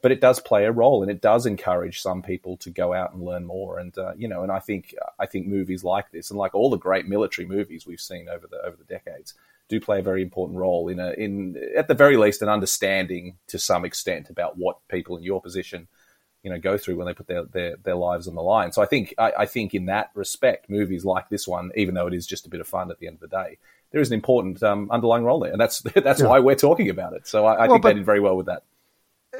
but 0.05 0.13
it 0.13 0.21
does 0.21 0.39
play 0.39 0.67
a 0.67 0.71
role 0.71 1.01
and 1.01 1.11
it 1.11 1.23
does 1.23 1.47
encourage 1.47 2.03
some 2.03 2.21
people 2.21 2.59
to 2.59 2.69
go 2.69 2.93
out 2.93 3.15
and 3.15 3.25
learn 3.25 3.47
more. 3.47 3.79
And 3.79 3.97
uh, 3.97 4.13
you 4.19 4.29
know 4.29 4.43
and 4.43 4.53
i 4.53 4.59
think 4.59 4.95
i 5.19 5.25
think 5.25 5.47
movies 5.47 5.83
like 5.83 6.11
this 6.11 6.29
and 6.29 6.39
like 6.39 6.55
all 6.55 6.69
the 6.69 6.77
great 6.77 7.07
military 7.09 7.47
movies 7.47 7.87
we've 7.87 8.01
seen 8.01 8.29
over 8.29 8.47
the 8.47 8.59
over 8.59 8.77
the 8.77 8.85
decades 8.85 9.33
do 9.71 9.81
play 9.81 10.01
a 10.01 10.03
very 10.03 10.21
important 10.21 10.59
role 10.59 10.89
in 10.89 11.01
a 11.01 11.13
in 11.13 11.57
at 11.75 11.89
the 11.89 11.95
very 11.95 12.19
least 12.19 12.43
an 12.43 12.51
understanding 12.51 13.39
to 13.47 13.59
some 13.59 13.87
extent 13.87 14.29
about 14.29 14.59
what 14.59 14.77
people 14.89 15.17
in 15.17 15.23
your 15.23 15.41
position 15.41 15.89
you 16.43 16.51
know 16.51 16.59
go 16.59 16.77
through 16.77 16.97
when 16.97 17.07
they 17.07 17.15
put 17.15 17.27
their 17.27 17.45
their, 17.45 17.77
their 17.77 17.95
lives 17.95 18.29
on 18.29 18.35
the 18.35 18.43
line. 18.43 18.73
So 18.73 18.83
i 18.83 18.87
think 18.87 19.15
I, 19.17 19.33
I 19.39 19.47
think 19.47 19.73
in 19.73 19.87
that 19.87 20.11
respect 20.15 20.69
movies 20.69 21.07
like 21.07 21.31
this 21.31 21.49
one 21.49 21.71
even 21.77 21.95
though 21.95 22.09
it 22.09 22.15
is 22.15 22.27
just 22.27 22.47
a 22.47 22.51
bit 22.51 22.61
of 22.61 22.69
fun 22.69 22.91
at 22.91 22.99
the 22.99 23.07
end 23.07 23.17
of 23.17 23.21
the 23.21 23.37
day 23.43 23.57
there 23.91 24.03
is 24.03 24.11
an 24.11 24.15
important 24.15 24.61
um, 24.63 24.91
underlying 24.91 25.23
role 25.23 25.39
there. 25.39 25.53
And 25.53 25.61
that's 25.61 25.81
that's 25.95 26.21
yeah. 26.21 26.27
why 26.27 26.41
we're 26.41 26.57
talking 26.57 26.91
about 26.91 27.13
it. 27.13 27.29
So 27.29 27.47
i, 27.47 27.55
I 27.55 27.67
well, 27.67 27.77
think 27.77 27.85
they 27.85 27.95
did 27.95 28.05
very 28.05 28.21
well 28.21 28.37
with 28.37 28.47
that 28.47 28.65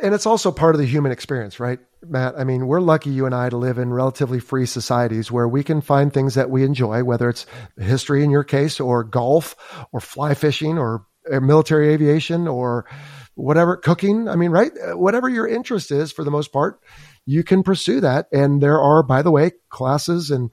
and 0.03 0.15
it's 0.15 0.27
also 0.27 0.53
part 0.53 0.75
of 0.75 0.81
the 0.81 0.87
human 0.87 1.13
experience, 1.13 1.59
right, 1.61 1.79
Matt? 2.03 2.35
I 2.39 2.45
mean, 2.45 2.67
we're 2.67 2.81
lucky, 2.81 3.11
you 3.11 3.27
and 3.27 3.35
I, 3.35 3.49
to 3.49 3.57
live 3.57 3.79
in 3.79 3.93
relatively 3.93 4.41
free 4.41 4.67
societies 4.67 5.31
where 5.31 5.49
we 5.49 5.63
can 5.63 5.81
find 5.81 6.13
things 6.13 6.35
that 6.35 6.51
we 6.51 6.65
enjoy, 6.65 7.05
whether 7.05 7.29
it's 7.29 7.47
history 7.79 8.25
in 8.25 8.31
your 8.31 8.45
case, 8.45 8.81
or 8.81 9.05
golf, 9.05 9.57
or 9.93 10.01
fly 10.01 10.35
fishing, 10.35 10.79
or 10.79 11.07
military 11.29 11.93
aviation, 11.93 12.47
or 12.47 12.87
whatever, 13.35 13.77
cooking. 13.77 14.29
I 14.29 14.37
mean, 14.37 14.51
right? 14.51 14.73
Whatever 14.97 15.29
your 15.29 15.49
interest 15.49 15.91
is, 15.91 16.13
for 16.13 16.25
the 16.25 16.31
most 16.31 16.53
part, 16.53 16.81
you 17.27 17.43
can 17.43 17.63
pursue 17.63 18.01
that. 18.01 18.27
And 18.33 18.63
there 18.63 18.81
are, 18.81 19.03
by 19.03 19.23
the 19.23 19.31
way, 19.31 19.53
classes 19.71 20.31
and 20.31 20.51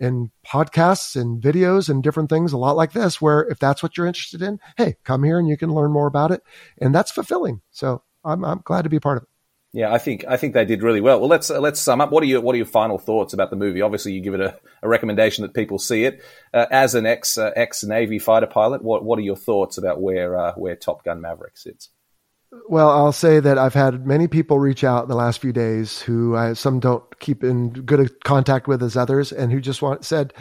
and 0.00 0.30
podcasts 0.44 1.20
and 1.20 1.40
videos 1.40 1.88
and 1.88 2.02
different 2.02 2.28
things 2.28 2.52
a 2.52 2.58
lot 2.58 2.76
like 2.76 2.92
this 2.92 3.20
where 3.20 3.42
if 3.42 3.58
that's 3.58 3.82
what 3.82 3.96
you're 3.96 4.06
interested 4.06 4.42
in 4.42 4.58
hey 4.76 4.96
come 5.04 5.22
here 5.22 5.38
and 5.38 5.48
you 5.48 5.56
can 5.56 5.72
learn 5.72 5.92
more 5.92 6.06
about 6.06 6.32
it 6.32 6.42
and 6.80 6.94
that's 6.94 7.12
fulfilling 7.12 7.60
so 7.70 8.02
I'm, 8.24 8.44
I'm 8.44 8.60
glad 8.64 8.82
to 8.82 8.88
be 8.88 8.96
a 8.96 9.00
part 9.00 9.18
of 9.18 9.22
it. 9.24 9.28
Yeah, 9.74 9.90
I 9.90 9.96
think 9.96 10.26
I 10.28 10.36
think 10.36 10.52
they 10.52 10.66
did 10.66 10.82
really 10.82 11.00
well. 11.00 11.18
Well, 11.18 11.30
let's 11.30 11.50
uh, 11.50 11.58
let's 11.58 11.80
sum 11.80 12.02
up. 12.02 12.12
What 12.12 12.22
are 12.22 12.26
your 12.26 12.42
what 12.42 12.54
are 12.54 12.58
your 12.58 12.66
final 12.66 12.98
thoughts 12.98 13.32
about 13.32 13.48
the 13.48 13.56
movie? 13.56 13.80
Obviously, 13.80 14.12
you 14.12 14.20
give 14.20 14.34
it 14.34 14.40
a, 14.40 14.58
a 14.82 14.88
recommendation 14.88 15.42
that 15.42 15.54
people 15.54 15.78
see 15.78 16.04
it. 16.04 16.22
Uh, 16.52 16.66
as 16.70 16.94
an 16.94 17.06
ex 17.06 17.38
uh, 17.38 17.52
ex 17.56 17.82
Navy 17.82 18.18
fighter 18.18 18.46
pilot, 18.46 18.82
what 18.82 19.02
what 19.02 19.18
are 19.18 19.22
your 19.22 19.36
thoughts 19.36 19.78
about 19.78 19.98
where 19.98 20.36
uh, 20.36 20.52
where 20.56 20.76
Top 20.76 21.04
Gun 21.04 21.22
Maverick 21.22 21.56
sits? 21.56 21.88
Well, 22.68 22.90
I'll 22.90 23.12
say 23.12 23.40
that 23.40 23.56
I've 23.56 23.72
had 23.72 24.06
many 24.06 24.28
people 24.28 24.58
reach 24.58 24.84
out 24.84 25.04
in 25.04 25.08
the 25.08 25.16
last 25.16 25.40
few 25.40 25.54
days 25.54 26.02
who 26.02 26.36
I, 26.36 26.52
some 26.52 26.80
don't 26.80 27.18
keep 27.18 27.42
in 27.42 27.70
good 27.70 28.22
contact 28.24 28.68
with 28.68 28.82
as 28.82 28.94
others, 28.94 29.32
and 29.32 29.50
who 29.50 29.58
just 29.58 29.80
want 29.80 30.04
said, 30.04 30.34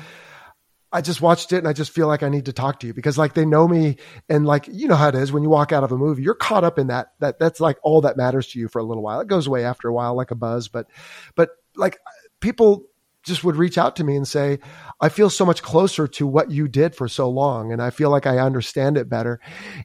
I 0.91 1.01
just 1.01 1.21
watched 1.21 1.53
it 1.53 1.57
and 1.57 1.67
I 1.67 1.73
just 1.73 1.91
feel 1.91 2.07
like 2.07 2.21
I 2.21 2.29
need 2.29 2.45
to 2.45 2.53
talk 2.53 2.79
to 2.81 2.87
you 2.87 2.93
because 2.93 3.17
like 3.17 3.33
they 3.33 3.45
know 3.45 3.67
me 3.67 3.97
and 4.27 4.45
like 4.45 4.67
you 4.67 4.87
know 4.87 4.95
how 4.95 5.07
it 5.07 5.15
is 5.15 5.31
when 5.31 5.43
you 5.43 5.49
walk 5.49 5.71
out 5.71 5.83
of 5.83 5.91
a 5.91 5.97
movie 5.97 6.23
you're 6.23 6.33
caught 6.33 6.63
up 6.63 6.77
in 6.77 6.87
that 6.87 7.13
that 7.19 7.39
that's 7.39 7.59
like 7.61 7.77
all 7.81 8.01
that 8.01 8.17
matters 8.17 8.47
to 8.49 8.59
you 8.59 8.67
for 8.67 8.79
a 8.79 8.83
little 8.83 9.03
while. 9.03 9.21
It 9.21 9.27
goes 9.27 9.47
away 9.47 9.63
after 9.63 9.87
a 9.87 9.93
while 9.93 10.15
like 10.15 10.31
a 10.31 10.35
buzz 10.35 10.67
but 10.67 10.87
but 11.35 11.51
like 11.75 11.97
people 12.41 12.85
just 13.23 13.43
would 13.43 13.55
reach 13.55 13.77
out 13.77 13.95
to 13.97 14.03
me 14.03 14.15
and 14.15 14.27
say 14.27 14.59
I 14.99 15.09
feel 15.09 15.29
so 15.29 15.45
much 15.45 15.61
closer 15.61 16.07
to 16.07 16.27
what 16.27 16.51
you 16.51 16.67
did 16.67 16.95
for 16.95 17.07
so 17.07 17.29
long 17.29 17.71
and 17.71 17.81
I 17.81 17.91
feel 17.91 18.09
like 18.09 18.25
I 18.25 18.39
understand 18.39 18.97
it 18.97 19.09
better. 19.09 19.39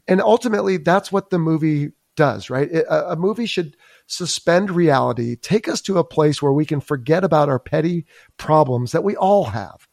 And 0.08 0.20
ultimately 0.20 0.78
that's 0.78 1.12
what 1.12 1.30
the 1.30 1.38
movie 1.38 1.90
does 2.16 2.50
right? 2.50 2.70
It, 2.70 2.86
a, 2.88 3.12
a 3.12 3.16
movie 3.16 3.46
should 3.46 3.76
suspend 4.06 4.70
reality 4.70 5.36
take 5.36 5.68
us 5.68 5.82
to 5.82 5.98
a 5.98 6.04
place 6.04 6.40
where 6.40 6.52
we 6.52 6.64
can 6.64 6.80
forget 6.80 7.22
about 7.22 7.48
our 7.48 7.58
petty 7.58 8.06
problems 8.38 8.92
that 8.92 9.04
we 9.04 9.14
all 9.14 9.44
have 9.44 9.85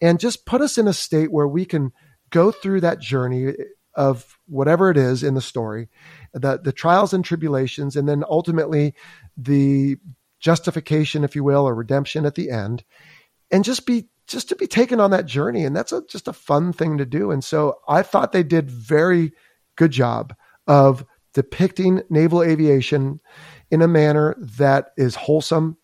and 0.00 0.20
just 0.20 0.46
put 0.46 0.60
us 0.60 0.78
in 0.78 0.88
a 0.88 0.92
state 0.92 1.32
where 1.32 1.48
we 1.48 1.64
can 1.64 1.92
go 2.30 2.50
through 2.50 2.80
that 2.80 3.00
journey 3.00 3.52
of 3.94 4.38
whatever 4.46 4.90
it 4.90 4.96
is 4.96 5.22
in 5.22 5.34
the 5.34 5.40
story, 5.40 5.88
the, 6.32 6.58
the 6.62 6.72
trials 6.72 7.12
and 7.12 7.24
tribulations, 7.24 7.96
and 7.96 8.08
then 8.08 8.24
ultimately 8.28 8.94
the 9.36 9.96
justification, 10.38 11.24
if 11.24 11.34
you 11.34 11.44
will, 11.44 11.68
or 11.68 11.74
redemption 11.74 12.24
at 12.24 12.34
the 12.34 12.50
end, 12.50 12.84
and 13.50 13.64
just 13.64 13.86
be 13.86 14.08
just 14.26 14.48
to 14.48 14.56
be 14.56 14.68
taken 14.68 15.00
on 15.00 15.10
that 15.10 15.26
journey. 15.26 15.64
And 15.64 15.74
that's 15.74 15.90
a, 15.90 16.02
just 16.08 16.28
a 16.28 16.32
fun 16.32 16.72
thing 16.72 16.98
to 16.98 17.04
do. 17.04 17.32
And 17.32 17.42
so 17.42 17.78
I 17.88 18.02
thought 18.02 18.30
they 18.30 18.44
did 18.44 18.70
very 18.70 19.32
good 19.74 19.90
job 19.90 20.36
of 20.68 21.04
depicting 21.34 22.02
naval 22.10 22.42
aviation 22.42 23.18
in 23.72 23.82
a 23.82 23.88
manner 23.88 24.36
that 24.38 24.90
is 24.96 25.16
wholesome 25.16 25.76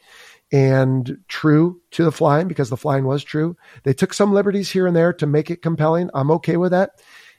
and 0.53 1.19
true 1.29 1.81
to 1.93 2.05
the 2.05 2.13
flying 2.13 2.49
because 2.49 2.71
the 2.71 2.77
flying 2.77 3.05
was 3.05 3.25
true. 3.25 3.57
They 3.83 3.93
took 3.93 4.15
some 4.15 4.33
liberties 4.33 4.71
here 4.71 4.87
and 4.87 4.95
there 4.95 5.13
to 5.15 5.27
make 5.27 5.51
it 5.51 5.63
compelling. 5.63 6.11
I'm 6.15 6.31
okay 6.33 6.57
with 6.57 6.73
that. 6.73 6.93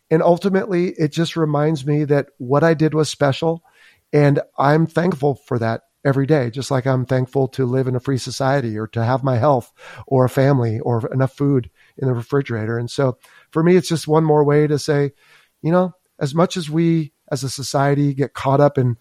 And 0.10 0.22
ultimately, 0.22 0.90
it 0.90 1.12
just 1.12 1.36
reminds 1.36 1.86
me 1.86 2.06
that 2.06 2.28
what 2.38 2.64
I 2.64 2.74
did 2.74 2.94
was 2.94 3.10
special. 3.10 3.64
And 4.14 4.40
I'm 4.58 4.88
thankful 4.88 5.36
for 5.36 5.60
that 5.60 5.82
every 6.06 6.26
day, 6.26 6.50
just 6.50 6.72
like 6.72 6.88
I'm 6.88 7.06
thankful 7.06 7.50
to 7.50 7.66
live 7.66 7.88
in 7.88 7.96
a 7.96 8.00
free 8.00 8.18
society 8.18 8.78
or 8.78 8.88
to 8.88 9.04
have 9.04 9.24
my 9.24 9.38
health 9.38 9.72
or 10.06 10.24
a 10.24 10.30
family 10.30 10.80
or 10.80 11.12
enough 11.12 11.34
food 11.34 11.70
in 11.98 12.08
the 12.08 12.14
refrigerator. 12.14 12.78
And 12.78 12.90
so 12.90 13.18
for 13.52 13.64
me, 13.64 13.76
it's 13.76 13.90
just 13.90 14.08
one 14.08 14.24
more 14.24 14.46
way 14.46 14.68
to 14.68 14.80
say, 14.80 15.12
you 15.62 15.72
know, 15.72 15.94
as 16.20 16.34
much 16.34 16.56
as 16.56 16.70
we 16.70 17.12
as 17.30 17.44
a 17.44 17.50
society 17.50 18.14
get 18.14 18.34
caught 18.34 18.62
up 18.62 18.78
in, 18.78 18.96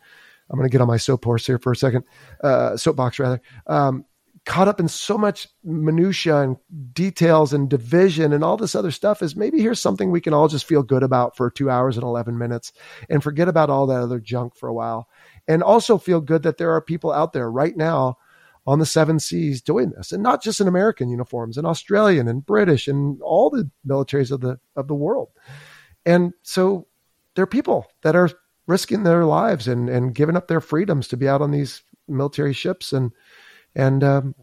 I'm 0.50 0.56
going 0.56 0.68
to 0.68 0.72
get 0.72 0.80
on 0.80 0.88
my 0.88 0.96
soapbox 0.96 1.46
here 1.46 1.58
for 1.58 1.72
a 1.72 1.76
second, 1.76 2.04
uh, 2.42 2.76
soapbox 2.76 3.18
rather, 3.18 3.40
um, 3.66 4.04
caught 4.46 4.68
up 4.68 4.78
in 4.78 4.86
so 4.86 5.18
much 5.18 5.48
minutia 5.64 6.40
and 6.40 6.56
details 6.92 7.52
and 7.52 7.68
division 7.68 8.32
and 8.32 8.44
all 8.44 8.56
this 8.56 8.76
other 8.76 8.92
stuff 8.92 9.20
is 9.20 9.34
maybe 9.34 9.60
here's 9.60 9.80
something 9.80 10.10
we 10.10 10.20
can 10.20 10.32
all 10.32 10.46
just 10.46 10.64
feel 10.64 10.84
good 10.84 11.02
about 11.02 11.36
for 11.36 11.50
two 11.50 11.68
hours 11.68 11.96
and 11.96 12.04
11 12.04 12.38
minutes 12.38 12.72
and 13.10 13.24
forget 13.24 13.48
about 13.48 13.70
all 13.70 13.86
that 13.88 14.00
other 14.00 14.20
junk 14.20 14.56
for 14.56 14.68
a 14.68 14.72
while. 14.72 15.08
And 15.48 15.64
also 15.64 15.98
feel 15.98 16.20
good 16.20 16.44
that 16.44 16.58
there 16.58 16.70
are 16.70 16.80
people 16.80 17.12
out 17.12 17.32
there 17.32 17.50
right 17.50 17.76
now 17.76 18.18
on 18.68 18.78
the 18.78 18.86
seven 18.86 19.18
seas 19.18 19.60
doing 19.60 19.90
this. 19.90 20.12
And 20.12 20.22
not 20.22 20.42
just 20.42 20.60
in 20.60 20.68
american 20.68 21.08
uniforms 21.08 21.58
and 21.58 21.66
australian 21.66 22.28
and 22.28 22.46
british 22.46 22.86
and 22.86 23.20
all 23.22 23.50
the 23.50 23.68
militaries 23.86 24.30
of 24.30 24.40
the 24.40 24.58
of 24.76 24.86
the 24.86 24.94
world. 24.94 25.28
And 26.04 26.32
so 26.42 26.86
there 27.34 27.42
are 27.42 27.48
people 27.48 27.86
that 28.02 28.14
are 28.14 28.30
risking 28.66 29.02
their 29.02 29.24
lives 29.24 29.68
and 29.68 29.88
and 29.88 30.14
giving 30.14 30.36
up 30.36 30.48
their 30.48 30.60
freedoms 30.60 31.08
to 31.08 31.16
be 31.16 31.28
out 31.28 31.42
on 31.42 31.50
these 31.50 31.82
military 32.08 32.52
ships 32.52 32.92
and 32.92 33.12
and 33.74 34.02
um, 34.02 34.34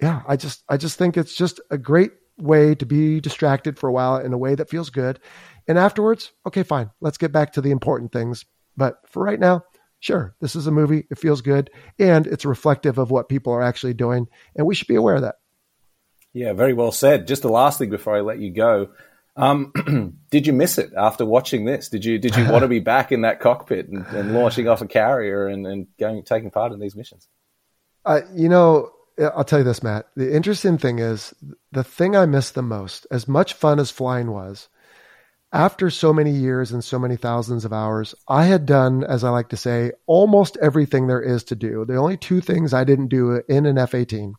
yeah, 0.00 0.22
I 0.28 0.36
just 0.36 0.62
I 0.68 0.76
just 0.76 0.98
think 0.98 1.16
it's 1.16 1.34
just 1.34 1.60
a 1.70 1.78
great 1.78 2.12
way 2.38 2.74
to 2.74 2.84
be 2.84 3.20
distracted 3.20 3.78
for 3.78 3.88
a 3.88 3.92
while 3.92 4.18
in 4.18 4.32
a 4.32 4.38
way 4.38 4.54
that 4.54 4.68
feels 4.68 4.90
good. 4.90 5.18
And 5.66 5.78
afterwards, 5.78 6.32
okay, 6.46 6.62
fine, 6.62 6.90
let's 7.00 7.18
get 7.18 7.32
back 7.32 7.54
to 7.54 7.60
the 7.60 7.70
important 7.70 8.12
things. 8.12 8.44
But 8.76 8.98
for 9.08 9.22
right 9.22 9.40
now, 9.40 9.64
sure, 10.00 10.36
this 10.40 10.54
is 10.54 10.66
a 10.66 10.70
movie. 10.70 11.06
It 11.10 11.18
feels 11.18 11.40
good, 11.40 11.70
and 11.98 12.26
it's 12.26 12.44
reflective 12.44 12.98
of 12.98 13.10
what 13.10 13.30
people 13.30 13.52
are 13.52 13.62
actually 13.62 13.94
doing, 13.94 14.28
and 14.54 14.66
we 14.66 14.74
should 14.74 14.88
be 14.88 14.96
aware 14.96 15.16
of 15.16 15.22
that. 15.22 15.36
Yeah, 16.34 16.52
very 16.52 16.74
well 16.74 16.92
said. 16.92 17.26
Just 17.26 17.40
the 17.40 17.48
last 17.48 17.78
thing 17.78 17.88
before 17.88 18.14
I 18.14 18.20
let 18.20 18.38
you 18.38 18.52
go. 18.52 18.90
Um, 19.36 20.16
did 20.30 20.46
you 20.46 20.52
miss 20.52 20.78
it 20.78 20.92
after 20.96 21.24
watching 21.24 21.64
this? 21.64 21.88
Did 21.88 22.04
you 22.04 22.18
did 22.18 22.36
you 22.36 22.50
want 22.50 22.62
to 22.62 22.68
be 22.68 22.80
back 22.94 23.12
in 23.12 23.22
that 23.22 23.40
cockpit 23.40 23.88
and, 23.88 24.06
and 24.06 24.34
launching 24.34 24.66
off 24.66 24.80
a 24.80 24.86
carrier 24.86 25.46
and, 25.46 25.66
and 25.66 25.86
going 25.98 26.22
taking 26.22 26.50
part 26.50 26.72
in 26.72 26.80
these 26.80 26.96
missions? 26.96 27.28
Uh, 28.04 28.20
you 28.34 28.48
know, 28.48 28.90
I'll 29.18 29.44
tell 29.44 29.58
you 29.58 29.64
this, 29.64 29.82
Matt. 29.82 30.06
The 30.16 30.34
interesting 30.34 30.78
thing 30.78 30.98
is 30.98 31.34
the 31.72 31.84
thing 31.84 32.16
I 32.16 32.26
miss 32.26 32.50
the 32.50 32.62
most, 32.62 33.06
as 33.10 33.28
much 33.28 33.54
fun 33.54 33.78
as 33.78 33.90
flying 33.90 34.30
was, 34.30 34.68
after 35.52 35.90
so 35.90 36.12
many 36.12 36.32
years 36.32 36.72
and 36.72 36.84
so 36.84 36.98
many 36.98 37.16
thousands 37.16 37.64
of 37.64 37.72
hours, 37.72 38.14
I 38.28 38.44
had 38.44 38.66
done, 38.66 39.04
as 39.04 39.24
I 39.24 39.30
like 39.30 39.48
to 39.50 39.56
say, 39.56 39.92
almost 40.06 40.58
everything 40.60 41.06
there 41.06 41.22
is 41.22 41.44
to 41.44 41.56
do. 41.56 41.84
The 41.84 41.96
only 41.96 42.16
two 42.16 42.40
things 42.40 42.74
I 42.74 42.84
didn't 42.84 43.08
do 43.08 43.42
in 43.48 43.66
an 43.66 43.78
F 43.78 43.94
18 43.94 44.34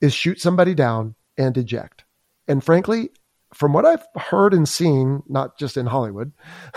is 0.00 0.14
shoot 0.14 0.40
somebody 0.40 0.74
down 0.74 1.14
and 1.36 1.56
eject. 1.56 2.04
And 2.46 2.62
frankly, 2.62 3.10
from 3.54 3.72
what 3.72 3.86
I've 3.86 4.06
heard 4.16 4.52
and 4.52 4.68
seen, 4.68 5.22
not 5.28 5.58
just 5.58 5.76
in 5.76 5.86
Hollywood, 5.86 6.32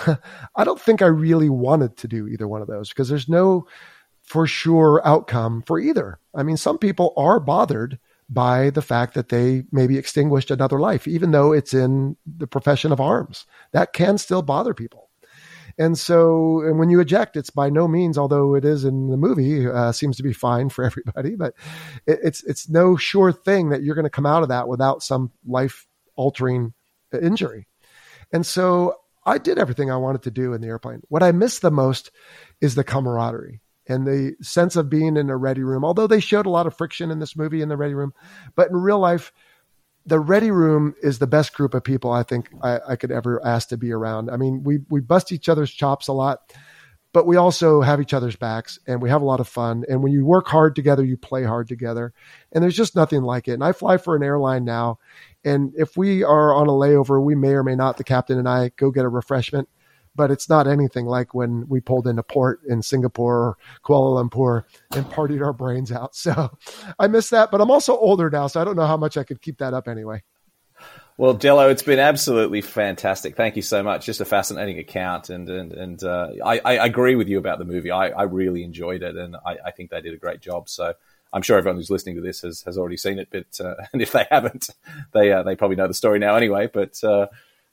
I 0.56 0.64
don't 0.64 0.80
think 0.80 1.02
I 1.02 1.08
really 1.08 1.50
wanted 1.50 1.98
to 1.98 2.08
do 2.08 2.28
either 2.28 2.48
one 2.48 2.62
of 2.62 2.68
those 2.68 2.90
because 2.90 3.10
there's 3.10 3.30
no 3.30 3.68
for 4.22 4.48
sure 4.48 5.02
outcome 5.06 5.62
for 5.64 5.80
either. 5.80 6.20
I 6.34 6.44
mean, 6.44 6.58
some 6.58 6.78
people 6.78 7.14
are 7.18 7.40
bothered 7.40 8.00
by 8.30 8.70
the 8.70 8.82
fact 8.82 9.14
that 9.16 9.30
they 9.30 9.64
maybe 9.72 9.98
extinguished 9.98 10.52
another 10.52 10.80
life, 10.80 11.08
even 11.08 11.32
though 11.32 11.52
it's 11.52 11.74
in 11.74 12.16
the 12.26 12.48
profession 12.48 12.94
of 12.94 13.02
arms. 13.02 13.46
That 13.74 13.92
can 13.92 14.18
still 14.18 14.42
bother 14.42 14.74
people. 14.74 15.10
And 15.78 15.98
so, 15.98 16.62
and 16.62 16.80
when 16.80 16.90
you 16.90 17.00
eject, 17.00 17.36
it's 17.36 17.50
by 17.50 17.70
no 17.70 17.88
means, 17.88 18.18
although 18.18 18.56
it 18.56 18.64
is 18.64 18.86
in 18.86 19.10
the 19.10 19.18
movie, 19.18 19.68
uh, 19.68 19.92
seems 19.92 20.18
to 20.18 20.24
be 20.24 20.34
fine 20.34 20.70
for 20.70 20.84
everybody, 20.86 21.36
but 21.36 21.54
it, 22.06 22.20
it's 22.24 22.44
it's 22.44 22.70
no 22.70 22.96
sure 22.96 23.32
thing 23.32 23.70
that 23.70 23.84
you're 23.84 23.96
going 23.96 24.04
to 24.04 24.10
come 24.10 24.26
out 24.26 24.44
of 24.44 24.50
that 24.50 24.68
without 24.68 25.04
some 25.04 25.32
life 25.46 25.88
altering 26.22 26.74
injury. 27.14 27.68
And 28.32 28.46
so, 28.46 28.96
I 29.26 29.38
did 29.38 29.60
everything 29.60 29.92
I 29.92 29.98
wanted 29.98 30.24
to 30.24 30.32
do 30.32 30.54
in 30.54 30.62
the 30.62 30.68
airplane. 30.68 31.02
What 31.10 31.24
I 31.24 31.32
miss 31.32 31.60
the 31.60 31.72
most 31.72 32.12
is 32.60 32.76
the 32.76 32.84
camaraderie 32.84 33.62
and 33.88 34.08
the 34.08 34.36
sense 34.42 34.76
of 34.76 34.90
being 34.90 35.18
in 35.18 35.30
a 35.30 35.38
ready 35.38 35.64
room. 35.64 35.86
Although 35.86 36.08
they 36.08 36.20
showed 36.20 36.46
a 36.46 36.52
lot 36.52 36.68
of 36.68 36.76
friction 36.76 37.12
in 37.12 37.20
this 37.20 37.36
movie 37.36 37.62
in 37.62 37.70
the 37.70 37.78
ready 37.78 37.94
room, 37.94 38.14
but 38.56 38.70
in 38.70 38.78
real 38.78 39.00
life, 39.00 39.32
the 40.06 40.20
ready 40.20 40.50
room 40.50 40.96
is 41.04 41.20
the 41.20 41.28
best 41.28 41.54
group 41.54 41.74
of 41.74 41.84
people 41.84 42.12
I 42.12 42.24
think 42.24 42.50
I, 42.64 42.80
I 42.90 42.96
could 42.96 43.12
ever 43.12 43.46
ask 43.46 43.70
to 43.70 43.78
be 43.78 43.92
around. 43.92 44.32
I 44.32 44.38
mean, 44.38 44.64
we 44.64 44.80
we 44.90 45.02
bust 45.02 45.32
each 45.32 45.50
other's 45.50 45.72
chops 45.72 46.08
a 46.08 46.14
lot, 46.14 46.54
but 47.14 47.28
we 47.28 47.36
also 47.36 47.82
have 47.82 48.02
each 48.02 48.14
other's 48.14 48.36
backs 48.36 48.80
and 48.88 49.02
we 49.02 49.10
have 49.10 49.22
a 49.22 49.26
lot 49.26 49.40
of 49.40 49.48
fun. 49.48 49.84
And 49.90 50.02
when 50.02 50.12
you 50.12 50.26
work 50.26 50.48
hard 50.48 50.76
together, 50.76 51.04
you 51.04 51.18
play 51.18 51.44
hard 51.44 51.68
together. 51.68 52.14
And 52.52 52.64
there's 52.64 52.76
just 52.76 52.96
nothing 52.96 53.22
like 53.22 53.48
it. 53.48 53.54
And 53.54 53.64
I 53.64 53.74
fly 53.74 53.98
for 53.98 54.16
an 54.16 54.24
airline 54.24 54.64
now. 54.64 55.00
And 55.44 55.74
if 55.76 55.98
we 55.98 56.24
are 56.24 56.54
on 56.54 56.68
a 56.68 56.72
layover, 56.72 57.24
we 57.24 57.36
may 57.36 57.50
or 57.50 57.64
may 57.64 57.76
not, 57.76 57.98
the 57.98 58.04
captain 58.04 58.38
and 58.38 58.48
I, 58.48 58.72
go 58.78 58.92
get 58.92 59.06
a 59.06 59.10
refreshment 59.10 59.68
but 60.16 60.32
it's 60.32 60.50
not 60.50 60.68
anything 60.68 61.06
like 61.06 61.34
when 61.34 61.66
we 61.68 61.80
pulled 61.80 62.08
into 62.08 62.24
port 62.24 62.60
in 62.68 62.82
Singapore 62.82 63.38
or 63.38 63.58
Kuala 63.84 64.22
Lumpur 64.22 64.64
and 64.96 65.06
partied 65.06 65.44
our 65.44 65.54
brains 65.54 65.92
out. 65.92 66.16
So 66.22 66.52
I 67.00 67.08
miss 67.08 67.30
that, 67.32 67.50
but 67.50 67.62
I'm 67.62 67.72
also 67.72 67.98
older 67.98 68.30
now, 68.30 68.46
so 68.46 68.62
I 68.62 68.64
don't 68.64 68.76
know 68.76 68.86
how 68.86 68.98
much 68.98 69.18
I 69.18 69.24
could 69.24 69.42
keep 69.42 69.58
that 69.58 69.74
up 69.74 69.88
anyway. 69.88 70.22
Well, 71.18 71.34
Jello, 71.36 71.70
it's 71.70 71.84
been 71.84 72.00
absolutely 72.00 72.62
fantastic. 72.62 73.36
Thank 73.36 73.56
you 73.56 73.62
so 73.62 73.84
much. 73.84 74.06
Just 74.06 74.22
a 74.22 74.26
fascinating 74.26 74.80
account, 74.80 75.30
and 75.30 75.48
and 75.50 75.74
and 75.74 76.04
uh, 76.04 76.30
I, 76.44 76.60
I, 76.60 76.86
agree 76.86 77.16
with 77.16 77.28
you 77.28 77.38
about 77.38 77.60
the 77.60 77.66
movie. 77.66 77.92
I, 77.92 78.08
I 78.08 78.24
really 78.24 78.64
enjoyed 78.64 79.04
it, 79.04 79.16
and 79.16 79.36
I, 79.36 79.58
I, 79.66 79.72
think 79.72 79.92
they 79.92 80.02
did 80.02 80.14
a 80.14 80.18
great 80.18 80.42
job. 80.42 80.70
So 80.70 80.94
I'm 81.34 81.42
sure 81.42 81.58
everyone 81.58 81.78
who's 81.78 81.90
listening 81.90 82.16
to 82.16 82.22
this 82.22 82.42
has, 82.42 82.62
has 82.64 82.78
already 82.78 82.98
seen 82.98 83.20
it, 83.20 83.28
but 83.30 83.64
uh, 83.64 83.76
and 83.94 84.02
if 84.02 84.12
they 84.12 84.26
haven't, 84.32 84.70
they 85.14 85.32
uh, 85.32 85.44
they 85.44 85.56
probably 85.56 85.78
know 85.78 85.88
the 85.88 85.94
story 85.94 86.20
now 86.20 86.36
anyway. 86.36 86.70
But 86.72 87.04
uh, 87.04 87.28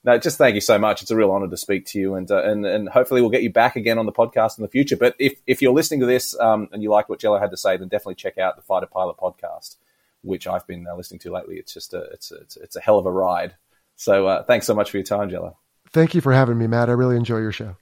no, 0.04 0.18
just 0.18 0.38
thank 0.38 0.54
you 0.54 0.60
so 0.60 0.78
much. 0.78 1.02
It's 1.02 1.10
a 1.10 1.16
real 1.16 1.30
honor 1.30 1.48
to 1.48 1.56
speak 1.56 1.86
to 1.86 1.98
you, 1.98 2.14
and 2.14 2.30
uh, 2.30 2.42
and 2.42 2.64
and 2.64 2.88
hopefully 2.88 3.20
we'll 3.20 3.30
get 3.30 3.42
you 3.42 3.52
back 3.52 3.76
again 3.76 3.98
on 3.98 4.06
the 4.06 4.12
podcast 4.12 4.58
in 4.58 4.62
the 4.62 4.68
future. 4.68 4.96
But 4.96 5.14
if 5.18 5.40
if 5.46 5.60
you're 5.60 5.72
listening 5.72 6.00
to 6.00 6.06
this 6.06 6.38
um, 6.38 6.68
and 6.72 6.82
you 6.82 6.90
like 6.90 7.08
what 7.08 7.18
Jello 7.18 7.38
had 7.38 7.50
to 7.50 7.56
say, 7.56 7.76
then 7.76 7.88
definitely 7.88 8.14
check 8.14 8.38
out 8.38 8.56
the 8.56 8.62
Fighter 8.62 8.86
Pilot 8.86 9.16
podcast, 9.16 9.76
which 10.22 10.46
I've 10.46 10.66
been 10.66 10.86
uh, 10.86 10.96
listening 10.96 11.20
to 11.20 11.32
lately. 11.32 11.56
It's 11.56 11.72
just 11.72 11.94
a 11.94 12.02
it's 12.12 12.30
a, 12.30 12.36
it's, 12.36 12.56
a, 12.56 12.62
it's 12.62 12.76
a 12.76 12.80
hell 12.80 12.98
of 12.98 13.06
a 13.06 13.12
ride. 13.12 13.54
So 13.96 14.26
uh, 14.26 14.44
thanks 14.44 14.66
so 14.66 14.74
much 14.74 14.90
for 14.90 14.96
your 14.96 15.04
time, 15.04 15.30
Jello. 15.30 15.56
Thank 15.90 16.14
you 16.14 16.20
for 16.20 16.32
having 16.32 16.58
me, 16.58 16.66
Matt. 16.66 16.88
I 16.88 16.92
really 16.92 17.16
enjoy 17.16 17.38
your 17.38 17.52
show. 17.52 17.76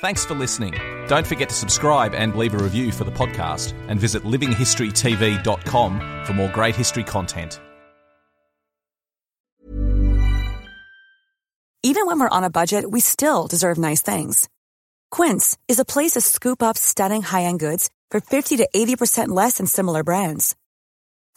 Thanks 0.00 0.24
for 0.24 0.34
listening. 0.34 0.74
Don't 1.08 1.26
forget 1.26 1.48
to 1.48 1.54
subscribe 1.54 2.14
and 2.14 2.36
leave 2.36 2.54
a 2.54 2.58
review 2.58 2.92
for 2.92 3.04
the 3.04 3.10
podcast, 3.10 3.74
and 3.88 3.98
visit 3.98 4.22
livinghistorytv.com 4.22 6.24
for 6.24 6.32
more 6.34 6.50
great 6.50 6.76
history 6.76 7.02
content. 7.02 7.60
Even 11.84 12.06
when 12.06 12.20
we're 12.20 12.28
on 12.28 12.44
a 12.44 12.50
budget, 12.50 12.90
we 12.90 13.00
still 13.00 13.46
deserve 13.46 13.78
nice 13.78 14.02
things. 14.02 14.48
Quince 15.10 15.56
is 15.68 15.78
a 15.78 15.84
place 15.84 16.12
to 16.12 16.20
scoop 16.20 16.62
up 16.62 16.76
stunning 16.76 17.22
high 17.22 17.44
end 17.44 17.60
goods 17.60 17.90
for 18.10 18.20
50 18.20 18.58
to 18.58 18.68
80% 18.74 19.28
less 19.28 19.58
than 19.58 19.66
similar 19.66 20.04
brands. 20.04 20.54